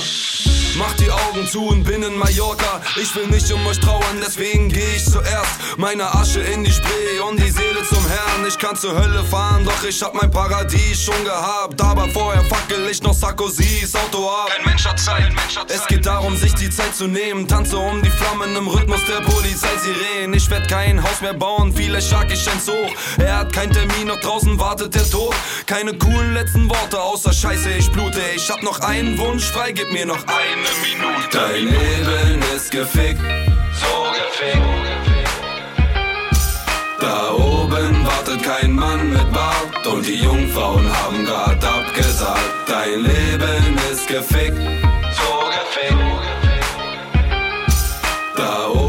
Mach 0.76 0.92
die 0.94 1.08
Augen 1.08 1.46
zu 1.46 1.66
und 1.66 1.84
bin 1.84 2.02
in 2.02 2.16
Mallorca. 2.16 2.80
Ich 3.00 3.14
will 3.14 3.28
nicht 3.28 3.50
um 3.52 3.64
euch 3.66 3.78
trauern, 3.78 4.20
deswegen 4.20 4.68
geh 4.68 4.96
ich 4.96 5.04
zuerst. 5.04 5.76
Meine 5.76 6.12
Asche 6.12 6.40
in 6.40 6.64
die 6.64 6.72
Spree 6.72 7.20
und 7.28 7.38
die 7.38 7.50
Seele 7.50 7.84
zum 7.88 8.04
Herrn. 8.08 8.44
Ich 8.48 8.58
kann 8.58 8.74
zur 8.74 8.98
Hölle 8.98 9.22
fahren, 9.22 9.64
doch 9.64 9.84
ich 9.84 10.02
hab 10.02 10.14
mein 10.14 10.30
Paradies 10.32 11.00
schon 11.00 11.22
gehabt. 11.24 11.80
Aber 11.80 12.08
vorher 12.08 12.42
fackel 12.44 12.88
ich 12.90 13.00
noch 13.02 13.14
Sarkozys 13.14 13.94
Auto 13.94 14.28
ab. 14.28 14.50
Kein 14.56 14.66
Mensch 14.66 14.84
hat 14.84 14.98
Zeit, 14.98 15.28
Mensch 15.28 15.56
hat 15.56 15.70
Zeit. 15.70 15.78
Es 15.78 15.86
geht 15.86 16.06
darum, 16.06 16.36
sich 16.36 16.54
die 16.54 16.70
Zeit 16.70 16.94
zu 16.94 17.06
nehmen. 17.06 17.46
Tanze 17.46 17.78
um 17.78 18.02
die 18.02 18.10
Flammen 18.10 18.56
im 18.56 18.66
Rhythmus 18.66 19.04
der 19.06 19.20
Polizeisirenen. 19.20 20.34
Ich 20.34 20.50
werd 20.50 20.68
kein 20.68 21.00
Haus 21.00 21.20
mehr 21.20 21.34
bauen, 21.34 21.72
vielleicht 21.72 22.08
schlag 22.08 22.32
ich 22.32 22.50
eins 22.50 22.66
hoch. 22.66 22.90
Er 23.18 23.38
hat 23.38 23.52
kein 23.52 23.72
Termin, 23.72 24.08
noch 24.08 24.18
draußen 24.18 24.58
wartet 24.58 24.94
der 24.96 25.08
Tod. 25.08 25.34
Keine 25.66 25.96
coolen 25.96 26.34
letzten 26.34 26.68
Worte, 26.68 27.00
außer 27.00 27.32
Scheiße, 27.32 27.70
ich 27.78 27.92
blute. 27.92 28.20
Ich 28.34 28.50
hab 28.50 28.62
noch 28.62 28.80
einen 28.80 29.16
Wunsch 29.18 29.44
frei, 29.44 29.70
gib 29.70 29.92
mir 29.92 30.06
noch 30.06 30.24
eine 30.26 30.63
Minute. 30.82 31.28
Dein 31.32 31.64
Leben 31.64 32.42
ist 32.54 32.70
gefickt, 32.70 33.20
so 33.72 33.92
gefickt. 34.18 34.62
Da 37.00 37.32
oben 37.32 38.06
wartet 38.06 38.42
kein 38.42 38.72
Mann 38.72 39.10
mit 39.10 39.32
Bart 39.32 39.86
und 39.86 40.06
die 40.06 40.22
Jungfrauen 40.22 40.86
haben 40.96 41.24
grad 41.24 41.64
abgesagt. 41.64 42.68
Dein 42.68 43.00
Leben 43.00 43.78
ist 43.90 44.06
gefickt, 44.06 44.58
so 45.18 45.32
gefickt. 45.56 45.98
Da 48.36 48.68
oben 48.68 48.83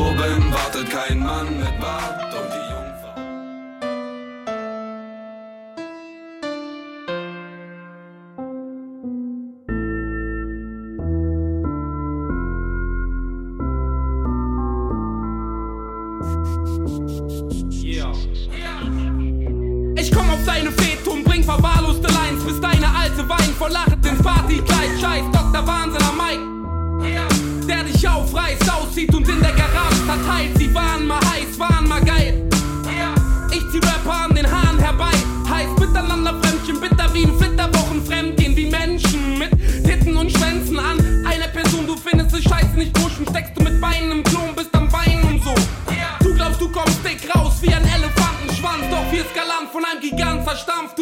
komm 20.16 20.30
auf 20.30 20.44
deine 20.46 20.72
Fete 20.72 21.10
und 21.10 21.24
bring 21.26 21.44
verwahrloste 21.44 22.08
Lines, 22.08 22.44
bis 22.46 22.60
deine 22.62 22.88
alte 22.96 23.28
Wein 23.28 23.54
vor 23.58 23.70
Lachen 23.70 24.02
ins 24.04 24.22
Partykleid. 24.22 24.92
Scheiß 25.00 25.26
Dr. 25.32 25.68
Wahnsinn 25.68 26.02
am 26.04 26.18
Mike. 26.18 27.68
Der 27.68 27.84
dich 27.84 28.08
aufreißt, 28.08 28.72
auszieht 28.72 29.14
und 29.14 29.28
in 29.28 29.42
der 29.42 29.52
Garage 29.52 30.02
verteilt. 30.06 30.58
Sie 30.58 30.74
waren 30.74 31.06
mal 31.08 31.20
heiß, 31.20 31.60
waren 31.60 31.88
mal 31.88 32.02
geil. 32.02 32.48
Ich 33.52 33.64
zieh 33.72 33.80
Rapper 33.80 34.26
an 34.26 34.36
den 34.36 34.50
Haaren 34.50 34.80
herbei. 34.80 35.12
Heiß 35.50 35.80
miteinander 35.80 36.34
Fremdchen, 36.42 36.80
bitter 36.80 37.14
wie 37.14 37.26
ein 37.26 37.38
Flitterwochen 37.38 38.06
Fremdgehen 38.06 38.56
wie 38.56 38.70
Menschen 38.70 39.38
mit 39.38 39.52
Titten 39.84 40.16
und 40.16 40.32
Schwänzen 40.32 40.80
an. 40.80 40.98
Eine 41.26 41.48
Person, 41.52 41.86
du 41.88 41.96
findest 41.98 42.36
es 42.36 42.44
scheiße 42.44 42.76
nicht 42.78 42.94
pushen, 42.94 43.26
steckst 43.30 43.58
du 43.58 43.64
mit 43.64 43.82
Beinen 43.82 44.12
im 44.12 44.24
Klo 44.24 44.55
ж 50.56 50.66
там 50.66 50.88
в 50.88 50.95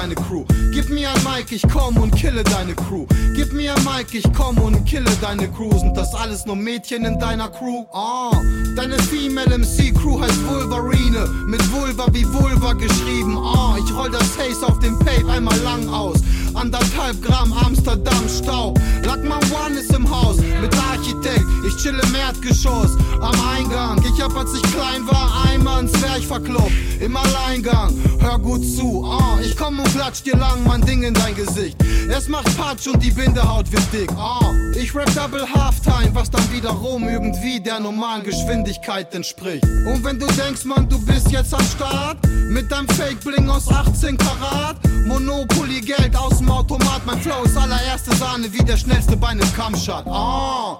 deine 0.00 0.14
Crew. 0.14 0.44
Gib 0.72 0.88
mir 0.88 1.10
ein 1.10 1.22
Mic, 1.24 1.52
ich 1.52 1.62
komm 1.68 1.98
und 1.98 2.14
kille 2.16 2.42
deine 2.42 2.74
Crew. 2.74 3.04
Gib 3.34 3.52
mir 3.52 3.74
ein 3.74 3.84
Mic, 3.84 4.14
ich 4.14 4.24
komm 4.32 4.56
und 4.58 4.86
kille 4.86 5.10
deine 5.20 5.46
Crew. 5.48 5.70
Sind 5.78 5.94
das 5.94 6.14
alles 6.14 6.46
nur 6.46 6.56
Mädchen 6.56 7.04
in 7.04 7.18
deiner 7.18 7.48
Crew? 7.48 7.84
Ah, 7.92 8.30
deine 8.76 8.98
Female 8.98 9.58
MC 9.58 9.92
Crew 9.92 10.18
heißt 10.18 10.40
Wolverine. 10.48 11.28
Mit 11.46 11.60
Vulva 11.70 12.06
wie 12.12 12.24
Vulva 12.24 12.72
geschrieben. 12.72 13.36
Ah, 13.36 13.76
ich 13.78 13.94
roll 13.94 14.10
das 14.10 14.38
Haze 14.38 14.66
auf 14.66 14.78
dem 14.78 14.98
Pape 15.00 15.30
einmal 15.30 15.58
lang 15.58 15.86
aus. 15.90 16.20
Anderthalb 16.54 17.22
Gramm 17.22 17.52
Amsterdam 17.52 18.28
Staub. 18.28 18.78
Lackman 19.04 19.40
One 19.52 19.78
ist 19.78 19.94
im 19.94 20.08
Haus 20.08 20.36
mit 20.38 20.74
Architekt. 20.90 21.44
Ich 21.66 21.76
chill 21.76 21.98
im 21.98 22.14
Erdgeschoss 22.14 22.96
am 23.20 23.34
Eingang. 23.48 24.02
Ich 24.04 24.22
hab, 24.22 24.36
als 24.36 24.54
ich 24.54 24.62
klein 24.62 25.06
war, 25.06 25.46
einmal 25.48 25.80
ein 25.80 25.88
Zwerg 25.88 26.22
verkloppt. 26.22 26.72
Im 27.00 27.16
Alleingang. 27.16 27.94
Hör 28.20 28.38
gut 28.38 28.64
zu. 28.64 29.04
Ah, 29.04 29.38
ich 29.42 29.56
komm 29.56 29.78
und 29.78 29.92
klatsch 29.94 30.22
dir 30.22 30.36
lang 30.36 30.62
mein 30.66 30.82
Ding 30.82 31.02
in 31.02 31.14
dein 31.14 31.34
Gesicht. 31.34 31.76
Es 32.08 32.28
macht 32.28 32.56
Patsch 32.56 32.86
und 32.88 33.02
die 33.02 33.10
Bindehaut 33.10 33.70
wird 33.72 33.92
dick. 33.92 34.10
Ah, 34.16 34.52
ich 34.76 34.94
rap 34.94 35.12
Double 35.14 35.46
Halftime, 35.48 36.14
was 36.14 36.30
dann 36.30 36.52
wiederum 36.52 37.08
irgendwie 37.08 37.60
der 37.60 37.80
normalen 37.80 38.22
Geschwindigkeit 38.22 39.14
entspricht. 39.14 39.64
Und 39.64 40.04
wenn 40.04 40.18
du 40.18 40.26
denkst, 40.26 40.64
man, 40.64 40.88
du 40.88 40.98
bist 41.04 41.30
jetzt 41.30 41.54
am 41.54 41.64
Start 41.64 42.18
mit 42.50 42.70
deinem 42.70 42.88
Fake 42.88 43.20
Bling 43.20 43.48
aus 43.48 43.68
18 43.68 44.18
Karat, 44.18 44.76
Monopoly 45.06 45.80
Geld 45.80 46.16
aus 46.16 46.39
dem 46.40 46.50
Automat, 46.50 47.04
mein 47.06 47.20
Flow 47.20 47.42
ist 47.44 47.56
allererste 47.56 48.14
Sahne 48.16 48.52
wie 48.52 48.64
der 48.64 48.76
schnellste 48.76 49.16
bei 49.16 49.28
einem 49.28 49.52
Kampfshot. 49.52 50.06
Ah. 50.06 50.78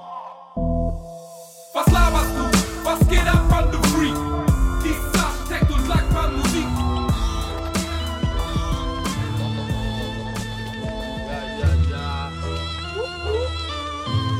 Was 1.75 1.87
laberst 1.93 2.31
du? 2.37 2.85
Was 2.85 3.09
geht 3.09 3.27
ab, 3.27 3.43
Mann, 3.51 3.71
du 3.71 3.79
Freak? 3.89 4.15
Dieses 4.83 5.15
Architekt 5.23 5.71
und 5.71 5.89
Lackmann 5.89 6.37
Musik. 6.37 6.67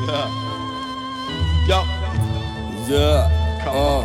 Ja. 0.09 0.29
Ja. 1.69 1.85
Ja. 2.89 3.31
Oh. 3.73 4.05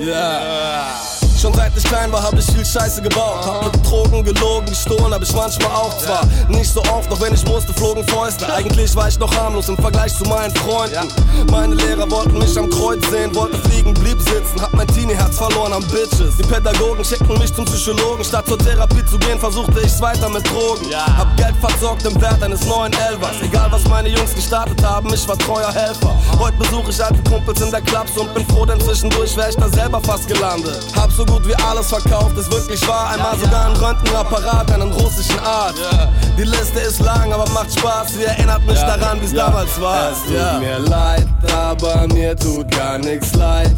Ja. 0.00 1.15
Schon 1.40 1.52
seit 1.52 1.76
ich 1.76 1.84
klein 1.84 2.10
war, 2.12 2.22
hab 2.22 2.32
ich 2.38 2.46
viel 2.46 2.64
Scheiße 2.64 3.02
gebaut. 3.02 3.44
Hab 3.44 3.64
mit 3.64 3.86
Drogen 3.86 4.24
gelogen, 4.24 4.66
gestohlen, 4.66 5.12
hab 5.12 5.22
ich 5.22 5.32
manchmal 5.34 5.70
auch 5.70 5.96
zwar. 5.98 6.26
Nicht 6.48 6.72
so 6.72 6.80
oft, 6.84 7.10
doch 7.10 7.20
wenn 7.20 7.34
ich 7.34 7.44
musste, 7.46 7.74
flogen 7.74 8.06
Fäuste. 8.08 8.50
Eigentlich 8.52 8.96
war 8.96 9.08
ich 9.08 9.18
noch 9.18 9.34
harmlos 9.36 9.68
im 9.68 9.76
Vergleich 9.76 10.16
zu 10.16 10.24
meinen 10.24 10.54
Freunden. 10.56 11.08
Meine 11.50 11.74
Lehrer 11.74 12.10
wollten 12.10 12.38
mich 12.38 12.58
am 12.58 12.70
Kreuz 12.70 13.06
sehen, 13.10 13.34
wollten 13.34 13.58
fliegen, 13.68 13.92
blieb 13.92 14.18
sitzen. 14.20 14.60
Hab 14.62 14.72
mein 14.72 14.86
Teenie-Herz 14.88 15.36
verloren 15.36 15.74
am 15.74 15.82
Bitches. 15.88 16.38
Die 16.38 16.42
Pädagogen 16.42 17.04
schickten 17.04 17.38
mich 17.38 17.52
zum 17.54 17.66
Psychologen. 17.66 18.24
Statt 18.24 18.46
zur 18.48 18.58
Therapie 18.58 19.04
zu 19.04 19.18
gehen, 19.18 19.38
versuchte 19.38 19.78
ich's 19.82 20.00
weiter 20.00 20.30
mit 20.30 20.48
Drogen. 20.50 20.86
Hab 20.94 21.36
Geld 21.36 21.54
versorgt 21.60 22.06
im 22.06 22.18
Wert 22.20 22.42
eines 22.42 22.64
neuen 22.64 22.94
Elvers. 22.94 23.36
Egal 23.42 23.70
was 23.70 23.84
meine 23.88 24.08
Jungs 24.08 24.34
gestartet 24.34 24.82
haben, 24.82 25.12
ich 25.12 25.28
war 25.28 25.36
treuer 25.36 25.70
Helfer. 25.70 26.16
Heute 26.38 26.56
besuche 26.56 26.90
ich 26.90 27.04
alte 27.04 27.22
Kumpels 27.30 27.60
in 27.60 27.70
der 27.70 27.82
Clubs 27.82 28.16
und 28.16 28.32
bin 28.32 28.46
froh, 28.46 28.64
denn 28.64 28.80
zwischendurch 28.80 29.36
wär 29.36 29.50
ich 29.50 29.56
da 29.56 29.68
selber 29.68 30.00
fast 30.00 30.26
gelandet. 30.28 30.80
Hab 30.96 31.12
so 31.12 31.25
gut 31.26 31.46
wie 31.46 31.54
alles 31.56 31.88
verkauft, 31.88 32.36
ist 32.38 32.50
wirklich 32.50 32.86
wahr. 32.88 33.10
Einmal 33.10 33.38
sogar 33.38 33.66
ein 33.66 33.76
Röntgenapparat, 33.76 34.72
einen 34.72 34.92
russischen 34.92 35.38
Arzt. 35.40 35.80
Die 36.38 36.44
Liste 36.44 36.80
ist 36.80 37.00
lang, 37.00 37.32
aber 37.32 37.48
macht 37.50 37.78
Spaß. 37.78 38.14
Sie 38.14 38.24
erinnert 38.24 38.64
mich 38.66 38.78
daran, 38.78 39.18
wie's 39.20 39.32
damals 39.32 39.80
war. 39.80 40.12
Es 40.12 40.22
tut 40.22 40.60
mir 40.60 40.78
leid, 40.78 41.26
aber 41.54 42.06
mir 42.08 42.36
tut 42.36 42.70
gar 42.70 42.98
nichts 42.98 43.34
leid. 43.34 43.74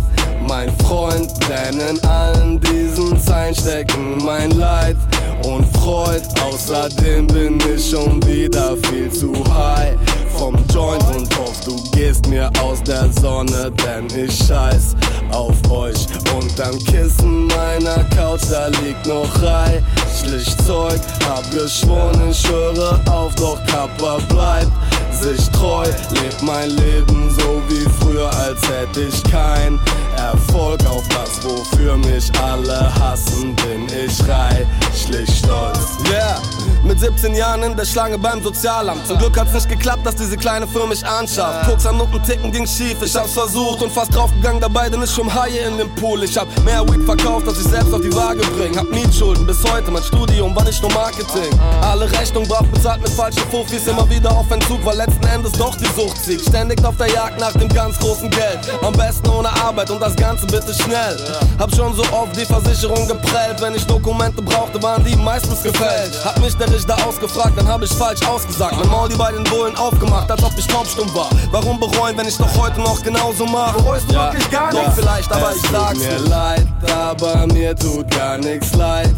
Mein 0.46 0.74
Freund, 0.78 1.30
denn 1.48 1.78
in 1.78 2.04
allen 2.04 2.60
diesen 2.60 3.20
Zeilen 3.20 3.54
stecken 3.54 4.18
mein 4.24 4.50
Leid 4.52 4.96
und 5.44 5.64
Freud. 5.76 6.22
Außerdem 6.42 7.26
bin 7.26 7.58
ich 7.74 7.90
schon 7.90 8.22
wieder 8.24 8.76
viel 8.88 9.10
zu 9.12 9.32
high 9.54 9.94
vom 10.38 10.54
Joint 10.72 11.04
und 11.16 11.38
hoff, 11.38 11.60
du 11.64 11.76
gehst 11.90 12.28
mir 12.28 12.50
aus 12.62 12.82
der 12.84 13.12
Sonne, 13.20 13.72
denn 13.84 14.06
ich 14.16 14.34
scheiß 14.46 14.94
auf 15.32 15.56
euch. 15.70 16.06
Unterm 16.40 16.78
Kissen 16.78 17.46
meiner 17.46 18.04
Couch, 18.16 18.42
da 18.50 18.68
liegt 18.82 19.06
noch 19.06 19.30
reichlich 19.42 20.56
Zeug. 20.66 21.00
Hab 21.28 21.50
geschworen, 21.50 22.30
ich 22.30 22.48
höre 22.48 23.00
auf, 23.10 23.34
doch 23.34 23.58
Kappa 23.66 24.18
bleibt 24.28 24.72
sich 25.20 25.48
treu. 25.50 25.84
Lebt 26.10 26.42
mein 26.42 26.70
Leben 26.70 27.30
so 27.38 27.60
wie 27.68 27.88
früher, 28.00 28.30
als 28.38 28.60
hätte 28.68 29.02
ich 29.02 29.22
kein 29.24 29.78
Erfolg 30.16 30.80
auf 30.86 31.06
das, 31.08 31.44
wofür 31.44 31.96
mich 31.96 32.30
alle 32.40 32.94
hassen, 32.94 33.54
bin 33.56 33.86
ich 33.86 34.20
reichlich 34.28 35.38
stolz. 35.38 35.98
Yeah, 36.10 36.40
mit 36.84 37.00
17 37.00 37.34
Jahren 37.34 37.62
in 37.62 37.76
der 37.76 37.84
Schlange 37.84 38.18
beim 38.18 38.42
Sozialamt. 38.42 39.06
Zum 39.06 39.18
Glück 39.18 39.38
hat's 39.38 39.52
nicht 39.52 39.68
geklappt, 39.68 40.06
dass 40.06 40.16
diese 40.28 40.36
kleine 40.36 40.68
Firma 40.68 40.88
mich 40.88 41.06
anschafft. 41.06 41.70
Koks 41.70 41.86
an 41.86 41.98
und 41.98 42.22
Ticken 42.22 42.52
ging 42.52 42.66
schief, 42.66 42.96
ich 43.02 43.16
hab's 43.16 43.32
versucht 43.32 43.80
und 43.82 43.90
fast 43.90 44.14
draufgegangen 44.14 44.60
dabei, 44.60 44.90
denn 44.90 45.02
ich 45.02 45.10
schon 45.10 45.32
Haie 45.32 45.60
in 45.60 45.78
dem 45.78 45.88
Pool. 45.94 46.22
Ich 46.22 46.36
hab 46.36 46.46
mehr 46.64 46.86
Weed 46.86 47.02
verkauft, 47.04 47.48
als 47.48 47.58
ich 47.58 47.66
selbst 47.66 47.94
auf 47.94 48.02
die 48.02 48.14
Waage 48.14 48.40
bring. 48.58 48.76
Hab 48.76 48.90
Mietschulden 48.90 49.46
bis 49.46 49.64
heute, 49.64 49.90
mein 49.90 50.02
Studium 50.02 50.54
war 50.54 50.64
nicht 50.64 50.82
nur 50.82 50.92
Marketing. 50.92 51.48
Alle 51.80 52.10
Rechnungen 52.12 52.46
brav 52.46 52.66
bezahlt 52.66 53.00
mit 53.00 53.10
falschen 53.10 53.42
Fufis, 53.50 53.86
immer 53.86 54.08
wieder 54.10 54.30
auf 54.30 54.50
Entzug, 54.50 54.84
weil 54.84 54.98
letzten 54.98 55.26
Endes 55.28 55.52
doch 55.52 55.74
die 55.76 55.86
Sucht 55.98 56.22
siegt. 56.22 56.46
Ständig 56.46 56.84
auf 56.84 56.96
der 56.98 57.10
Jagd 57.10 57.40
nach 57.40 57.52
dem 57.52 57.68
ganz 57.70 57.98
großen 57.98 58.28
Geld. 58.28 58.60
Am 58.82 58.92
besten 58.92 59.30
ohne 59.30 59.48
Arbeit 59.62 59.90
und 59.90 60.02
das 60.02 60.14
Ganze 60.16 60.46
bitte 60.46 60.74
schnell. 60.74 61.16
Hab 61.58 61.74
schon 61.74 61.94
so 61.94 62.02
oft 62.12 62.36
die 62.36 62.44
Versicherung 62.44 63.08
geprellt. 63.08 63.60
Wenn 63.60 63.74
ich 63.74 63.86
Dokumente 63.86 64.42
brauchte, 64.42 64.82
waren 64.82 65.02
die 65.04 65.16
meistens 65.16 65.62
gefällt. 65.62 66.22
Hat 66.22 66.38
mich 66.40 66.54
der 66.56 66.70
Richter 66.70 66.96
ausgefragt, 67.06 67.52
dann 67.56 67.66
hab 67.66 67.82
ich 67.82 67.92
falsch 67.92 68.26
ausgesagt. 68.26 68.76
Mein 68.78 68.88
Maul 68.88 69.08
die 69.08 69.16
bei 69.16 69.32
den 69.32 69.44
Bullen 69.44 69.74
aufgemacht, 69.76 70.17
als 70.26 70.42
ob 70.42 70.52
ich 70.56 70.66
taubstumm 70.66 71.14
war. 71.14 71.28
Warum 71.50 71.78
bereuen, 71.78 72.16
wenn 72.16 72.26
ich 72.26 72.36
doch 72.36 72.56
heute 72.56 72.80
noch 72.80 73.02
genauso 73.02 73.44
mach? 73.46 73.74
Bereust 73.74 74.10
du 74.10 74.14
wirklich 74.14 74.50
gar 74.50 74.72
nichts? 74.72 74.94
Vielleicht, 74.96 75.32
aber 75.32 75.52
ich 75.54 75.62
sag's 75.70 75.98
mir 75.98 76.18
leid, 76.28 76.66
aber 76.90 77.46
mir 77.48 77.76
tut 77.76 78.10
gar 78.10 78.38
nichts 78.38 78.74
leid. 78.74 79.10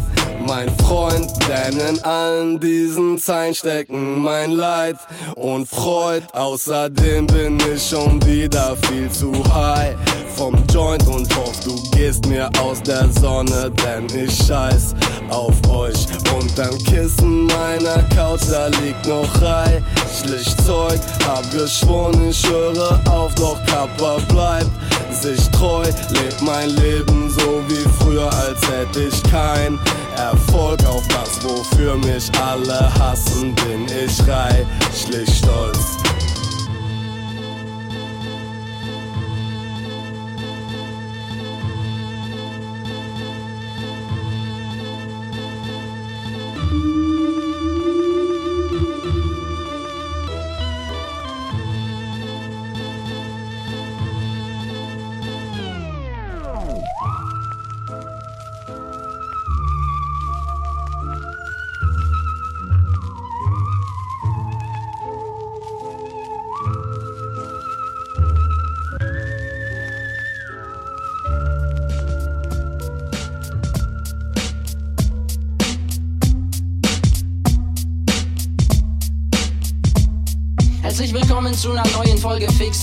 Mein 0.47 0.68
Freund, 0.78 1.30
denn 1.49 1.78
in 1.78 2.03
allen 2.05 2.59
diesen 2.59 3.18
Zeilen 3.18 3.55
stecken 3.55 4.22
mein 4.22 4.53
Leid 4.53 4.97
und 5.36 5.68
Freud. 5.68 6.22
Außerdem 6.32 7.26
bin 7.26 7.59
ich 7.72 7.88
schon 7.88 8.24
wieder 8.24 8.76
viel 8.88 9.11
zu 9.11 9.32
high 9.55 9.95
vom 10.41 10.55
Joint 10.72 11.07
und 11.07 11.36
hoff, 11.36 11.61
du 11.61 11.76
gehst 11.91 12.26
mir 12.26 12.49
aus 12.61 12.82
der 12.82 13.09
Sonne, 13.20 13.70
denn 13.84 14.07
ich 14.18 14.34
scheiß 14.47 14.95
auf 15.28 15.55
euch. 15.68 16.07
Unterm 16.34 16.78
Kissen 16.84 17.47
meiner 17.47 18.03
Couch, 18.14 18.41
da 18.51 18.68
liegt 18.68 19.07
noch 19.07 19.28
reichlich 19.43 20.57
Zeug. 20.64 20.99
Hab 21.26 21.51
geschworen, 21.51 22.30
ich 22.30 22.49
höre 22.49 23.01
auf, 23.11 23.34
doch 23.34 23.59
Kappa 23.66 24.16
bleibt 24.28 24.70
sich 25.12 25.47
treu. 25.51 25.84
Lebt 25.84 26.41
mein 26.43 26.70
Leben 26.70 27.30
so 27.30 27.62
wie 27.68 27.88
früher, 27.99 28.32
als 28.32 28.61
hätte 28.70 29.03
ich 29.03 29.22
kein 29.24 29.78
Erfolg 30.21 30.85
auf 30.85 31.07
das, 31.09 31.43
wofür 31.43 31.97
mich 31.97 32.31
alle 32.39 32.93
hassen, 32.99 33.55
bin 33.55 33.87
ich 33.87 34.21
reichlich 34.29 35.39
stolz. 35.39 36.09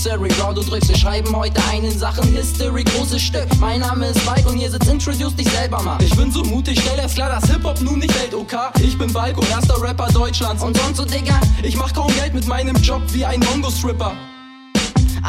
Fixery. 0.08 0.28
Bro, 0.40 0.54
du 0.54 0.62
drückst, 0.62 0.88
wir 0.88 0.96
schreiben 0.96 1.36
heute 1.36 1.62
einen 1.70 1.96
Sachen 1.96 2.24
History, 2.34 2.84
großes 2.84 3.20
Stück. 3.20 3.46
Mein 3.60 3.80
Name 3.80 4.06
ist 4.06 4.20
Mike 4.26 4.48
und 4.48 4.56
hier 4.56 4.70
sitzt 4.70 4.88
Introduce 4.88 5.34
dich 5.34 5.48
selber 5.50 5.82
mal. 5.82 6.02
Ich 6.02 6.16
bin 6.16 6.30
so 6.30 6.42
mutig, 6.42 6.80
stell 6.80 6.98
es 7.04 7.14
klar, 7.14 7.28
dass 7.28 7.50
Hip-Hop 7.50 7.80
nun 7.82 7.98
nicht 7.98 8.14
hält, 8.18 8.34
OK? 8.34 8.54
Ich 8.80 8.96
bin 8.96 9.12
Balko, 9.12 9.42
erster 9.50 9.80
Rapper 9.80 10.08
Deutschlands. 10.12 10.62
Und 10.62 10.76
sonst 10.76 10.96
so, 10.96 11.04
Digga? 11.04 11.38
Ich 11.62 11.76
mach 11.76 11.92
kaum 11.92 12.12
Geld 12.14 12.34
mit 12.34 12.46
meinem 12.46 12.76
Job 12.76 13.02
wie 13.12 13.24
ein 13.24 13.40
Mongo-Stripper. 13.40 14.12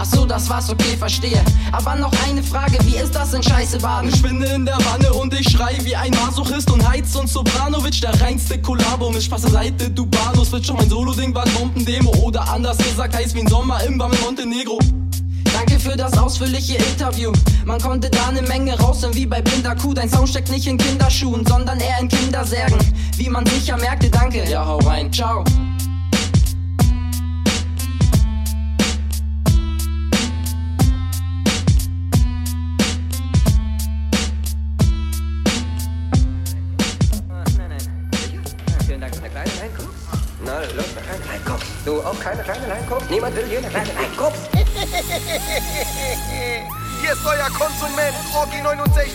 Ach 0.02 0.06
so, 0.06 0.26
das 0.26 0.50
war's, 0.50 0.70
okay, 0.70 0.96
verstehe. 0.98 1.44
Aber 1.74 1.94
noch 1.96 2.14
eine 2.26 2.42
Frage, 2.42 2.78
wie 2.86 2.96
ist 2.96 3.14
das 3.14 3.34
in 3.34 3.44
Scheiße 3.44 3.80
baden? 3.80 4.10
Ich 4.14 4.22
bin 4.22 4.42
in 4.42 4.66
der 4.66 4.78
Wanne 4.86 5.12
und 5.12 5.34
ich 5.38 5.50
schrei 5.50 5.78
wie 5.84 5.94
ein 5.94 6.12
Masochist 6.12 6.72
und 6.72 6.88
Heiz 6.88 7.14
und 7.16 7.28
Sopranovic, 7.28 8.00
der 8.00 8.22
reinste 8.22 8.62
Kollabo. 8.62 9.10
Mit 9.10 9.24
Spaß 9.24 9.42
Seite, 9.42 9.90
du 9.90 10.06
Bahnhof, 10.06 10.54
wird 10.54 10.66
schon 10.66 10.78
mein 10.78 10.90
Solo-Ding, 10.90 11.36
war 11.36 11.44
Bomben-Demo. 11.50 12.12
Oder 12.22 12.50
anders 12.50 12.78
gesagt, 12.78 13.14
heiß 13.14 13.36
wie 13.36 13.42
ein 13.42 13.48
Sommer 13.48 13.84
im 13.84 14.00
Warmen 14.00 14.18
Montenegro. 14.22 14.80
Danke 15.52 15.78
für 15.78 15.98
das 15.98 16.18
ausführliche 16.18 16.78
Interview. 16.78 17.34
Man 17.66 17.82
konnte 17.82 18.10
da 18.10 18.30
eine 18.30 18.42
Menge 18.44 18.80
raushören, 18.80 19.14
wie 19.16 19.26
bei 19.26 19.42
Blinder 19.42 19.76
Kuh. 19.76 19.94
Dein 19.94 20.10
Sound 20.10 20.30
steckt 20.30 20.50
nicht 20.50 20.68
in 20.68 20.78
Kinderschuhen, 20.78 21.46
sondern 21.46 21.78
eher 21.82 22.00
in 22.00 22.08
Kindersärgen. 22.08 22.80
Wie 23.18 23.28
man 23.28 23.46
sicher 23.48 23.76
merkte, 23.76 24.10
danke. 24.10 24.50
Ja, 24.50 24.66
hau 24.66 24.78
rein, 24.78 25.12
ciao. 25.12 25.44
Keine 42.20 42.44
kleine 42.44 42.68
Leinkopf? 42.68 43.10
Niemand 43.10 43.36
will 43.36 43.46
hier 43.46 43.60
eine 43.60 43.70
kleine 43.70 43.94
Leinkopf? 43.94 44.38
Hier 47.02 47.14
ist 47.14 47.26
euer 47.26 47.50
Konsument, 47.58 48.14
Orgi 48.36 48.62
69. 48.62 49.14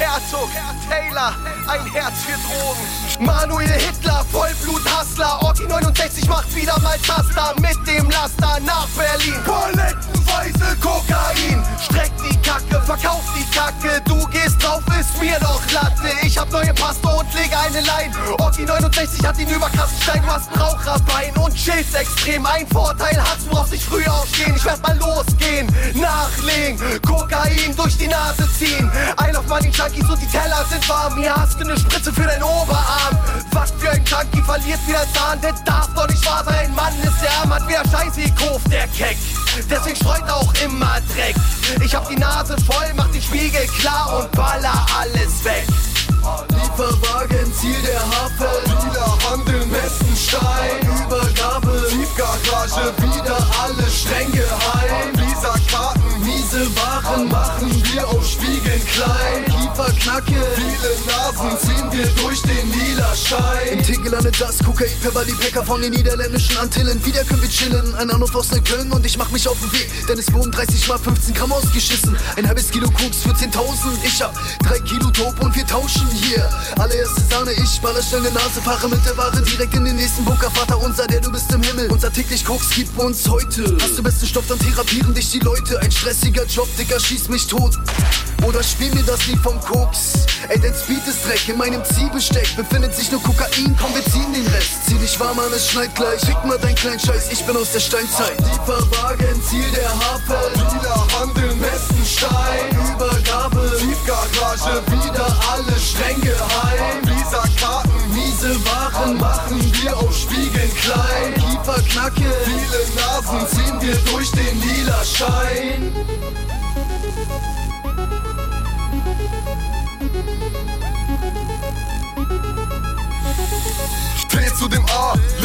Herzog, 0.00 0.50
Taylor, 0.90 1.36
ein 1.68 1.86
Herz 1.92 2.24
für 2.24 2.36
Drogen. 2.48 3.24
Manuel 3.24 3.68
Hitler, 3.68 4.26
Vollblut-Hustler. 4.32 5.38
Orgi 5.42 5.66
69 5.66 6.28
macht 6.28 6.52
wieder 6.54 6.78
mal 6.80 6.98
Taster 6.98 7.54
mit 7.60 7.78
dem 7.86 8.10
Laster 8.10 8.58
nach 8.66 8.88
Berlin. 8.88 10.15
Palettenweise 10.36 10.76
Kokain. 10.80 11.64
Streck 11.82 12.12
die 12.18 12.36
Kacke, 12.38 12.80
verkauf 12.84 13.22
die 13.36 13.56
Kacke. 13.56 14.00
Du 14.04 14.26
gehst 14.28 14.62
drauf, 14.62 14.82
ist 14.98 15.20
mir 15.20 15.38
doch 15.40 15.60
Latte. 15.72 16.10
Ich 16.22 16.38
hab 16.38 16.50
neue 16.50 16.72
Pasta 16.74 17.08
und 17.08 17.32
lege 17.34 17.58
eine 17.58 17.80
Line. 17.80 18.12
Orgi 18.38 18.64
69 18.64 19.26
hat 19.26 19.38
ihn 19.38 19.48
überkrassen 19.48 19.96
Stein. 20.02 20.22
Du 20.22 20.28
hast 20.28 20.50
ein 20.52 20.60
Raucherbein 20.60 21.36
und 21.36 21.54
chillst 21.54 21.94
extrem. 21.94 22.44
Ein 22.46 22.66
Vorteil 22.68 23.18
hast, 23.20 23.46
du 23.46 23.50
brauchst 23.50 23.72
nicht 23.72 23.84
früh 23.84 24.04
aufstehen. 24.06 24.54
Ich 24.56 24.64
werd 24.64 24.82
mal 24.82 24.96
losgehen, 24.98 25.66
nachlegen. 25.94 26.78
Kokain 27.02 27.74
durch 27.76 27.96
die 27.96 28.08
Nase 28.08 28.48
ziehen. 28.58 28.90
Ein 29.16 29.36
auf 29.36 29.46
Money 29.46 29.70
Junkies 29.70 30.08
und 30.08 30.20
die 30.20 30.26
Teller 30.26 30.64
sind 30.70 30.88
warm. 30.88 31.16
Hier 31.18 31.34
hast 31.34 31.54
du 31.54 31.64
eine 31.64 31.78
Spritze 31.78 32.12
für 32.12 32.24
deinen 32.24 32.42
Oberarm. 32.42 33.18
Was 33.52 33.72
für 33.78 33.90
ein 33.90 34.04
Junkie 34.04 34.42
verliert 34.42 34.80
wieder 34.86 35.06
Zahn. 35.14 35.40
Das 35.40 35.62
darf 35.64 35.88
doch 35.94 36.08
nicht 36.08 36.24
wahr 36.26 36.44
sein. 36.44 36.74
Mann 36.74 36.92
ist 37.02 37.22
der 37.22 37.32
Arm, 37.40 37.54
hat 37.54 37.66
wieder 37.68 37.82
Scheiße 37.90 38.22
gekauft, 38.22 38.70
der 38.70 38.86
Keck. 38.88 39.16
Deswegen 39.70 39.96
streut 39.96 40.25
auch 40.30 40.52
immer 40.64 41.00
Dreck. 41.14 41.36
Ich 41.84 41.94
hab 41.94 42.08
die 42.08 42.16
Nase 42.16 42.56
voll, 42.64 42.92
mach 42.96 43.08
den 43.08 43.22
Spiegel 43.22 43.66
klar 43.78 44.20
und 44.20 44.32
baller 44.32 44.86
alles 44.98 45.44
weg. 45.44 45.66
Lieferwagen, 46.50 47.52
Ziel 47.54 47.80
der 47.82 48.00
Hafen. 48.00 48.46
Dealer, 48.66 49.18
Handel, 49.30 49.66
Messen, 49.66 50.16
Stein. 50.16 50.80
Übergabe, 51.06 51.86
Tiefgarage, 51.88 52.92
wieder 52.98 53.38
alle 53.62 53.88
streng 53.88 54.32
geheim. 54.32 55.12
Visa-Karten, 55.14 56.05
miese 56.56 56.76
Waren 56.76 57.28
machen 57.28 57.82
wir 57.92 58.06
auf 58.08 58.26
Spiegeln 58.26 58.82
klein. 58.86 59.44
Kieferknacke, 59.44 60.34
viele 60.54 60.90
Nasen 61.06 61.58
ziehen 61.60 61.92
wir 61.92 62.06
durch 62.22 62.42
den 62.42 62.72
lila. 62.72 63.12
Im 63.72 63.82
Tegel 63.82 64.12
landet 64.12 64.40
das 64.40 64.58
Kokain 64.58 64.88
per 65.00 65.10
Packer 65.10 65.64
von 65.64 65.80
den 65.80 65.92
niederländischen 65.92 66.56
Antillen. 66.58 67.04
Wieder 67.04 67.24
können 67.24 67.42
wir 67.42 67.48
chillen, 67.48 67.94
ein 67.96 68.10
Anruf 68.10 68.34
aus 68.34 68.50
Neukölln 68.52 68.90
und 68.92 69.04
ich 69.04 69.18
mach 69.18 69.30
mich 69.30 69.48
auf 69.48 69.58
den 69.60 69.72
Weg. 69.72 69.90
Denn 70.08 70.18
es 70.18 70.32
wurden 70.32 70.52
30 70.52 70.88
mal 70.88 70.98
15 70.98 71.34
Gramm 71.34 71.52
ausgeschissen. 71.52 72.16
Ein 72.36 72.46
halbes 72.46 72.70
Kilo 72.70 72.88
Koks 72.90 73.22
für 73.22 73.30
10.000. 73.30 73.56
Ich 74.04 74.22
hab 74.22 74.34
3 74.60 74.78
Kilo 74.80 75.10
Dope 75.10 75.44
und 75.44 75.54
wir 75.56 75.66
tauschen 75.66 76.08
hier. 76.12 76.48
Allererste 76.78 77.22
Sahne, 77.30 77.52
ich 77.52 77.80
baller 77.80 78.02
schnell 78.02 78.20
eine 78.20 78.30
Nase, 78.32 78.60
fahre 78.62 78.88
mit 78.88 79.04
der 79.04 79.16
Ware 79.16 79.42
direkt 79.42 79.74
in 79.74 79.84
den 79.84 79.96
nächsten 79.96 80.24
Bunker. 80.24 80.50
Vater 80.50 80.80
unser, 80.80 81.06
der 81.06 81.20
du 81.20 81.32
bist 81.32 81.52
im 81.52 81.62
Himmel. 81.62 81.90
Unser 81.90 82.12
täglich 82.12 82.44
Koks 82.44 82.70
gibt 82.70 82.96
uns 82.98 83.28
heute. 83.28 83.76
Hast 83.82 83.98
du 83.98 84.02
besten 84.02 84.26
Stoff, 84.26 84.44
dann 84.48 84.58
therapieren 84.58 85.14
dich 85.14 85.30
die 85.30 85.40
Leute. 85.40 85.80
Ein 85.80 85.90
stressiger 85.90 86.45
Job, 86.48 86.68
Digga, 86.78 86.98
schieß 86.98 87.28
mich 87.28 87.46
tot. 87.46 87.74
Oder 88.46 88.62
spiel 88.62 88.92
mir 88.94 89.02
das 89.02 89.26
Lied 89.26 89.38
vom 89.38 89.60
Koks. 89.60 90.26
Ey, 90.48 90.60
dein 90.60 90.74
Speed 90.74 91.06
ist 91.08 91.26
Dreck, 91.26 91.48
in 91.48 91.58
meinem 91.58 91.84
Zielbesteck 91.84 92.54
befindet 92.56 92.94
sich 92.94 93.10
nur 93.10 93.22
Kokain, 93.22 93.76
komm, 93.80 93.94
wir 93.94 94.04
ziehen 94.04 94.32
den 94.32 94.46
Rest. 94.48 94.86
Zieh 94.86 94.98
dich 94.98 95.18
warm 95.18 95.38
an, 95.38 95.52
es 95.54 95.70
schneit 95.70 95.94
gleich. 95.94 96.20
Fick 96.20 96.44
mal 96.44 96.58
dein 96.58 96.74
kleinen 96.74 97.00
Scheiß, 97.00 97.32
ich 97.32 97.44
bin 97.44 97.56
aus 97.56 97.72
der 97.72 97.80
Steinzeit. 97.80 98.38
Lieferwagen, 98.38 99.42
Ziel 99.42 99.64
der 99.74 99.90
Hafen. 99.90 100.52
Dealer, 100.54 101.06
Handel, 101.18 101.54
Messen, 101.56 102.04
Stein. 102.04 102.70
Übergabe, 102.94 103.72
Tiefgarage, 103.80 104.82
wieder 104.86 105.26
alle 105.52 105.80
streng 105.80 106.20
geheim. 106.20 107.02
Visa-Karten, 107.04 108.14
miese 108.14 108.54
Waren 108.66 109.18
machen 109.18 109.72
wir 109.82 109.96
auf 109.96 110.16
Spiegeln 110.16 110.70
klein. 110.76 111.34
Kieferknacke, 111.34 112.15
viele 112.66 112.84
Nasen 112.94 113.46
ziehen 113.48 113.80
wir 113.80 113.96
durch 114.12 114.30
den 114.32 114.60
lila 114.60 115.04
Schein. 115.04 115.92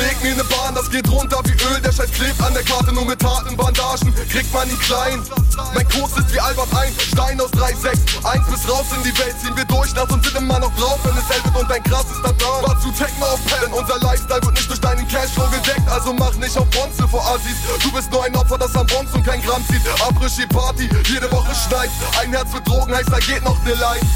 A, 0.02 0.04
leg 0.04 0.22
mir 0.24 0.36
ne 0.36 0.44
Bahn, 0.44 0.74
das 0.76 0.90
geht 0.90 1.08
runter 1.10 1.40
wie 1.46 1.52
Öl, 1.52 1.82
der 1.82 1.92
Scheiß 1.92 2.12
klebt 2.12 2.42
an 2.42 2.54
der 2.54 2.64
Karte, 2.64 2.92
nur 2.94 3.06
mit 3.06 3.20
Taten, 3.20 3.56
Bandagen, 3.56 4.14
kriegt 4.30 4.54
man 4.54 4.70
ihn 4.70 4.80
klein. 4.80 5.22
Mein 5.74 5.88
Kurs 5.90 6.18
ist 6.18 6.34
wie 6.34 6.40
Albert 6.40 6.74
ein, 6.76 6.94
Stein 7.00 7.40
aus 7.40 7.52
3,6, 7.52 8.26
eins 8.26 8.46
bis 8.48 8.70
raus 8.70 8.86
in 8.96 9.04
die 9.04 9.18
Welt, 9.20 9.36
ziehen 9.42 9.56
wir 9.56 9.66
durch, 9.66 9.94
das 9.94 10.10
und 10.10 10.24
sind 10.24 10.36
immer 10.38 10.60
noch 10.60 10.76
drauf, 10.76 11.00
wenn 11.04 11.18
es 11.18 11.30
wird 11.30 11.56
und 11.56 11.70
dein 11.70 11.84
Krass 11.84 12.06
ist. 12.12 12.22
War 12.24 12.80
zu 12.82 12.92
Techno 12.92 13.26
auf 13.26 13.40
Pen, 13.46 13.72
unser 13.74 14.00
Lifestyle 14.00 14.42
wird 14.42 14.56
nicht 14.56 14.70
durch 14.70 14.82
deinen 14.82 15.08
Cashflow 15.08 15.48
gedeckt, 15.50 15.88
also 15.90 16.14
mach 16.14 16.34
nicht 16.36 16.58
auf 16.58 16.70
Bronze 16.70 17.08
vor 17.08 17.26
Assis. 17.28 17.58
Du 17.84 17.92
bist 17.92 18.12
nur 18.12 18.24
ein 18.24 18.36
Opfer, 18.36 18.58
das 18.58 18.76
am 18.76 18.88
Bronze 18.88 19.16
und 19.16 19.26
kein 19.26 19.42
Gramm 19.42 19.64
zieht. 19.68 19.82
Abrischi 20.02 20.48
Party, 20.48 20.90
jede 21.08 21.32
Woche 21.32 21.54
schneit, 21.68 21.90
ein 22.20 22.32
Herz 22.32 22.52
für 22.52 22.62
Drogen 22.62 22.94
heißt, 22.94 23.12
da 23.12 23.20
geht 23.20 23.44
noch 23.44 23.62
ne 23.64 23.74
Line. 23.74 24.08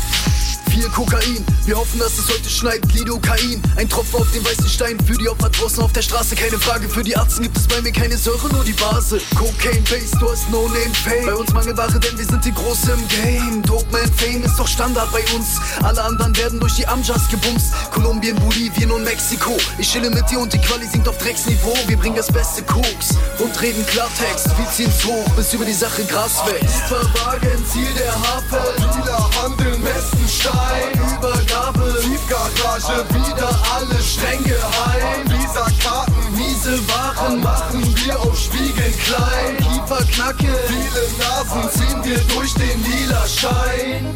Viel 0.76 0.89
Kokain, 0.89 1.45
wir 1.63 1.78
hoffen, 1.78 1.99
dass 1.99 2.17
es 2.17 2.28
heute 2.28 2.49
schneit. 2.49 2.82
Lidocain, 2.91 3.61
ein 3.78 3.88
Tropfen 3.88 4.19
auf 4.19 4.30
den 4.34 4.43
weißen 4.43 4.67
Stein. 4.67 4.97
Für 5.07 5.13
die 5.13 5.30
Opfer 5.30 5.49
draußen 5.49 5.82
auf 5.82 5.93
der 5.93 6.01
Straße, 6.01 6.36
keine 6.36 6.59
Frage. 6.59 6.89
Für 6.89 7.01
die 7.01 7.15
Arzten 7.15 7.43
gibt 7.43 7.55
es 7.55 7.65
bei 7.65 7.80
mir 7.80 7.93
keine 7.93 8.17
Säure, 8.17 8.49
nur 8.53 8.65
die 8.65 8.73
Base. 8.73 9.21
Cocaine 9.36 9.80
Base, 9.84 10.11
du 10.19 10.30
hast 10.30 10.49
No 10.49 10.67
Name 10.67 10.93
Fame. 11.05 11.28
Bei 11.28 11.36
uns 11.36 11.53
Mangelware, 11.53 11.97
denn 11.97 12.17
wir 12.17 12.26
sind 12.26 12.43
die 12.43 12.51
Große 12.51 12.91
im 12.91 13.07
Game. 13.07 13.61
Dope 13.63 13.86
Man 13.89 14.11
Fame 14.15 14.43
ist 14.43 14.59
doch 14.59 14.67
Standard 14.67 15.09
bei 15.13 15.23
uns. 15.34 15.61
Alle 15.82 16.03
anderen 16.03 16.36
werden 16.36 16.59
durch 16.59 16.73
die 16.73 16.86
Amjas 16.86 17.30
gebumst. 17.30 17.67
Kolumbien, 17.93 18.36
Bolivien 18.36 18.91
und 18.91 19.05
Mexiko. 19.05 19.55
Ich 19.78 19.89
chille 19.89 20.09
mit 20.09 20.30
dir 20.30 20.39
und 20.39 20.51
die 20.51 20.59
Quali 20.59 20.88
singt 20.88 21.07
auf 21.07 21.17
Drecksniveau. 21.19 21.73
Wir 21.88 21.95
bringen 21.95 22.17
das 22.17 22.28
beste 22.28 22.61
Koks 22.63 23.15
und 23.39 23.61
reden 23.61 23.86
Klartext. 23.86 24.49
Wir 24.57 24.69
ziehen's 24.69 25.05
hoch, 25.05 25.30
bis 25.38 25.53
über 25.53 25.63
die 25.63 25.71
Sache 25.71 26.03
Gras 26.03 26.43
wächst. 26.45 26.82
Verwagen, 26.89 27.65
Ziel 27.71 27.88
der 27.97 28.11
Hafen. 28.11 28.84
Dealer, 28.93 29.30
Handel, 29.41 29.78
Messen, 29.78 30.28
Stein. 30.66 30.91
Übergabe, 31.18 31.95
Tiefgarage, 32.01 33.05
wieder 33.13 33.49
alle 33.76 34.01
streng 34.01 34.43
geheim. 34.43 35.30
Visa-Karten, 35.30 36.36
miese 36.36 36.80
Waren 36.88 37.41
machen 37.41 37.95
wir 37.95 38.20
auf 38.20 38.38
Spiegeln 38.38 38.93
klein. 39.03 39.57
Kieferknacke, 39.57 40.53
viele 40.68 41.03
Nasen 41.20 41.70
ziehen 41.72 42.03
wir 42.03 42.20
durch 42.36 42.53
den 42.53 42.84
lila 42.84 43.28
Schein. 43.28 44.16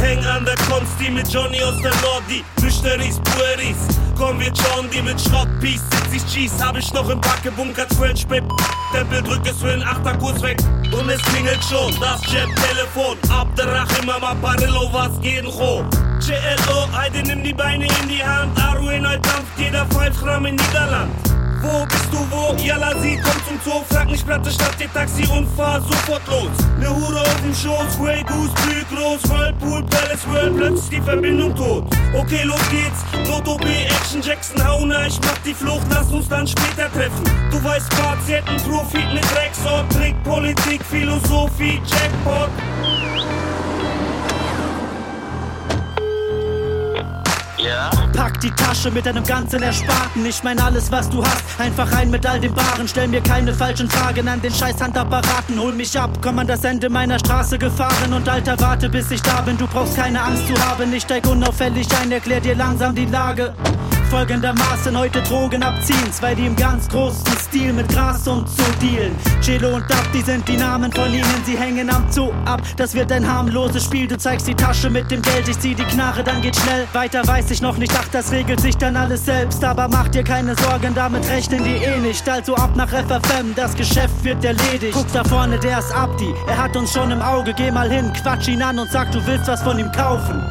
Häng 0.00 0.24
an 0.24 0.44
der 0.44 0.56
Konsti 0.68 1.10
mit 1.10 1.28
Johnny 1.28 1.62
aus 1.62 1.76
der 1.82 1.92
Lordi. 2.02 2.42
Nüchteris, 2.62 3.20
Pueris. 3.20 3.76
Komm, 4.16 4.40
wir 4.40 4.52
die 4.92 5.02
mit 5.02 5.20
Schrottpiece. 5.20 5.82
Sitz 6.10 6.24
ich 6.24 6.32
Cheese, 6.32 6.64
hab 6.64 6.76
ich 6.76 6.92
noch 6.92 7.08
im 7.08 7.20
Backe, 7.20 7.50
Bunker 7.50 7.88
12 7.88 8.20
Spät. 8.20 8.44
Tempel 8.92 9.22
drück 9.22 9.46
es 9.46 9.58
für 9.58 9.68
den 9.68 9.82
Achterkurs 9.82 10.42
weg. 10.42 10.58
Und 10.92 11.08
es 11.08 11.22
klingelt 11.22 11.62
schon, 11.64 11.94
das 12.00 12.20
Jet-Telefon. 12.32 13.16
Abderrachim 13.30 14.08
am 14.08 14.24
Apparillo, 14.24 14.90
was 14.92 15.20
geht 15.20 15.46
ho? 15.46 15.84
JLO, 16.20 16.88
Heide, 16.96 17.22
nimm 17.22 17.42
die 17.42 17.54
Beine 17.54 17.86
in 17.86 18.08
die 18.08 18.24
Hand. 18.24 18.58
Arwin, 18.58 19.06
heute 19.06 19.20
dampft 19.20 19.58
jeder 19.58 19.86
5 19.86 20.20
Gramm 20.20 20.46
in 20.46 20.56
Niederland. 20.56 21.29
Wo 21.62 21.84
bist 21.84 22.08
du 22.10 22.18
wo? 22.30 22.54
Yalla, 22.62 22.98
sie 23.00 23.16
kommt 23.16 23.44
zum 23.46 23.60
Zoo. 23.62 23.84
Frag 23.90 24.06
nicht 24.06 24.24
Platte, 24.24 24.50
schnapp 24.50 24.76
dir 24.78 24.90
Taxi 24.92 25.26
und 25.28 25.46
fahr 25.56 25.80
sofort 25.82 26.26
los. 26.26 26.48
Ne 26.78 26.88
Hure 26.88 27.20
auf 27.20 27.40
dem 27.42 27.54
Schoß, 27.54 27.98
Grey 27.98 28.22
Goose, 28.22 28.52
Blue 28.64 28.84
groß, 28.98 29.28
Whirlpool, 29.28 29.82
Palace 29.84 30.26
World, 30.28 30.56
plötzlich 30.56 30.98
die 30.98 31.04
Verbindung 31.04 31.54
tot. 31.54 31.84
Okay, 32.14 32.44
los 32.44 32.60
geht's. 32.70 33.04
Not 33.28 33.46
OP, 33.46 33.64
Action, 33.64 34.22
Jackson, 34.22 34.66
Hauna, 34.66 35.06
ich 35.06 35.20
mach 35.20 35.38
die 35.44 35.52
Flucht, 35.54 35.86
lass 35.90 36.10
uns 36.10 36.28
dann 36.28 36.46
später 36.46 36.90
treffen. 36.92 37.24
Du 37.50 37.62
weißt, 37.62 37.90
Patienten, 37.90 38.56
Profit 38.68 39.12
mit 39.12 39.24
Drecksort, 39.30 39.92
Trick, 39.92 40.22
Politik, 40.24 40.82
Philosophie, 40.84 41.80
Jackpot. 41.86 42.48
Pack 48.12 48.40
die 48.40 48.50
Tasche 48.50 48.90
mit 48.90 49.06
deinem 49.06 49.24
ganzen 49.24 49.62
Ersparten. 49.62 50.24
Ich 50.26 50.42
mein 50.42 50.58
alles, 50.58 50.90
was 50.90 51.08
du 51.08 51.24
hast, 51.24 51.44
einfach 51.58 51.90
rein 51.92 52.10
mit 52.10 52.26
all 52.26 52.40
dem 52.40 52.54
Waren. 52.56 52.86
Stell 52.88 53.08
mir 53.08 53.20
keine 53.20 53.54
falschen 53.54 53.88
Fragen 53.88 54.28
an 54.28 54.40
den 54.40 54.52
scheiß 54.52 54.80
Handapparaten. 54.80 55.58
Hol 55.58 55.72
mich 55.72 55.98
ab, 55.98 56.10
komm 56.20 56.38
an 56.38 56.46
das 56.46 56.64
Ende 56.64 56.88
meiner 56.88 57.18
Straße 57.18 57.58
gefahren. 57.58 58.12
Und 58.12 58.28
Alter, 58.28 58.58
warte 58.60 58.88
bis 58.88 59.10
ich 59.10 59.22
da 59.22 59.40
bin. 59.42 59.56
Du 59.56 59.66
brauchst 59.66 59.96
keine 59.96 60.22
Angst 60.22 60.46
zu 60.46 60.54
haben. 60.64 60.92
Ich 60.92 61.02
steig 61.02 61.26
unauffällig 61.26 61.86
ein, 62.00 62.12
erklär 62.12 62.40
dir 62.40 62.54
langsam 62.54 62.94
die 62.94 63.06
Lage 63.06 63.54
folgendermaßen 64.10 64.98
heute 64.98 65.22
Drogen 65.22 65.62
abziehen. 65.62 66.12
Zwei, 66.12 66.34
die 66.34 66.46
im 66.46 66.56
ganz 66.56 66.88
großen 66.88 67.24
Stil 67.38 67.72
mit 67.72 67.88
Gras 67.88 68.26
und 68.26 68.48
so 68.48 68.62
dealen. 68.82 69.16
Cello 69.40 69.76
und 69.76 69.88
Dab, 69.88 70.04
die 70.12 70.20
sind 70.20 70.46
die 70.48 70.56
Namen 70.56 70.92
von 70.92 71.12
ihnen, 71.14 71.44
sie 71.44 71.56
hängen 71.56 71.88
am 71.88 72.10
Zoo 72.10 72.32
ab. 72.44 72.60
Das 72.76 72.92
wird 72.94 73.12
ein 73.12 73.26
harmloses 73.26 73.84
Spiel, 73.84 74.08
du 74.08 74.18
zeigst 74.18 74.48
die 74.48 74.54
Tasche 74.54 74.90
mit 74.90 75.10
dem 75.10 75.22
Geld, 75.22 75.48
ich 75.48 75.58
zieh 75.58 75.74
die 75.74 75.84
Knarre, 75.84 76.24
dann 76.24 76.42
geht 76.42 76.56
schnell. 76.56 76.86
Weiter 76.92 77.26
weiß 77.26 77.50
ich 77.52 77.62
noch 77.62 77.76
nicht, 77.78 77.92
ach, 77.96 78.08
das 78.08 78.32
regelt 78.32 78.60
sich 78.60 78.76
dann 78.76 78.96
alles 78.96 79.24
selbst. 79.24 79.62
Aber 79.62 79.86
mach 79.88 80.08
dir 80.08 80.24
keine 80.24 80.56
Sorgen, 80.56 80.92
damit 80.94 81.28
rechnen 81.28 81.62
die 81.62 81.76
eh 81.76 81.98
nicht. 81.98 82.28
Also 82.28 82.56
ab 82.56 82.74
nach 82.74 82.88
FFM, 82.88 83.54
das 83.54 83.74
Geschäft 83.76 84.24
wird 84.24 84.44
erledigt. 84.44 84.92
Guck 84.92 85.10
da 85.12 85.22
vorne, 85.22 85.58
der 85.58 85.78
ist 85.78 85.94
Abdi, 85.94 86.34
er 86.48 86.58
hat 86.58 86.76
uns 86.76 86.92
schon 86.92 87.12
im 87.12 87.22
Auge, 87.22 87.54
geh 87.54 87.70
mal 87.70 87.88
hin, 87.88 88.12
quatsch 88.12 88.48
ihn 88.48 88.62
an 88.62 88.78
und 88.78 88.90
sag, 88.90 89.12
du 89.12 89.24
willst 89.24 89.46
was 89.46 89.62
von 89.62 89.78
ihm 89.78 89.90
kaufen. 89.92 90.42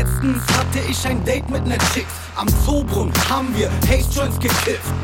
Letztens 0.00 0.42
hatte 0.56 0.78
ich 0.88 1.06
ein 1.06 1.22
Date 1.26 1.50
mit 1.50 1.66
ner 1.66 1.76
Chick. 1.92 2.06
Am 2.34 2.48
Zoobrunnen 2.64 3.12
haben 3.28 3.54
wir 3.54 3.70
Haze 3.86 4.08
Joints 4.10 4.38
gekifft. 4.38 4.94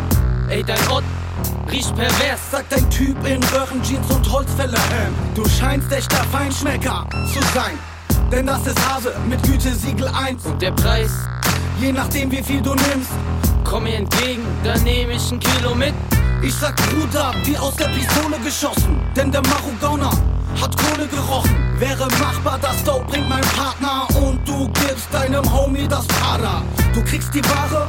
Ey, 0.48 0.64
dein 0.64 0.88
Ort 0.88 1.04
riecht 1.70 1.94
pervers. 1.94 2.40
Sagt 2.50 2.72
ein 2.72 2.88
Typ 2.88 3.14
in 3.26 3.42
Röhrenjeans 3.42 4.10
und 4.10 4.32
Holzfällerhelm. 4.32 5.12
Du 5.34 5.46
scheinst 5.46 5.92
echter 5.92 6.24
Feinschmecker 6.32 7.06
zu 7.30 7.42
sein. 7.52 7.78
Denn 8.32 8.46
das 8.46 8.66
ist 8.66 8.88
Hase 8.88 9.12
mit 9.28 9.42
Gütesiegel 9.42 10.08
1. 10.08 10.46
Und 10.46 10.62
der 10.62 10.72
Preis? 10.72 11.10
Je 11.78 11.92
nachdem 11.92 12.30
wie 12.30 12.42
viel 12.42 12.62
du 12.62 12.70
nimmst. 12.70 13.10
Komm 13.64 13.82
mir 13.82 13.96
entgegen, 13.96 14.46
dann 14.64 14.82
nehme 14.82 15.12
ich 15.12 15.30
ein 15.30 15.38
Kilo 15.38 15.74
mit. 15.74 15.92
Ich 16.40 16.54
sag 16.54 16.74
Bruder, 16.74 17.34
wie 17.44 17.58
aus 17.58 17.76
der 17.76 17.88
Pistole 17.88 18.38
geschossen. 18.42 18.98
Denn 19.14 19.30
der 19.30 19.42
Marokkaner 19.42 20.10
hat 20.58 20.74
Kohle 20.74 21.06
gerochen. 21.06 21.65
Wäre 21.78 22.08
machbar, 22.18 22.58
das 22.62 22.82
Dope 22.84 23.04
bringt 23.04 23.28
mein 23.28 23.42
Partner 23.42 24.08
und 24.22 24.40
du 24.48 24.66
gibst 24.68 25.12
deinem 25.12 25.44
Homie 25.52 25.86
das 25.86 26.06
Para. 26.06 26.62
Du 26.94 27.04
kriegst 27.04 27.34
die 27.34 27.44
Ware, 27.44 27.86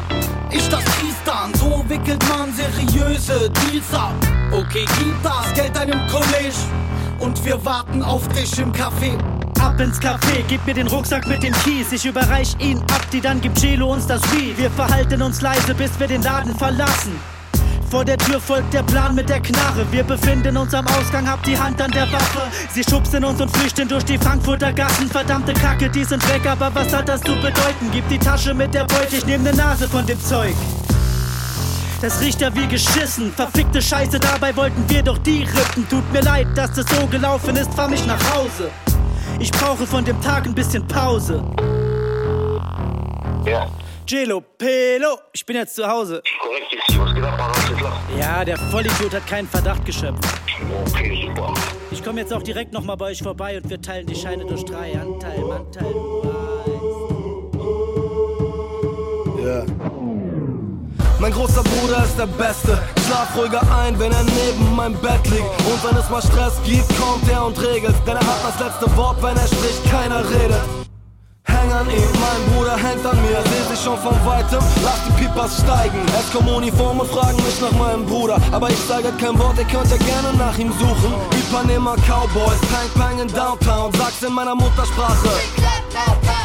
ich 0.52 0.68
das 0.68 0.84
Tristan. 0.84 1.54
So 1.54 1.86
wickelt 1.88 2.22
man 2.28 2.52
seriöse 2.54 3.50
Deals 3.50 3.94
ab. 3.94 4.14
Okay, 4.52 4.86
gib 5.00 5.24
das 5.24 5.54
Geld 5.54 5.74
deinem 5.74 6.06
College 6.10 6.58
und 7.20 7.44
wir 7.46 7.64
warten 7.64 8.04
auf 8.04 8.28
dich 8.30 8.60
im 8.60 8.74
Café. 8.74 9.18
Ab 9.62 9.80
ins 9.80 10.02
Café, 10.02 10.44
gib 10.50 10.66
mir 10.66 10.74
den 10.74 10.88
Rucksack 10.88 11.26
mit 11.26 11.42
dem 11.42 11.54
Kies. 11.64 11.94
Ich 11.94 12.06
überreich 12.06 12.58
ihn 12.60 12.80
ab, 12.80 13.10
die 13.14 13.22
dann 13.22 13.40
gibt 13.40 13.58
Chelo 13.58 13.94
uns 13.94 14.06
das 14.06 14.22
Weed. 14.34 14.58
Wir 14.58 14.70
verhalten 14.70 15.22
uns 15.22 15.40
leise, 15.40 15.74
bis 15.74 15.98
wir 15.98 16.08
den 16.08 16.24
Laden 16.24 16.54
verlassen. 16.58 17.37
Vor 17.90 18.04
der 18.04 18.18
Tür 18.18 18.42
folgt 18.42 18.74
der 18.74 18.84
Plan 18.84 19.16
mit 19.16 19.30
der 19.30 19.40
Knarre. 19.40 19.86
Wir 19.92 20.04
befinden 20.04 20.58
uns 20.58 20.74
am 20.74 20.86
Ausgang, 20.88 21.30
hab 21.30 21.42
die 21.44 21.58
Hand 21.58 21.82
an 21.82 21.90
der 21.92 22.12
Waffe. 22.12 22.42
Sie 22.74 22.84
schubsen 22.84 23.24
uns 23.24 23.40
und 23.40 23.50
flüchten 23.56 23.88
durch 23.88 24.04
die 24.04 24.18
Frankfurter 24.18 24.74
Gassen. 24.74 25.10
Verdammte 25.10 25.54
Kacke, 25.54 25.90
die 25.90 26.04
sind 26.04 26.28
weg, 26.30 26.46
aber 26.46 26.70
was 26.76 26.94
hat 26.94 27.08
das 27.08 27.22
zu 27.22 27.34
bedeuten? 27.36 27.90
Gib 27.94 28.08
die 28.10 28.20
Tasche 28.20 28.54
mit 28.54 28.74
der 28.74 28.84
Beute, 28.84 29.16
ich 29.16 29.26
nehm 29.26 29.44
ne 29.44 29.54
Nase 29.54 29.88
von 29.88 30.06
dem 30.06 30.20
Zeug. 30.22 30.54
Das 32.02 32.20
riecht 32.20 32.42
ja 32.42 32.54
wie 32.54 32.68
geschissen. 32.68 33.32
Verfickte 33.32 33.82
Scheiße, 33.82 34.20
dabei 34.20 34.56
wollten 34.58 34.84
wir 34.90 35.02
doch 35.02 35.18
die 35.20 35.44
rippen. 35.44 35.88
Tut 35.90 36.12
mir 36.12 36.22
leid, 36.22 36.48
dass 36.56 36.74
das 36.74 36.86
so 36.94 37.08
gelaufen 37.08 37.56
ist, 37.56 37.74
fahr 37.74 37.88
mich 37.88 38.06
nach 38.06 38.22
Hause. 38.36 38.70
Ich 39.40 39.50
brauche 39.52 39.88
von 39.88 40.04
dem 40.04 40.20
Tag 40.22 40.46
ein 40.46 40.54
bisschen 40.54 40.86
Pause. 40.88 41.42
Ja. 43.46 43.68
Gelo, 44.08 44.40
Pelo, 44.40 45.20
ich 45.34 45.46
bin 45.46 45.58
jetzt 45.58 45.76
zu 45.76 45.86
Hause. 45.86 46.24
Korrekt, 46.40 46.74
ist 46.74 46.98
was? 46.98 47.10
Alles 47.10 47.78
klar? 47.78 48.02
Ja, 48.18 48.46
der 48.46 48.58
Vollidiot 48.58 49.14
hat 49.14 49.28
keinen 49.28 49.50
Verdacht 49.50 49.84
geschöpft. 49.84 50.24
Okay, 50.88 51.28
super. 51.28 51.54
Ich 51.92 52.02
komme 52.02 52.22
jetzt 52.22 52.32
auch 52.32 52.42
direkt 52.42 52.72
nochmal 52.72 52.96
bei 52.96 53.08
euch 53.08 53.22
vorbei 53.22 53.58
und 53.58 53.70
wir 53.70 53.82
teilen 53.82 54.08
die 54.08 54.16
Scheine 54.16 54.46
durch 54.46 54.64
drei. 54.64 54.94
Anteil, 54.94 55.44
Anteil. 55.52 55.94
Ja. 59.44 59.66
Mein 61.20 61.34
großer 61.34 61.64
Bruder 61.64 62.06
ist 62.06 62.18
der 62.18 62.28
Beste. 62.28 62.82
Schlaf 63.06 63.36
ruhiger 63.36 63.62
ein, 63.84 64.00
wenn 64.00 64.14
er 64.14 64.24
neben 64.24 64.74
meinem 64.74 64.96
Bett 65.02 65.26
liegt. 65.26 65.44
Und 65.44 65.84
wenn 65.84 65.98
es 65.98 66.10
mal 66.10 66.22
Stress 66.22 66.62
gibt, 66.64 66.88
kommt 66.98 67.30
er 67.30 67.46
und 67.46 67.62
regelt. 67.62 67.96
Denn 68.08 68.16
er 68.16 68.26
hat 68.26 68.42
das 68.46 68.58
letzte 68.68 68.96
Wort, 68.96 69.22
wenn 69.22 69.36
er 69.36 69.48
spricht, 69.48 69.84
keiner 69.92 70.24
redet. 70.30 70.87
Häng 71.48 71.72
an 71.74 71.90
ihm, 71.90 72.12
mein 72.20 72.42
Bruder 72.54 72.78
hängt 72.78 73.06
an 73.06 73.18
mir, 73.22 73.42
seh 73.44 73.74
sich 73.74 73.84
schon 73.84 73.98
von 73.98 74.16
weitem, 74.26 74.60
lass 74.84 75.00
die 75.08 75.24
Pipas 75.24 75.60
steigen. 75.62 76.00
Es 76.20 76.32
kommen 76.32 76.50
Uniformen 76.50 77.02
und 77.02 77.10
fragen 77.10 77.38
mich 77.38 77.60
nach 77.62 77.72
meinem 77.72 78.06
Bruder, 78.06 78.38
aber 78.52 78.70
ich 78.70 78.80
sage 78.88 79.12
kein 79.20 79.38
Wort, 79.40 79.58
ihr 79.58 79.66
könnt 79.66 79.90
ja 79.90 79.98
gerne 79.98 80.38
nach 80.38 80.58
ihm 80.58 80.72
suchen. 80.74 81.14
Ipanema 81.32 81.96
Cowboys, 82.08 82.60
Pang 82.72 82.90
Pang 82.96 83.20
in 83.20 83.28
Downtown, 83.28 83.92
sag's 83.94 84.22
in 84.24 84.34
meiner 84.34 84.56
Muttersprache. 84.56 85.30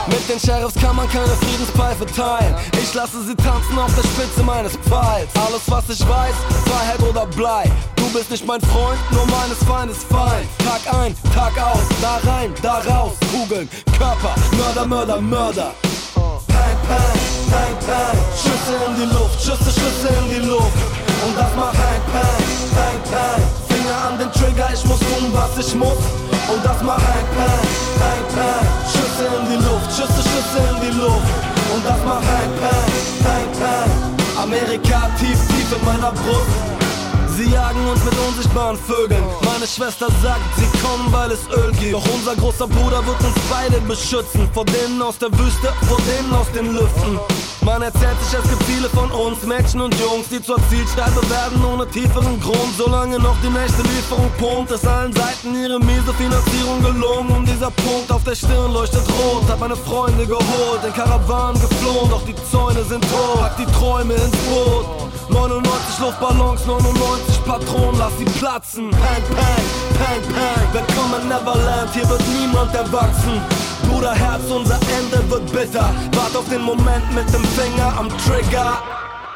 Mit 0.07 0.29
den 0.29 0.39
Sheriffs 0.39 0.75
kann 0.81 0.97
man 0.97 1.09
keine 1.09 1.35
Friedenspfeife 1.43 2.07
teilen. 2.07 2.55
Ich 2.83 2.93
lasse 2.95 3.23
sie 3.23 3.37
tanzen 3.37 3.79
auf 3.79 3.95
der 3.95 4.03
Spitze 4.03 4.43
meines 4.43 4.73
Pfeils. 4.77 5.31
Alles 5.35 5.63
was 5.67 5.89
ich 5.89 6.01
weiß, 6.01 6.35
Freiheit 6.67 7.01
oder 7.09 7.27
Blei. 7.27 7.71
Du 8.13 8.19
bist 8.19 8.31
nicht 8.31 8.47
mein 8.47 8.61
Freund, 8.61 9.01
nur 9.11 9.25
meines 9.25 9.57
Feindes 9.65 10.05
Feind. 10.05 10.47
Tag 10.59 10.85
ein, 11.01 11.17
Tag 11.33 11.57
aus, 11.57 11.81
da 12.03 12.21
rein, 12.31 12.53
da 12.61 12.75
raus. 12.81 13.13
Kugeln, 13.33 13.67
Körper, 13.97 14.35
Mörder, 14.55 14.87
Mörder, 14.87 15.19
Mörder. 15.19 15.73
Pang, 16.13 16.77
pang, 16.87 17.17
pang, 17.49 17.75
pang. 17.89 18.19
Schüsse 18.37 18.77
in 18.85 18.97
die 19.01 19.15
Luft, 19.15 19.41
Schüsse, 19.41 19.73
Schüsse 19.73 20.13
in 20.13 20.29
die 20.29 20.47
Luft. 20.47 20.77
Und 21.25 21.39
das 21.39 21.57
macht 21.57 21.73
Pang, 21.73 22.03
pang, 22.13 22.45
pang, 22.77 23.01
pang. 23.09 23.43
Finger 23.73 23.97
an 24.07 24.19
den 24.19 24.31
Trigger, 24.33 24.69
ich 24.75 24.85
muss 24.85 25.01
tun, 25.01 25.33
was 25.33 25.67
ich 25.67 25.75
muss. 25.75 26.05
Und 26.53 26.63
das 26.63 26.83
macht 26.83 27.01
Pang, 27.01 27.27
pang, 27.33 27.65
pang, 27.97 28.25
pang. 28.37 28.67
Schüsse 28.93 29.25
in 29.41 29.57
die 29.57 29.65
Luft, 29.65 29.89
Schüsse, 29.89 30.21
Schüsse 30.21 30.61
in 30.69 30.81
die 30.85 31.01
Luft. 31.01 31.33
Und 31.73 31.83
das 31.83 32.05
macht 32.05 32.29
Pang, 32.29 32.53
pang, 32.61 32.93
pang, 33.25 33.49
pang. 33.57 34.45
Amerika 34.45 35.09
tief, 35.19 35.41
tief 35.49 35.73
in 35.73 35.85
meiner 35.87 36.13
Brust. 36.13 36.82
Sie 37.43 37.51
jagen 37.51 37.85
uns 37.89 38.05
mit 38.05 38.15
unsichtbaren 38.29 38.77
Vögeln. 38.77 39.25
Meine 39.45 39.67
Schwester 39.67 40.07
sagt, 40.23 40.47
sie 40.57 40.79
kommen, 40.79 41.13
weil 41.13 41.33
es 41.33 41.41
Öl 41.51 41.73
gibt. 41.73 41.95
Doch 41.95 42.07
unser 42.15 42.37
großer 42.37 42.69
Bruder 42.69 43.05
wird 43.05 43.19
uns 43.19 43.35
beide 43.51 43.81
beschützen. 43.81 44.49
Vor 44.55 44.65
denen 44.65 45.03
aus 45.03 45.19
der 45.19 45.33
Wüste, 45.37 45.73
vor 45.89 45.99
denen 46.07 46.33
aus 46.33 46.47
den 46.53 46.73
Lüften. 46.73 47.19
Man 47.63 47.83
erzählt 47.83 48.15
sich, 48.23 48.39
es 48.39 48.49
gibt 48.49 48.63
viele 48.63 48.89
von 48.91 49.11
uns, 49.11 49.43
Mädchen 49.43 49.81
und 49.81 49.93
Jungs, 49.99 50.29
die 50.31 50.41
zur 50.41 50.59
Zielscheibe 50.71 51.19
werden 51.31 51.65
ohne 51.65 51.89
tieferen 51.89 52.39
Grund. 52.41 52.75
Solange 52.79 53.19
noch 53.19 53.37
die 53.43 53.51
nächste 53.51 53.83
Lieferung 53.83 54.31
pumpt, 54.39 54.71
ist 54.71 54.87
allen 54.87 55.13
Seiten 55.13 55.61
ihre 55.61 55.81
miese 55.81 56.15
Finanzierung 56.15 56.81
gelungen. 56.81 57.31
Und 57.31 57.49
dieser 57.49 57.73
Punkt 57.73 58.13
auf 58.13 58.23
der 58.23 58.37
Stirn 58.37 58.73
leuchtet 58.73 59.03
rot. 59.19 59.43
Hab 59.49 59.59
meine 59.59 59.77
Freunde 59.77 60.27
geholt, 60.27 60.81
in 60.87 60.93
Karawanen 60.93 61.61
geflohen, 61.61 62.09
doch 62.09 62.23
die 62.25 62.37
Zäune 62.53 62.85
sind 62.85 63.03
tot. 63.11 63.41
Pack 63.41 63.57
die 63.57 63.67
Träume 63.67 64.15
ins 64.15 64.37
Boot. 64.47 65.02
99 65.33 65.99
Luftballons, 66.01 66.67
99 66.67 67.45
Patronen, 67.45 67.99
lass 67.99 68.13
sie 68.19 68.25
platzen. 68.25 68.91
Pang, 68.91 69.01
pang, 69.33 69.65
pang, 69.99 70.23
pang. 70.35 70.67
Willkommen 70.73 71.27
Neverland, 71.29 71.91
hier 71.95 72.09
wird 72.09 72.23
niemand 72.39 72.75
erwachsen. 72.75 73.41
Bruder, 73.89 74.15
Herz, 74.15 74.43
unser 74.51 74.79
Ende 74.99 75.19
wird 75.31 75.51
bitter. 75.51 75.89
Wart 76.13 76.37
auf 76.37 76.49
den 76.49 76.63
Moment 76.63 77.07
mit 77.15 77.27
dem 77.33 77.45
Finger 77.57 77.97
am 77.99 78.09
Trigger. 78.25 78.77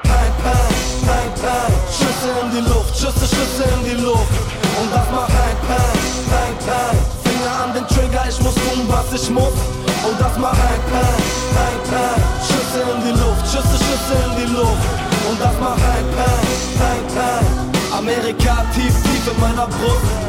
Pang, 0.04 0.32
pang, 0.44 0.74
pang, 1.06 1.30
pang. 1.40 1.72
Schüsse 1.88 2.30
in 2.42 2.50
die 2.52 2.68
Luft, 2.68 2.94
Schüsse, 2.94 3.26
Schüsse 3.26 3.64
in 3.64 3.84
die 3.84 4.02
Luft. 4.04 4.36
Und 4.78 4.92
das 4.92 5.08
macht 5.10 5.32
Pang, 5.32 5.56
pang, 5.66 5.96
pang, 6.28 6.54
pang. 6.66 6.96
Finger 7.24 7.54
an 7.64 7.72
den 7.72 7.86
Trigger, 7.88 8.24
ich 8.28 8.40
muss 8.42 8.54
tun, 8.54 8.84
was 8.88 9.12
ich 9.18 9.30
muss. 9.30 9.56
Und 10.04 10.20
das 10.20 10.36
macht 10.36 10.60
Pang, 10.60 10.82
pang, 10.92 11.16
pang, 11.56 11.78
pang. 11.88 12.22
Schüsse 12.44 12.84
in 12.84 13.00
die 13.00 13.16
Luft, 13.18 13.44
Schüsse, 13.48 13.76
Schüsse 13.80 14.14
in 14.28 14.44
die 14.44 14.52
Luft. 14.52 15.05
Und 15.28 15.40
das 15.40 15.58
macht 15.58 15.80
Pang, 15.80 16.06
pang, 16.16 16.46
pang, 16.78 17.02
pang. 17.14 17.98
Amerika 17.98 18.64
tief, 18.74 18.94
tief 19.02 19.32
in 19.32 19.40
meiner 19.40 19.66
Brust. 19.66 20.26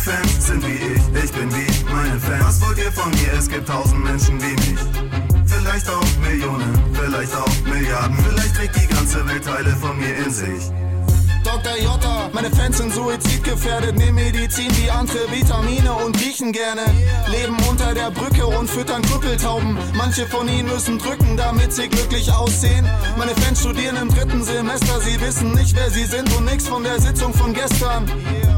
Fans 0.00 0.46
sind 0.46 0.66
wie 0.66 0.94
ich, 0.94 1.24
ich 1.24 1.32
bin 1.32 1.50
wie 1.52 1.92
meine 1.92 2.18
Fans. 2.18 2.42
Was 2.42 2.60
wollt 2.62 2.78
ihr 2.78 2.90
von 2.90 3.10
mir? 3.10 3.34
Es 3.38 3.46
gibt 3.50 3.68
tausend 3.68 4.02
Menschen 4.02 4.40
wie 4.40 4.54
mich. 4.54 5.19
Vielleicht 5.62 5.90
auch 5.90 6.16
Millionen, 6.22 6.94
vielleicht 6.94 7.34
auch 7.36 7.62
Milliarden. 7.64 8.16
Vielleicht 8.16 8.54
trägt 8.54 8.76
die 8.76 8.86
ganze 8.86 9.28
Welt 9.28 9.44
Teile 9.44 9.76
von 9.76 9.94
mir 9.98 10.16
in 10.16 10.30
sich. 10.30 10.89
Dr. 11.50 11.76
J. 11.78 11.90
Meine 12.32 12.48
Fans 12.50 12.78
sind 12.78 12.94
suizidgefährdet, 12.94 13.96
nehmen 13.96 14.14
Medizin 14.14 14.70
wie 14.76 14.88
andere 14.88 15.28
Vitamine 15.32 15.92
und 15.94 16.16
riechen 16.20 16.52
gerne. 16.52 16.82
Leben 17.26 17.56
unter 17.68 17.92
der 17.92 18.12
Brücke 18.12 18.46
und 18.46 18.70
füttern 18.70 19.02
Krüppeltauben. 19.02 19.76
Manche 19.94 20.26
von 20.26 20.46
ihnen 20.46 20.68
müssen 20.68 20.98
drücken, 20.98 21.36
damit 21.36 21.72
sie 21.72 21.88
glücklich 21.88 22.32
aussehen. 22.32 22.88
Meine 23.18 23.34
Fans 23.34 23.60
studieren 23.60 23.96
im 23.96 24.08
dritten 24.08 24.44
Semester, 24.44 25.00
sie 25.00 25.20
wissen 25.20 25.52
nicht, 25.54 25.74
wer 25.74 25.90
sie 25.90 26.04
sind 26.04 26.32
und 26.36 26.44
nix 26.44 26.68
von 26.68 26.84
der 26.84 27.00
Sitzung 27.00 27.34
von 27.34 27.52
gestern. 27.52 28.06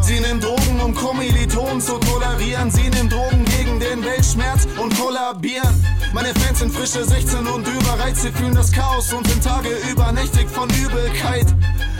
Sie 0.02 0.20
nehmen 0.20 0.40
Drogen, 0.40 0.80
um 0.84 0.94
Kommilitonen 0.94 1.80
zu 1.80 1.96
tolerieren. 1.96 2.70
Sie 2.70 2.90
nehmen 2.90 3.08
Drogen 3.08 3.46
gegen 3.56 3.80
den 3.80 4.04
Weltschmerz 4.04 4.68
und 4.76 4.94
kollabieren. 5.00 5.82
Meine 6.12 6.34
Fans 6.34 6.58
sind 6.58 6.74
frische 6.74 7.04
16 7.04 7.46
und 7.46 7.66
überreizt, 7.66 8.20
sie 8.20 8.32
fühlen 8.32 8.54
das 8.54 8.70
Chaos 8.70 9.10
und 9.14 9.26
sind 9.26 9.42
Tage 9.42 9.70
übernächtig 9.90 10.46
von 10.50 10.68
Übelkeit. 10.68 11.46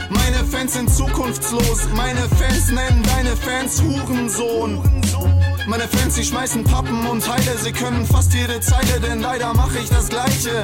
Meine 0.09 0.45
Fans 0.45 0.73
sind 0.73 0.82
zukunftslos, 0.87 1.87
meine 1.95 2.21
Fans 2.37 2.69
nennen 2.71 3.03
deine 3.03 3.35
Fans 3.35 3.81
Hurensohn. 3.81 4.81
Meine 5.67 5.87
Fans, 5.87 6.15
sie 6.15 6.23
schmeißen 6.23 6.63
Pappen 6.65 7.07
und 7.07 7.23
Teile, 7.23 7.57
sie 7.57 7.71
können 7.71 8.05
fast 8.05 8.33
jede 8.33 8.59
Zeile, 8.59 8.99
denn 8.99 9.21
leider 9.21 9.53
mache 9.53 9.79
ich 9.79 9.89
das 9.89 10.09
Gleiche. 10.09 10.63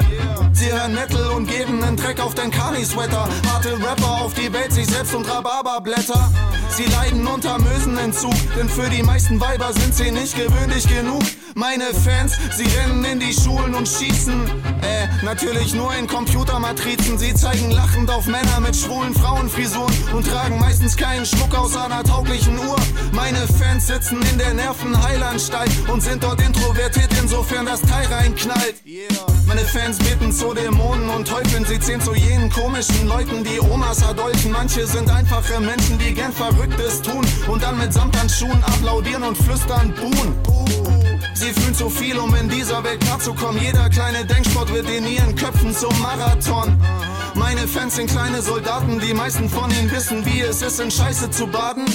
Sie 0.52 0.70
hören 0.70 0.94
Metal 0.94 1.30
und 1.30 1.46
geben 1.46 1.78
nen 1.78 1.96
Dreck 1.96 2.20
auf 2.20 2.34
dein 2.34 2.50
Kani-Sweater. 2.50 3.28
Harte 3.50 3.72
Rapper 3.78 4.22
auf 4.22 4.34
die 4.34 4.52
Welt, 4.52 4.72
sich 4.72 4.86
selbst 4.86 5.14
und 5.14 5.28
Rhabarberblätter. 5.28 6.30
Sie 6.68 6.84
leiden 6.84 7.26
unter 7.26 7.58
Mösenentzug, 7.58 8.34
denn 8.56 8.68
für 8.68 8.88
die 8.90 9.02
meisten 9.02 9.40
Weiber 9.40 9.72
sind 9.72 9.94
sie 9.94 10.10
nicht 10.10 10.36
gewöhnlich 10.36 10.86
genug. 10.86 11.22
Meine 11.54 11.92
Fans, 11.92 12.38
sie 12.56 12.64
rennen 12.64 13.04
in 13.04 13.20
die 13.20 13.32
Schulen 13.32 13.74
und 13.74 13.88
schießen. 13.88 14.48
Äh, 14.82 15.24
natürlich 15.24 15.74
nur 15.74 15.94
in 15.94 16.06
Computermatrizen. 16.06 17.18
Sie 17.18 17.34
zeigen 17.34 17.70
lachend 17.70 18.10
auf 18.10 18.26
Männer 18.26 18.60
mit 18.60 18.76
schwulen 18.76 19.14
Frauenfrisuren 19.14 19.92
und 20.12 20.26
tragen 20.26 20.58
meistens 20.58 20.96
keinen 20.96 21.24
Schmuck 21.24 21.54
aus 21.56 21.76
einer 21.76 22.02
tauglichen 22.02 22.58
Uhr. 22.58 22.76
Meine 23.12 23.46
Fans 23.58 23.86
sitzen 23.86 24.20
in 24.30 24.38
der 24.38 24.54
Nervenheilanstalt 24.54 25.70
und 25.88 26.02
sind 26.02 26.22
dort 26.22 26.40
introvertiert, 26.40 27.10
insofern 27.20 27.66
das 27.66 27.80
Teil 27.82 28.06
reinknallt. 28.06 28.76
Meine 29.46 29.60
Fans 29.62 29.98
beten 29.98 30.32
zu 30.32 30.54
Dämonen 30.54 31.08
und 31.10 31.28
Teufeln, 31.28 31.64
sie 31.64 31.80
zählen 31.80 32.00
zu 32.00 32.14
jenen 32.14 32.50
komischen 32.50 33.06
Leuten, 33.06 33.44
die 33.44 33.60
Omas 33.60 34.02
erdolchen. 34.02 34.52
Manche 34.52 34.86
sind 34.86 35.10
einfache 35.10 35.60
Menschen, 35.60 35.98
die 35.98 36.14
gern 36.14 36.32
Verrücktes 36.32 37.02
tun 37.02 37.26
und 37.48 37.62
dann 37.62 37.78
mit 37.78 37.92
Samthandschuhen 37.92 38.62
applaudieren 38.64 39.22
und 39.22 39.36
flüstern 39.36 39.94
Buhn. 39.94 40.99
Sie 41.40 41.54
fühlen 41.54 41.74
zu 41.74 41.88
viel, 41.88 42.18
um 42.18 42.34
in 42.34 42.50
dieser 42.50 42.84
Welt 42.84 43.00
klarzukommen. 43.00 43.62
Jeder 43.62 43.88
kleine 43.88 44.26
Denksport 44.26 44.70
wird 44.74 44.90
in 44.90 45.06
ihren 45.06 45.34
Köpfen 45.34 45.74
zum 45.74 45.98
Marathon. 46.02 46.76
Meine 47.34 47.66
Fans 47.66 47.96
sind 47.96 48.10
kleine 48.10 48.42
Soldaten, 48.42 49.00
die 49.00 49.14
meisten 49.14 49.48
von 49.48 49.70
ihnen 49.70 49.90
wissen, 49.90 50.22
wie 50.26 50.42
es 50.42 50.60
ist, 50.60 50.80
in 50.80 50.90
Scheiße 50.90 51.30
zu 51.30 51.46
baden. 51.46 51.86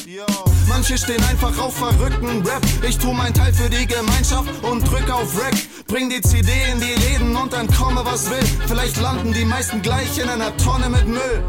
Manche 0.67 0.97
stehen 0.97 1.23
einfach 1.25 1.55
auf 1.59 1.77
verrückten 1.77 2.41
Rap. 2.41 2.63
Ich 2.89 2.97
tu 2.97 3.13
mein 3.13 3.35
Teil 3.35 3.53
für 3.53 3.69
die 3.69 3.85
Gemeinschaft 3.85 4.49
und 4.63 4.81
drück 4.89 5.11
auf 5.11 5.39
Rack. 5.39 5.53
Bring 5.85 6.09
die 6.09 6.21
CD 6.21 6.49
in 6.71 6.79
die 6.79 6.95
Läden 7.07 7.35
und 7.35 7.53
dann 7.53 7.67
komme 7.67 8.01
was 8.03 8.27
will. 8.31 8.45
Vielleicht 8.65 8.99
landen 8.99 9.31
die 9.31 9.45
meisten 9.45 9.79
gleich 9.83 10.17
in 10.17 10.27
einer 10.27 10.57
Tonne 10.57 10.89
mit 10.89 11.07
Müll. 11.07 11.43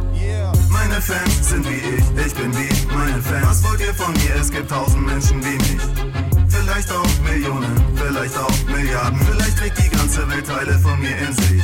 Meine 0.68 1.00
Fans 1.00 1.48
sind 1.48 1.66
wie 1.66 1.76
ich, 1.76 2.26
ich 2.26 2.34
bin 2.34 2.52
wie 2.52 2.94
meine 2.94 3.22
Fans. 3.22 3.46
Was 3.46 3.64
wollt 3.64 3.80
ihr 3.80 3.94
von 3.94 4.12
mir? 4.12 4.36
Es 4.38 4.50
gibt 4.50 4.68
tausend 4.68 5.06
Menschen 5.06 5.42
wie 5.42 5.56
mich. 5.56 6.25
Vielleicht 6.66 6.90
auch 6.90 7.20
Millionen, 7.22 7.94
vielleicht 7.94 8.36
auch 8.36 8.64
Milliarden. 8.66 9.20
Vielleicht 9.20 9.56
trägt 9.56 9.78
die 9.78 9.88
ganze 9.88 10.28
Welt 10.28 10.46
Teile 10.48 10.76
von 10.80 10.98
mir 10.98 11.16
in 11.16 11.32
sich. 11.32 11.62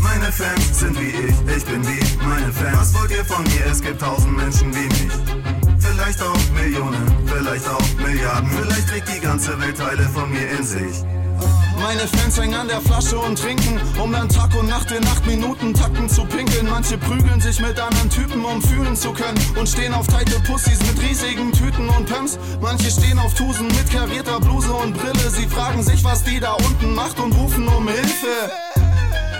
Meine 0.00 0.32
Fans 0.32 0.80
sind 0.80 0.98
wie 0.98 1.10
ich, 1.10 1.56
ich 1.56 1.64
bin 1.66 1.86
wie 1.86 2.26
meine 2.26 2.50
Fans. 2.50 2.78
Was 2.78 2.94
wollt 2.94 3.10
ihr 3.10 3.24
von 3.26 3.44
mir? 3.44 3.66
Es 3.70 3.82
gibt 3.82 4.00
tausend 4.00 4.34
Menschen 4.34 4.74
wie 4.74 4.86
mich. 4.86 5.12
Vielleicht 5.78 6.22
auch 6.22 6.38
Millionen, 6.54 7.06
vielleicht 7.26 7.68
auch 7.68 7.82
Milliarden. 7.98 8.50
Vielleicht 8.50 8.88
trägt 8.88 9.14
die 9.14 9.20
ganze 9.20 9.60
Welt 9.60 9.76
Teile 9.76 10.04
von 10.08 10.30
mir 10.30 10.50
in 10.58 10.64
sich. 10.64 11.04
Meine 11.80 12.06
Fans 12.06 12.38
hängen 12.38 12.54
an 12.54 12.68
der 12.68 12.80
Flasche 12.80 13.18
und 13.18 13.38
trinken, 13.38 13.80
um 14.02 14.12
dann 14.12 14.28
Tag 14.28 14.54
und 14.54 14.68
Nacht 14.68 14.90
in 14.90 15.04
acht 15.06 15.26
Minuten 15.26 15.72
Takten 15.72 16.08
zu 16.08 16.24
pinkeln. 16.26 16.68
Manche 16.68 16.98
prügeln 16.98 17.40
sich 17.40 17.58
mit 17.60 17.80
anderen 17.80 18.10
Typen, 18.10 18.44
um 18.44 18.62
fühlen 18.62 18.94
zu 18.94 19.12
können. 19.12 19.38
Und 19.58 19.68
stehen 19.68 19.94
auf 19.94 20.06
teite 20.06 20.38
Pussys 20.40 20.78
mit 20.80 21.02
riesigen 21.02 21.52
Tüten 21.52 21.88
und 21.88 22.06
Pumps. 22.06 22.38
Manche 22.60 22.90
stehen 22.90 23.18
auf 23.18 23.34
Tusen 23.34 23.66
mit 23.68 23.90
karierter 23.90 24.40
Bluse 24.40 24.72
und 24.72 24.92
Brille. 24.92 25.30
Sie 25.30 25.46
fragen 25.46 25.82
sich, 25.82 26.04
was 26.04 26.22
die 26.22 26.38
da 26.38 26.52
unten 26.52 26.94
macht 26.94 27.18
und 27.18 27.32
rufen 27.32 27.66
um 27.66 27.88
Hilfe. 27.88 28.69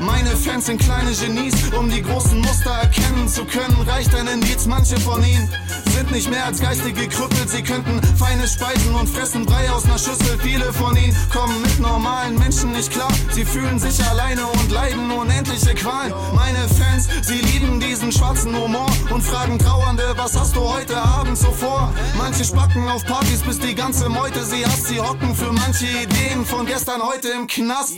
Meine 0.00 0.30
Fans 0.30 0.66
sind 0.66 0.80
kleine 0.80 1.12
Genies, 1.12 1.54
um 1.78 1.90
die 1.90 2.02
großen 2.02 2.40
Muster 2.40 2.70
erkennen 2.70 3.28
zu 3.28 3.44
können. 3.44 3.76
Reicht 3.86 4.14
ein 4.14 4.26
Indiz, 4.26 4.66
manche 4.66 4.98
von 4.98 5.22
ihnen 5.22 5.48
sind 5.90 6.10
nicht 6.10 6.30
mehr 6.30 6.46
als 6.46 6.60
geistig 6.60 6.94
gekrüppelt. 6.94 7.50
Sie 7.50 7.62
könnten 7.62 8.00
feine 8.16 8.48
Speisen 8.48 8.94
und 8.94 9.08
fressen 9.08 9.44
Brei 9.44 9.70
aus 9.70 9.84
einer 9.84 9.98
Schüssel. 9.98 10.38
Viele 10.42 10.72
von 10.72 10.96
ihnen 10.96 11.14
kommen 11.30 11.60
mit 11.60 11.78
normalen 11.80 12.38
Menschen 12.38 12.72
nicht 12.72 12.90
klar. 12.90 13.10
Sie 13.32 13.44
fühlen 13.44 13.78
sich 13.78 14.02
alleine 14.06 14.46
und 14.46 14.70
leiden 14.70 15.10
unendliche 15.10 15.74
Qualen. 15.74 16.14
Meine 16.34 16.66
Fans, 16.68 17.08
sie 17.22 17.40
lieben 17.40 17.78
diesen 17.80 18.10
schwarzen 18.10 18.56
Humor 18.56 18.90
und 19.10 19.22
fragen 19.22 19.58
Trauernde, 19.58 20.14
was 20.16 20.38
hast 20.38 20.56
du 20.56 20.60
heute 20.60 20.96
Abend 20.96 21.36
so 21.36 21.52
vor? 21.52 21.92
Manche 22.16 22.44
spacken 22.44 22.88
auf 22.88 23.04
Partys, 23.04 23.42
bis 23.42 23.58
die 23.58 23.74
ganze 23.74 24.08
Meute 24.08 24.42
sie 24.44 24.64
hasst. 24.64 24.86
Sie 24.86 25.00
hocken 25.00 25.34
für 25.34 25.52
manche 25.52 25.86
Ideen 25.86 26.46
von 26.46 26.64
gestern 26.64 27.02
heute 27.02 27.28
im 27.28 27.46
Knast. 27.46 27.94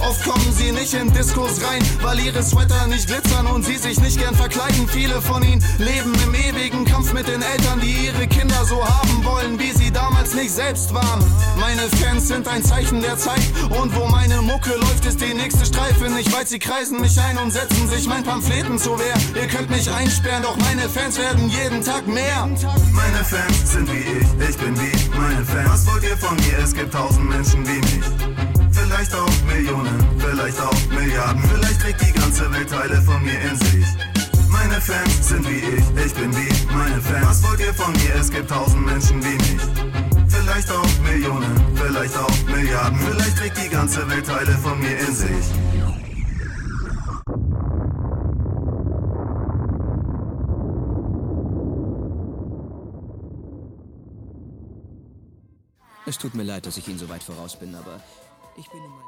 Oft 0.00 0.22
kommen 0.24 0.52
sie 0.52 0.72
nicht 0.72 0.94
in 0.94 1.12
Diskos 1.12 1.60
rein, 1.62 1.82
weil 2.02 2.18
ihre 2.20 2.42
Sweater 2.42 2.86
nicht 2.86 3.06
glitzern 3.06 3.46
und 3.46 3.64
sie 3.64 3.76
sich 3.76 3.98
nicht 4.00 4.18
gern 4.18 4.34
verkleiden. 4.34 4.88
Viele 4.88 5.20
von 5.22 5.42
ihnen 5.42 5.64
leben 5.78 6.12
im 6.24 6.34
ewigen 6.34 6.84
Kampf 6.84 7.12
mit 7.12 7.26
den 7.26 7.42
Eltern, 7.42 7.80
die 7.80 8.06
ihre 8.06 8.26
Kinder 8.26 8.64
so 8.64 8.84
haben 8.84 9.24
wollen, 9.24 9.58
wie 9.58 9.72
sie 9.72 9.90
damals 9.90 10.34
nicht 10.34 10.50
selbst 10.50 10.92
waren. 10.92 11.24
Meine 11.58 11.82
Fans 12.00 12.28
sind 12.28 12.46
ein 12.46 12.62
Zeichen 12.62 13.00
der 13.00 13.16
Zeit 13.16 13.42
und 13.70 13.94
wo 13.94 14.06
meine 14.06 14.42
Mucke 14.42 14.74
läuft, 14.76 15.06
ist 15.06 15.20
die 15.20 15.34
nächste 15.34 15.64
Streife 15.64 16.10
nicht 16.10 16.32
weit. 16.32 16.48
Sie 16.48 16.58
kreisen 16.58 17.00
mich 17.00 17.18
ein 17.20 17.38
und 17.38 17.50
setzen 17.50 17.88
sich 17.88 18.06
mein 18.06 18.22
Pamphleten 18.22 18.78
zu 18.78 18.98
Wehr. 18.98 19.14
Ihr 19.34 19.48
könnt 19.48 19.70
mich 19.70 19.90
einsperren, 19.90 20.42
doch 20.42 20.56
meine 20.56 20.88
Fans 20.88 21.18
werden 21.18 21.48
jeden 21.48 21.82
Tag 21.82 22.06
mehr. 22.06 22.48
Meine 22.92 23.24
Fans 23.24 23.72
sind 23.72 23.90
wie 23.92 23.98
ich, 23.98 24.48
ich 24.48 24.56
bin 24.56 24.76
wie 24.78 25.18
meine 25.18 25.44
Fans. 25.44 25.70
Was 25.70 25.86
wollt 25.86 26.04
ihr 26.04 26.16
von 26.16 26.36
mir? 26.36 26.58
Es 26.62 26.74
gibt 26.74 26.92
tausend 26.92 27.28
Menschen 27.28 27.66
wie 27.66 27.78
mich. 27.78 28.35
Vielleicht 28.86 29.14
auch 29.16 29.42
Millionen, 29.46 29.98
vielleicht 30.16 30.60
auch 30.60 30.86
Milliarden. 30.90 31.42
Vielleicht 31.42 31.80
trägt 31.80 32.00
die 32.02 32.12
ganze 32.12 32.52
Welt 32.52 32.70
Teile 32.70 33.02
von 33.02 33.20
mir 33.20 33.40
in 33.40 33.56
sich. 33.56 33.86
Meine 34.48 34.80
Fans 34.80 35.28
sind 35.28 35.44
wie 35.48 35.58
ich, 35.58 36.06
ich 36.06 36.14
bin 36.14 36.32
wie 36.36 36.72
meine 36.72 37.00
Fans. 37.00 37.26
Was 37.26 37.42
wollt 37.42 37.58
ihr 37.58 37.74
von 37.74 37.92
mir? 37.92 38.14
Es 38.14 38.30
gibt 38.30 38.48
tausend 38.48 38.86
Menschen 38.86 39.20
wie 39.24 39.34
mich. 39.34 39.62
Vielleicht 40.28 40.70
auch 40.70 40.86
Millionen, 41.02 41.74
vielleicht 41.74 42.16
auch 42.16 42.44
Milliarden. 42.46 42.96
Vielleicht 43.00 43.36
trägt 43.36 43.64
die 43.64 43.68
ganze 43.68 44.08
Welt 44.08 44.24
Teile 44.24 44.52
von 44.52 44.78
mir 44.78 44.96
in 45.00 45.12
sich. 45.12 45.46
Es 56.06 56.16
tut 56.18 56.36
mir 56.36 56.44
leid, 56.44 56.64
dass 56.66 56.76
ich 56.76 56.86
Ihnen 56.86 57.00
so 57.00 57.08
weit 57.08 57.24
voraus 57.24 57.56
bin, 57.56 57.74
aber 57.74 58.00
ich 58.56 58.70
bin 58.70 58.82
nun 58.82 59.06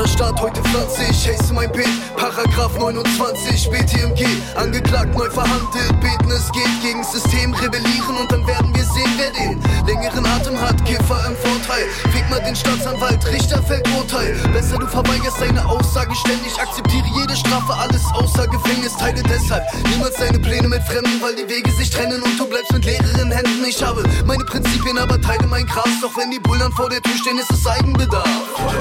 mal. 0.00 0.10
Vaterstaat, 0.10 0.40
heute 0.40 0.62
pflanze 0.62 1.02
ich 1.10 1.28
in 1.28 1.54
mein 1.54 1.70
Beet. 1.72 1.86
Paragraph 2.16 2.78
29, 2.78 3.70
BTMG. 3.70 4.24
Angeklagt, 4.56 5.14
neu 5.14 5.28
verhandelt, 5.28 6.00
beten 6.00 6.30
es 6.30 6.50
geht. 6.52 6.62
Gegen 6.82 7.04
System 7.04 7.52
rebellieren 7.54 8.16
und 8.16 8.32
dann 8.32 8.46
werden 8.46 8.74
wir 8.74 8.84
sehen, 8.84 9.10
wer 9.18 9.30
den 9.32 9.60
längeren 9.86 10.24
Atem 10.26 10.58
hat. 10.60 10.82
Kiffer 10.84 11.20
im 11.26 11.36
Vorteil. 11.36 11.84
Fick 12.12 12.28
mal 12.30 12.40
den 12.40 12.56
Staatsanwalt, 12.56 13.26
Richter 13.26 13.62
fällt 13.62 13.86
Urteil. 13.96 14.34
Besser 14.52 14.78
du 14.78 14.86
verweigerst 14.86 15.40
deine 15.40 15.64
Aussage 15.66 16.14
ständig. 16.14 16.58
Akzeptiere 16.58 17.06
jede 17.20 17.36
Strafe, 17.36 17.72
alles 17.74 18.04
außer 18.14 18.46
Gefängnis. 18.48 18.96
Teile 18.96 19.22
deshalb 19.22 19.64
niemals 19.90 20.14
deine 20.16 20.38
Pläne 20.38 20.68
mit 20.68 20.82
Fremden, 20.84 21.20
weil 21.20 21.36
die 21.36 21.48
Wege 21.48 21.70
sich 21.72 21.90
trennen 21.90 22.22
und 22.22 22.38
du 22.38 22.46
bleibst 22.46 22.72
mit 22.72 22.84
leeren 22.84 23.30
Händen. 23.30 23.64
Ich 23.68 23.82
habe 23.82 24.02
meine 24.26 24.44
Prinzipien, 24.44 24.98
aber 24.98 25.20
teile 25.20 25.46
mein 25.46 25.66
Gras. 25.66 25.88
Doch 26.00 26.16
wenn 26.16 26.30
die 26.30 26.40
Bullen 26.40 26.72
vor 26.72 26.88
der 26.88 27.02
Tür 27.02 27.16
stehen, 27.16 27.38
ist 27.38 27.52
es 27.52 27.66
Eigenbedarf. 27.66 28.28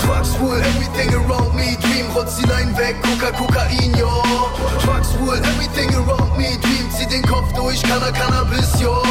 Drugs 0.06 0.40
wohl 0.40 0.60
everything 0.60 1.09
around 1.14 1.56
me. 1.56 1.78
Dream, 1.82 2.10
rotz 2.16 2.38
die 2.38 2.46
Leinen 2.46 2.78
weg. 2.78 2.96
Coca, 3.02 3.32
Kokain, 3.32 3.94
yo. 3.98 4.10
Drugs 4.84 5.14
wohl 5.20 5.38
everything 5.38 5.94
around 5.96 6.38
me 6.38 6.58
Dream, 6.62 6.90
zieh 6.92 7.06
den 7.06 7.22
Kopf 7.24 7.52
durch, 7.54 7.82
kann 7.84 8.02
er 8.02 8.12
Cannabis, 8.12 8.80
yo 8.82 9.02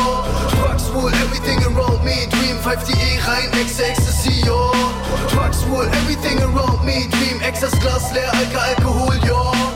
Drugs 0.51 0.93
wohl, 0.93 1.13
everything 1.13 1.63
around 1.65 2.03
me 2.05 2.27
Dream, 2.31 2.59
pfeift 2.63 2.89
die 2.89 2.93
E 2.93 3.19
rein, 3.27 3.49
Ex 3.61 3.79
Ecstasy, 3.79 4.45
yo 4.45 4.73
Drugs 5.33 5.67
wohl, 5.69 5.87
everything 5.87 6.39
around 6.43 6.85
me 6.85 7.07
Dream, 7.11 7.41
Ex 7.43 7.61
das 7.61 7.79
Glas 7.81 8.13
leer, 8.13 8.33
Alka, 8.35 8.59
Alkohol, 8.59 9.17
yo 9.27 9.68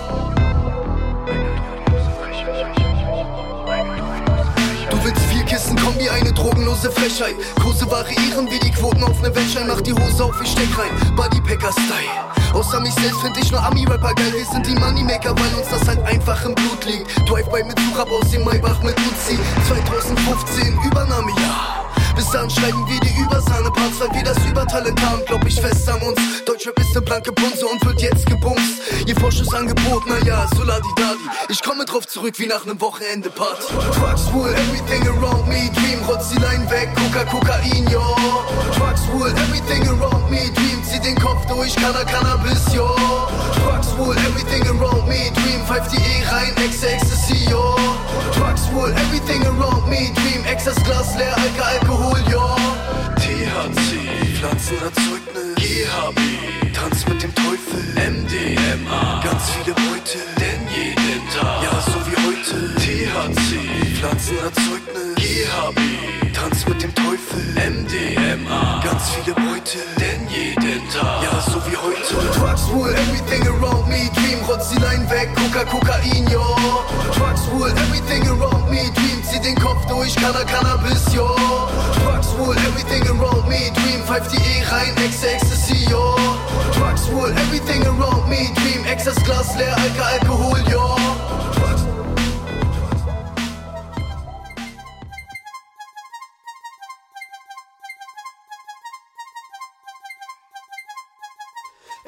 Kombi, 5.76 6.08
eine 6.08 6.32
drogenlose 6.32 6.90
Frechheit. 6.90 7.36
Kurse 7.62 7.90
variieren 7.90 8.50
wie 8.50 8.58
die 8.58 8.70
Quoten 8.70 9.02
auf 9.04 9.20
ne 9.22 9.34
Wettschein 9.34 9.66
Mach 9.66 9.80
die 9.80 9.92
Hose 9.92 10.24
auf, 10.24 10.40
ich 10.42 10.50
steck 10.50 10.68
rein, 10.78 11.14
Bodypacker-Style 11.16 12.32
Außer 12.52 12.80
mich 12.80 12.94
selbst 12.94 13.20
find 13.20 13.36
ich 13.38 13.50
nur 13.50 13.62
Ami-Rapper 13.62 14.14
geil. 14.14 14.32
Wir 14.34 14.44
sind 14.44 14.66
die 14.66 14.74
Moneymaker, 14.74 15.34
weil 15.38 15.58
uns 15.58 15.68
das 15.70 15.86
halt 15.88 16.02
einfach 16.04 16.44
im 16.44 16.54
Blut 16.54 16.84
liegt. 16.84 17.28
Drive-by 17.28 17.64
mit 17.64 17.78
Suchab 17.80 18.10
aus 18.10 18.30
dem 18.30 18.44
Maybach 18.44 18.82
mit 18.82 18.96
Uzi. 18.98 19.38
2015, 19.68 20.78
Übernahmejahr 20.84 21.81
bis 22.22 22.30
dann 22.30 22.48
schreiben 22.48 22.86
wir 22.86 23.00
die 23.00 23.20
Übersahne-Parts, 23.20 24.00
weil 24.00 24.14
wir 24.14 24.22
das 24.22 24.38
Übertalent 24.46 25.00
haben, 25.02 25.24
glaub 25.26 25.44
ich 25.44 25.60
fest 25.60 25.88
an 25.88 26.00
uns. 26.02 26.20
Deutschrap 26.46 26.78
ist 26.78 26.94
ne 26.94 27.00
blanke 27.00 27.32
Bunse 27.32 27.66
und 27.66 27.84
wird 27.84 28.00
jetzt 28.00 28.26
gebumst. 28.26 28.82
Ihr 29.06 29.16
Vorschussangebot, 29.16 30.06
naja, 30.06 30.46
so 30.54 30.62
ladi-dadi. 30.62 31.26
Ich 31.48 31.62
komme 31.62 31.84
drauf 31.84 32.06
zurück 32.06 32.34
wie 32.38 32.46
nach 32.46 32.64
nem 32.64 32.80
Wochenende 32.80 33.28
Party. 33.30 33.72
Drugs 33.98 34.32
wohl, 34.32 34.50
everything 34.54 35.02
around 35.08 35.48
me, 35.48 35.70
Dream, 35.74 35.98
rotz 36.08 36.28
die 36.30 36.38
Line 36.38 36.70
weg, 36.70 36.88
Coca, 36.94 37.24
Kokain, 37.24 37.88
yo. 37.90 38.04
Drugs 38.76 39.02
wohl, 39.12 39.30
everything 39.30 39.82
around 39.88 40.30
me, 40.30 40.50
Dream, 40.54 40.82
zieh 40.88 41.00
den 41.00 41.16
Kopf 41.16 41.44
durch, 41.46 41.74
Canna, 41.74 42.04
Cannabis, 42.04 42.72
yo. 42.72 42.86
Drugs 43.64 43.96
wohl, 43.98 44.16
everything 44.16 44.62
around 44.68 45.08
me, 45.08 45.32
Dream, 45.34 45.66
pfeift 45.66 45.92
die 45.92 45.96
E 45.96 46.24
rein, 46.30 46.52
Ex, 46.64 46.84
Ecstasy, 46.84 47.50
yo. 47.50 47.74
Drugs 48.36 48.70
wohl, 48.72 48.92
everything 48.92 49.42
around 49.44 49.88
me, 49.88 50.12
Dream, 50.14 50.44
Ex 50.46 50.64
das 50.64 50.76
Glas 50.84 51.16
leer, 51.16 51.34
Alka, 51.36 51.64
Alkohol, 51.80 52.11
yo. 52.30 52.56
THC, 53.16 53.90
Pflanzenerzeugnis, 54.38 55.54
GHB, 55.56 56.72
Tanz 56.74 57.06
mit 57.06 57.22
dem 57.22 57.34
Teufel, 57.34 57.82
MDMA, 57.94 59.20
ganz 59.22 59.50
viele 59.50 59.74
Beute, 59.74 60.18
denn 60.38 60.66
jeden 60.74 61.21
ja 61.62 61.74
so 61.86 61.98
wie 62.06 62.16
heute. 62.26 62.74
THC, 62.76 63.96
Pflanzenerzeugnis, 63.98 65.14
GHB, 65.16 65.80
Tanz 66.34 66.66
mit 66.66 66.82
dem 66.82 66.94
Teufel, 66.94 67.42
MDMA, 67.54 68.80
ganz 68.84 69.10
viele 69.10 69.34
Beute, 69.34 69.78
denn 69.98 70.28
jeden 70.28 70.88
Tag, 70.90 71.22
ja 71.22 71.40
so 71.40 71.58
wie 71.66 71.76
heute. 71.76 72.38
Drugs 72.38 72.68
wohl, 72.72 72.90
everything 72.90 73.46
around 73.46 73.88
me, 73.88 74.10
Dream, 74.14 74.40
rotz 74.48 74.70
die 74.70 74.78
Line 74.78 75.08
weg, 75.10 75.28
Coca, 75.36 75.64
Kokain, 75.64 76.26
yo. 76.30 76.44
Drugs 77.16 77.42
wohl, 77.52 77.70
everything 77.70 78.26
around 78.28 78.68
me, 78.70 78.90
Dream, 78.94 79.22
zieh 79.30 79.40
den 79.40 79.54
Kopf 79.56 79.86
durch, 79.86 80.14
Canna, 80.16 80.44
Cannabis, 80.44 81.12
yo. 81.14 81.28
Drugs 82.02 82.28
wohl, 82.38 82.56
everything 82.56 83.06
around 83.08 83.48
me, 83.48 83.70
Dream, 83.74 84.02
pfeift 84.04 84.32
die 84.32 84.38
E 84.38 84.64
rein, 84.70 84.94
Ex, 85.04 85.22
Ecstasy, 85.22 85.86
yo. 85.90 86.16
Drugs 86.76 87.10
wohl, 87.12 87.30
everything 87.30 87.82
around 87.86 88.28
me, 88.28 88.50
Dream, 88.56 88.84
Ex 88.86 89.04
das 89.04 89.22
Glas 89.24 89.56
leer, 89.56 89.76
Alka, 89.76 90.04
Alkohol, 90.18 90.58
yo. 90.70 91.11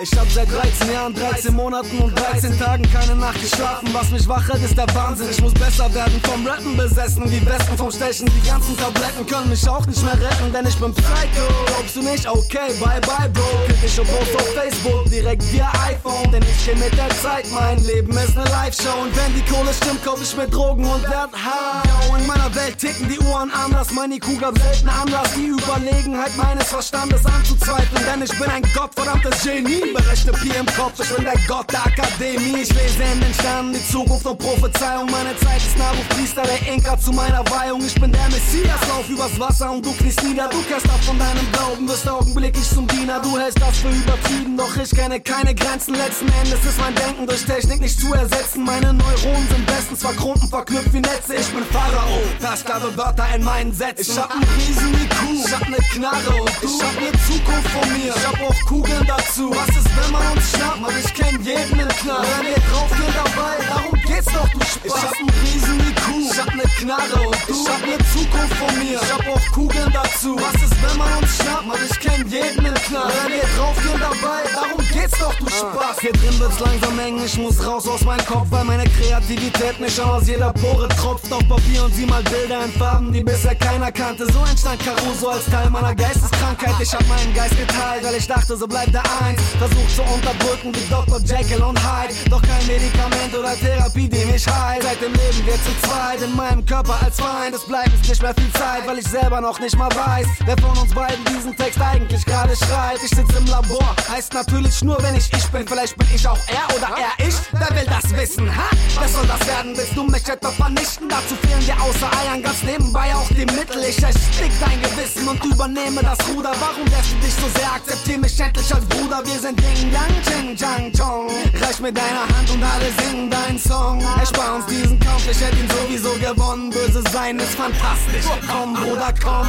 Ich 0.05 0.18
hab 0.18 0.30
seit 0.30 0.52
13 0.52 0.92
Jahren, 0.92 1.14
13 1.14 1.55
Monaten 1.55 1.98
und 1.98 2.14
13 2.18 2.59
Tagen 2.59 2.84
keine 2.92 3.16
Nacht 3.16 3.40
geschlafen. 3.40 3.88
Was 3.94 4.11
mich 4.11 4.28
wach 4.28 4.46
hält, 4.52 4.62
ist 4.62 4.76
der 4.76 4.86
Wahnsinn. 4.94 5.30
Ich 5.30 5.40
muss 5.40 5.55
besser 5.55 5.92
werden, 5.94 6.20
vom 6.24 6.46
Rappen 6.46 6.76
besessen. 6.76 7.24
Die 7.30 7.40
Besten 7.40 7.74
vom 7.78 7.90
Stechen, 7.90 8.26
die 8.26 8.46
ganzen 8.46 8.76
Tabletten 8.76 9.24
können 9.26 9.48
mich 9.48 9.66
auch 9.66 9.86
nicht 9.86 10.02
mehr 10.02 10.12
retten, 10.12 10.52
denn 10.52 10.66
ich 10.66 10.76
bin 10.76 10.92
Psycho. 10.92 11.46
Glaubst 11.68 11.96
du 11.96 12.02
nicht? 12.02 12.28
Okay, 12.28 12.74
bye 12.80 13.00
bye, 13.00 13.30
Bro. 13.30 13.48
Krieg 13.66 13.78
ich 13.82 13.94
schon 13.94 14.07
Post 14.07 14.36
auf 14.36 14.46
Facebook, 14.52 15.07
direkt 15.07 15.42
via 15.50 15.72
iPhone. 15.88 16.30
Denn 16.30 16.42
ich 16.42 16.66
geh 16.66 16.74
mit 16.74 16.92
der 16.98 17.09
Zeit, 17.22 17.46
mein 17.50 17.82
Leben 17.86 18.12
ist 18.12 18.36
ne 18.36 18.44
Live-Show. 18.44 19.00
Und 19.00 19.16
wenn 19.16 19.34
die 19.34 19.50
Kohle 19.50 19.72
stimmt, 19.72 20.05
kauf 20.05 20.20
ich 20.20 20.36
mir 20.36 20.48
Drogen 20.48 20.84
und 20.84 21.02
werd 21.05 21.32
high. 21.32 21.94
In 22.18 22.26
meiner 22.26 22.55
Welt 22.55 22.76
ticken 22.78 23.09
die 23.09 23.18
Uhren 23.20 23.50
anders. 23.50 23.90
Meine 23.90 24.18
Kuh 24.18 24.36
gab 24.36 24.59
selten 24.59 24.88
Anlass, 24.88 25.32
die 25.34 25.46
Überlegenheit 25.46 26.36
meines 26.36 26.68
Verstandes 26.68 27.24
anzuzweifeln. 27.24 28.05
Denn 28.12 28.22
ich 28.22 28.38
bin 28.38 28.50
ein 28.50 28.62
gottverdammtes 28.74 29.42
Genie. 29.42 29.93
Berechne 29.95 30.32
Pi 30.32 30.49
im 30.59 30.66
Kopf, 30.66 30.99
ich 30.99 31.14
bin 31.14 31.24
der 31.24 31.38
Gott 31.47 31.70
der 31.70 31.86
Akademie. 31.86 32.62
Ich 32.62 32.74
lese 32.74 33.01
in 33.01 33.20
den 33.20 33.32
Sternen 33.32 33.72
die 33.72 33.86
Zukunft 33.86 34.26
und 34.26 34.38
Prophezeiung. 34.38 35.09
Meine 35.09 35.36
Zeit 35.38 35.59
ist 35.59 35.78
Nabuchpriester, 35.78 36.42
der 36.42 36.74
Inka 36.74 36.99
zu 36.99 37.12
meiner 37.12 37.45
Weihung. 37.49 37.80
Ich 37.86 37.95
bin 37.95 38.11
der 38.11 38.24
Messias, 38.24 38.80
lauf 38.88 39.09
übers 39.09 39.38
Wasser 39.38 39.70
und 39.70 39.86
du 39.86 39.92
kniest 39.92 40.20
nieder. 40.24 40.49
Du 40.49 40.61
kehrst 40.62 40.86
ab 40.86 40.99
von 41.05 41.16
deinem 41.16 41.47
Glauben, 41.53 41.88
wirst 41.88 42.09
augenblicklich 42.09 42.68
zum 42.68 42.88
Diener. 42.88 43.20
Du 43.20 43.38
hältst 43.38 43.61
das 43.61 43.78
für 43.78 43.90
übertrieben, 43.90 44.57
doch 44.57 44.76
ich 44.76 44.90
kenne 44.90 45.20
keine 45.20 45.55
Grenzen. 45.55 45.95
Letzten 45.95 46.26
Endes 46.26 46.64
ist 46.64 46.80
mein 46.80 46.95
Denken 46.97 47.28
durch 47.28 47.45
Technik 47.45 47.80
nicht 47.80 48.01
zu 48.01 48.12
ersetzen. 48.12 48.64
Meine 48.64 48.92
Neuronen 48.92 49.49
sind 49.49 49.64
bestens 49.66 50.01
verkrumpfen, 50.01 50.49
verknüpft 50.49 50.92
wie 50.92 51.01
Netze. 51.01 51.36
Ich 51.36 51.47
bin 51.55 51.62
Pharao, 51.70 52.18
versklave 52.40 52.97
Wörter 52.97 53.26
in 53.32 53.45
meinen 53.45 53.72
Sätzen. 53.72 54.11
Ich 54.11 54.18
hab 54.18 54.32
einen 54.32 54.42
riesen 54.57 54.92
IQ, 54.95 55.47
ich 55.47 55.53
hab 55.55 55.68
ne 55.68 55.76
Knarre 55.92 56.40
und 56.40 56.51
du. 56.61 56.66
Ich 56.66 56.82
hab 56.82 56.95
ne 57.01 57.12
Zukunft 57.26 57.70
von 57.70 57.92
mir, 57.92 58.12
ich 58.16 58.26
hab 58.26 58.40
auch 58.42 58.66
Kugeln 58.66 59.07
dazu. 59.07 59.51
Was 59.51 59.68
ist, 59.76 59.84
wenn 59.97 60.12
man 60.12 60.26
uns 60.32 60.51
schnappt? 60.51 60.80
Man, 60.80 60.93
ich 60.99 61.14
kenn 61.14 61.43
jeden 61.43 61.80
im 61.80 61.89
Knall. 61.89 62.26
Wenn 62.39 62.47
wir 62.47 62.61
draufgehen 62.70 63.14
dabei, 63.14 63.55
darum 63.68 63.95
geht's 64.07 64.32
doch, 64.32 64.49
du 64.49 64.61
Spaß. 64.61 64.85
Ich 64.85 64.93
hab 64.93 65.18
einen 65.18 65.30
riesen 65.43 65.80
IQ, 65.80 66.05
ich 66.30 66.39
hab 66.39 66.55
ne 66.55 66.62
Knarre 66.78 67.26
und 67.26 67.39
du. 67.49 67.53
Ich 67.53 67.68
hab 67.68 67.80
ne 67.87 67.97
Zukunft 68.12 68.55
von 68.55 68.78
mir, 68.78 69.01
ich 69.03 69.12
hab 69.12 69.26
auch 69.28 69.53
Kugeln 69.53 69.93
dazu. 69.93 70.37
Was 70.37 70.62
ist, 70.62 70.76
wenn 70.82 70.99
man 70.99 71.12
uns 71.18 71.37
schnappt? 71.37 71.66
Man, 71.66 71.78
ich 71.85 72.01
kenn 72.01 72.28
jeden 72.28 72.64
im 72.66 72.74
Knall. 72.74 73.12
Wenn 73.22 73.32
wir 73.32 73.49
draufgehen 73.57 74.01
dabei, 74.01 74.41
darum 74.53 74.80
geht's 74.93 75.18
doch, 75.18 75.35
du 75.35 75.49
Spaß. 75.49 76.01
Hier 76.01 76.12
drin 76.12 76.39
wird's 76.39 76.61
langsam 76.61 76.99
eng, 76.99 77.20
ich 77.24 77.39
muss 77.39 77.64
raus 77.66 77.89
aus 77.89 78.03
meinem 78.05 78.24
Kopf, 78.26 78.47
weil 78.51 78.64
meine 78.64 78.85
Kreativität 78.85 79.80
mich 79.80 79.95
schon 79.95 80.09
aus 80.09 80.26
jeder 80.26 80.53
Pore 80.53 80.89
tropft. 80.89 81.32
Auf 81.32 81.47
Papier 81.49 81.85
und 81.85 81.95
sieh 81.95 82.07
mal 82.07 82.22
Bilder 82.24 82.64
in 82.64 82.72
Farben, 82.72 83.12
die 83.12 83.22
bisher 83.22 83.55
keiner 83.55 83.91
kannte. 83.91 84.30
So 84.32 84.41
entstand 84.45 84.80
Caruso 84.85 85.28
als 85.28 85.47
Teil 85.47 85.70
meiner 85.70 85.95
Geisteskrankheit. 85.95 86.74
Ich 86.80 86.93
hab 86.93 87.07
meinen 87.09 87.32
Geist 87.35 87.57
geteilt, 87.57 88.05
weil 88.05 88.14
ich 88.16 88.26
dachte, 88.26 88.57
so 88.57 88.66
bleibt 88.66 88.95
er 88.95 89.03
eins. 89.24 89.41
Versucht 89.64 89.96
zu 89.96 90.02
unterdrücken 90.02 90.74
wie 90.74 90.90
Dr. 90.90 91.18
Jekyll 91.20 91.62
und 91.62 91.78
Hyde. 91.80 92.12
Doch 92.28 92.42
kein 92.42 92.66
Medikament 92.66 93.34
oder 93.34 93.54
Therapie, 93.56 94.08
die 94.08 94.24
mich 94.26 94.46
heilt. 94.46 94.82
Seit 94.82 95.00
dem 95.00 95.12
Leben 95.12 95.46
wir 95.46 95.54
zu 95.54 95.88
zweit 95.88 96.20
in 96.20 96.36
meinem 96.36 96.66
Körper 96.66 96.98
als 97.02 97.18
Feind. 97.18 97.54
Es 97.54 97.64
bleibt 97.64 98.06
nicht 98.06 98.20
mehr 98.20 98.34
viel 98.34 98.52
Zeit, 98.52 98.86
weil 98.86 98.98
ich 98.98 99.06
selber 99.08 99.40
noch 99.40 99.58
nicht 99.60 99.74
mal 99.78 99.88
weiß, 99.88 100.26
wer 100.44 100.58
von 100.58 100.76
uns 100.76 100.92
beiden 100.92 101.24
diesen 101.24 101.56
Text 101.56 101.80
eigentlich 101.80 102.26
gerade 102.26 102.54
schreibt. 102.54 103.02
Ich 103.04 103.16
sitze 103.16 103.38
im 103.38 103.46
Labor, 103.46 103.96
heißt 104.10 104.34
natürlich 104.34 104.82
nur, 104.82 105.02
wenn 105.02 105.14
ich 105.14 105.32
ich 105.32 105.46
bin. 105.46 105.66
Vielleicht 105.66 105.96
bin 105.96 106.08
ich 106.14 106.28
auch 106.28 106.38
er 106.46 106.76
oder 106.76 106.90
er 106.98 107.26
ich. 107.26 107.34
Wer 107.52 107.70
will 107.74 107.86
das 107.86 108.14
wissen? 108.14 108.54
Ha? 108.54 108.68
Was 109.00 109.14
soll 109.14 109.26
das 109.26 109.46
werden? 109.48 109.72
Willst 109.74 109.96
du 109.96 110.04
mich 110.04 110.28
etwa 110.28 110.50
vernichten? 110.50 111.08
Dazu 111.08 111.36
fehlen 111.40 111.64
dir 111.64 111.80
außer 111.80 112.10
Eiern 112.20 112.42
ganz 112.42 112.62
nebenbei 112.64 113.14
auch 113.14 113.28
die 113.28 113.46
Mittel. 113.46 113.82
Ich 113.88 114.02
erstick 114.02 114.52
dein 114.60 114.82
Gewissen 114.82 115.26
und 115.26 115.42
übernehme 115.42 116.02
das 116.02 116.18
Ruder. 116.28 116.52
Warum 116.60 116.84
lässt 116.84 117.12
du 117.12 117.16
dich 117.24 117.32
so 117.32 117.48
sehr? 117.58 117.72
Akzeptier 117.72 118.18
mich 118.18 118.38
endlich 118.38 118.74
als 118.74 118.84
Bruder. 118.84 119.22
Wir 119.24 119.40
sind 119.40 119.53
Ding 119.57 119.92
Yang 119.92 120.22
Ching 120.26 120.57
Chang 120.57 120.92
Chong. 120.92 121.28
Reich 121.61 121.80
mir 121.80 121.92
deine 121.92 122.20
Hand 122.20 122.50
und 122.52 122.62
alle 122.62 122.90
singen 123.02 123.30
deinen 123.30 123.59
Song. 123.59 124.00
Erspar 124.18 124.57
uns 124.57 124.66
diesen 124.66 124.98
Kampf, 124.98 125.28
ich 125.30 125.40
hätte 125.40 125.57
ihn 125.57 125.68
sowieso 125.68 126.11
gewonnen. 126.18 126.70
Böse 126.70 127.02
sein 127.12 127.38
ist 127.38 127.55
fantastisch. 127.55 128.24
Komm, 128.50 128.74
Bruder, 128.74 129.12
komm. 129.22 129.46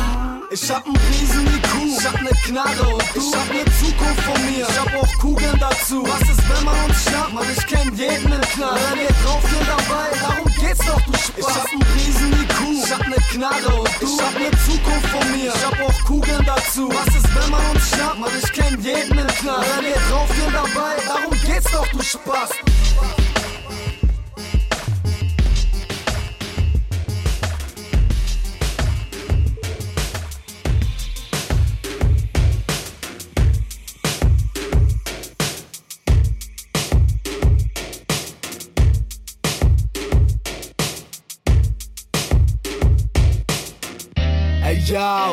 Ich 0.51 0.69
hab 0.71 0.85
einen 0.85 0.95
riesen 0.95 1.45
IQ, 1.47 1.97
ich 1.97 2.05
hab 2.05 2.21
ne 2.21 2.29
Knarre 2.45 2.93
und 2.93 3.03
du. 3.13 3.19
Ich 3.19 3.35
hab 3.35 3.47
ne 3.51 3.65
Zukunft 3.79 4.21
von 4.21 4.45
mir, 4.45 4.67
ich 4.69 4.79
hab 4.79 4.95
auch 4.95 5.13
Kugeln 5.19 5.59
dazu. 5.59 6.03
Was 6.07 6.21
ist, 6.29 6.49
wenn 6.49 6.63
man 6.63 6.75
uns 6.85 7.03
schnappt? 7.03 7.33
Man, 7.33 7.43
ich 7.51 7.65
kenn 7.67 7.95
jeden 7.95 8.31
im 8.31 8.41
Knall. 8.41 8.79
Wenn 8.91 8.99
wir 8.99 9.09
draufgehen 9.23 9.67
dabei, 9.67 10.07
darum 10.21 10.45
geht's 10.45 10.85
doch, 10.85 11.01
du 11.01 11.13
Spaß. 11.13 11.33
Ich 11.37 11.45
hab 11.45 11.71
einen 11.71 11.83
riesen 11.97 12.31
IQ, 12.33 12.85
ich 12.85 12.91
hab 12.91 13.07
ne 13.07 13.15
Knarre 13.31 13.75
und 13.75 13.89
du. 13.99 14.05
Ich 14.05 14.21
hab 14.21 14.33
ne 14.39 14.51
Zukunft 14.65 15.07
von 15.09 15.31
mir, 15.31 15.51
ich 15.53 15.65
hab 15.65 15.81
auch 15.81 16.03
Kugeln 16.05 16.45
dazu. 16.45 16.89
Was 16.93 17.15
ist, 17.15 17.35
wenn 17.35 17.49
man 17.51 17.65
uns 17.71 17.89
schnappt? 17.89 18.19
Man, 18.19 18.31
ich 18.41 18.51
kenn 18.53 18.81
jeden 18.81 19.17
im 19.17 19.27
Knall. 19.27 19.65
Wenn 19.75 19.85
wir 19.95 20.09
draufgehen 20.09 20.53
dabei, 20.53 20.95
darum 21.07 21.31
geht's 21.41 21.71
doch, 21.71 21.87
du 21.87 22.01
Spaß. 22.01 22.49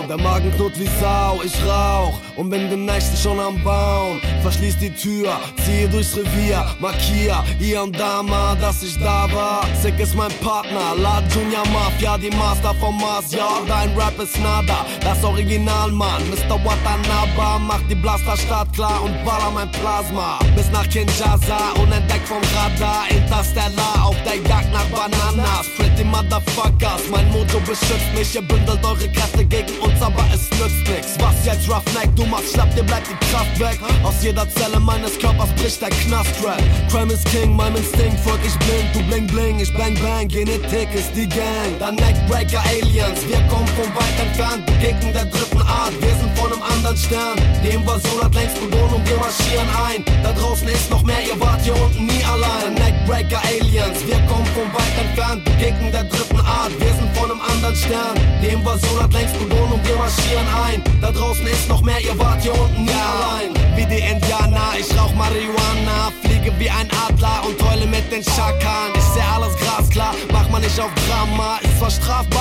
Der 0.09 0.19
Magen 0.19 0.51
knurrt 0.57 0.79
wie 0.79 0.89
Sau, 1.01 1.41
ich 1.45 1.55
rauch 1.65 2.19
und 2.37 2.51
bin 2.51 2.69
den 2.69 2.85
nächsten 2.85 3.17
schon 3.17 3.39
am 3.39 3.63
Bauen. 3.63 4.21
Verschließ 4.43 4.79
die 4.79 4.91
Tür, 4.91 5.39
ziehe 5.65 5.89
durchs 5.89 6.17
Revier, 6.17 6.67
markier 6.81 7.43
hier 7.59 7.83
und 7.83 7.99
da 7.99 8.23
mal, 8.23 8.57
dass 8.57 8.83
ich 8.83 8.99
da 8.99 9.29
war. 9.33 9.65
Sick 9.81 9.99
ist 10.01 10.15
mein 10.15 10.33
Partner, 10.43 10.95
La 10.97 11.23
Junior 11.33 11.67
Mafia, 11.69 12.19
die 12.19 12.31
Master 12.31 12.75
vom 12.75 12.99
Mars, 12.99 13.33
ja, 13.33 13.49
dein 13.69 13.91
Rap 13.97 14.19
ist 14.21 14.39
nada. 14.41 14.85
Das 15.01 15.23
Original, 15.23 15.91
Mann, 15.93 16.23
Mr. 16.31 16.59
Watanaba, 16.65 17.59
macht 17.59 17.89
die 17.89 17.95
Blasterstadt 17.95 18.73
klar 18.73 19.03
und 19.03 19.13
baller 19.25 19.51
mein 19.55 19.71
Plasma. 19.71 20.39
Bis 20.57 20.71
nach 20.73 20.89
Kinshasa, 20.89 21.73
unentdeckt 21.81 22.27
vom 22.27 22.43
Radar, 22.55 23.05
Interstellar, 23.09 24.05
auf 24.05 24.17
der 24.25 24.37
Jagd 24.37 24.73
nach 24.73 24.87
Bananas. 24.87 25.67
Pretty 25.77 26.05
Motherfuckers, 26.05 27.09
mein 27.11 27.31
Moto 27.31 27.61
beschützt 27.61 28.13
mich, 28.17 28.35
ihr 28.35 28.43
bündelt 28.43 28.85
eure 28.85 29.09
Kräfte 29.09 29.45
gegen 29.45 29.79
uns, 29.79 29.92
aber 30.01 30.25
es 30.33 30.49
nützt 30.59 30.89
nix. 30.89 31.19
Was 31.19 31.45
jetzt, 31.45 31.69
Roughneck, 31.69 32.15
du 32.17 32.25
machst 32.27 32.53
schlapp, 32.53 32.75
dir 32.75 32.85
bleibt 32.85 33.09
die 33.09 33.27
Kraft 33.27 33.59
weg. 33.59 33.79
Aus 34.03 34.15
jeder 34.23 34.49
Zelle 34.51 34.79
meines 34.81 35.19
Körpers 35.19 35.51
bricht 35.57 35.81
der 35.81 35.91
Knast-Rap. 35.91 36.63
Crime 36.91 37.13
ist 37.13 37.25
King, 37.31 37.57
meinem 37.57 37.77
Instinkt 37.77 38.21
folg 38.21 38.41
ich 38.47 38.57
blind, 38.59 38.89
du 38.95 39.03
bling 39.09 39.27
bling, 39.27 39.61
ich 39.61 39.73
bang 39.75 39.95
bang, 40.03 40.29
Genetik 40.29 40.89
ist 40.95 41.13
die 41.15 41.29
Gang. 41.29 41.73
Dann 41.79 41.97
Neckbreaker 41.97 42.63
Aliens, 42.71 43.21
wir 43.29 43.41
kommen 43.49 43.69
von 43.77 43.91
weit 43.95 44.17
entfernt, 44.21 44.67
Begegnen 44.67 45.13
der 45.13 45.27
dritten 45.27 45.63
Art, 45.63 45.93
wir 46.01 46.15
sind 46.15 46.39
von 46.39 46.53
einem 46.53 46.63
anderen 46.63 46.97
Stern. 46.97 47.37
Die 47.65 47.75
Invasion 47.75 48.23
hat 48.23 48.35
längst 48.35 48.61
begonnen 48.61 48.95
und 48.95 49.09
wir 49.09 49.17
marschieren 49.17 49.69
ein. 49.87 50.05
Da 50.23 50.33
draußen 50.33 50.69
ist 50.69 50.91
noch 50.91 51.03
mehr, 51.03 51.21
ihr 51.27 51.39
wart 51.41 51.61
hier 51.63 51.75
unten 51.75 52.07
nie 52.07 52.25
allein. 52.25 52.75
Neckbreaker 52.75 53.41
Aliens, 53.45 54.07
wir 54.07 54.21
kommen 54.31 54.47
von 54.55 54.69
weit 54.73 54.95
entfernt, 55.05 55.45
Begegnen 55.45 55.93
der 55.93 56.05
dritten 56.05 56.41
Art, 56.41 56.73
wir 56.79 56.93
sind 56.95 57.17
von 57.17 57.31
einem 57.31 57.41
anderen 57.41 57.77
Stern. 57.77 58.15
Die 58.43 58.49
Invasion 58.49 59.03
hat 59.03 59.13
längst 59.13 59.39
begonnen 59.39 59.82
wir 59.85 59.97
marschieren 59.97 60.47
ein. 60.67 60.83
Da 61.01 61.11
draußen 61.11 61.47
ist 61.47 61.69
noch 61.69 61.83
mehr, 61.83 62.01
ihr 62.01 62.19
wart 62.19 62.43
hier 62.43 62.55
unten 62.55 62.85
nie 62.85 62.91
allein. 62.91 63.51
Wie 63.77 63.87
die 63.87 64.01
Indianer, 64.01 64.73
ich 64.79 64.89
rauch 64.99 65.13
Marihuana, 65.15 66.13
fliege 66.23 66.53
wie 66.59 66.71
ein 66.71 66.89
Adler 67.07 67.43
und 67.47 67.61
heule 67.69 67.87
mit 67.87 68.11
den 68.11 68.23
Schakan. 68.23 68.91
Ich 68.95 69.05
seh 69.15 69.27
alles 69.35 69.57
glasklar, 69.57 70.15
mach 70.33 70.49
mal 70.51 70.61
nicht 70.61 70.79
auf 70.79 70.91
Drama, 71.07 71.59
ist 71.63 71.79
zwar 71.79 71.91
strafbar. 71.91 72.23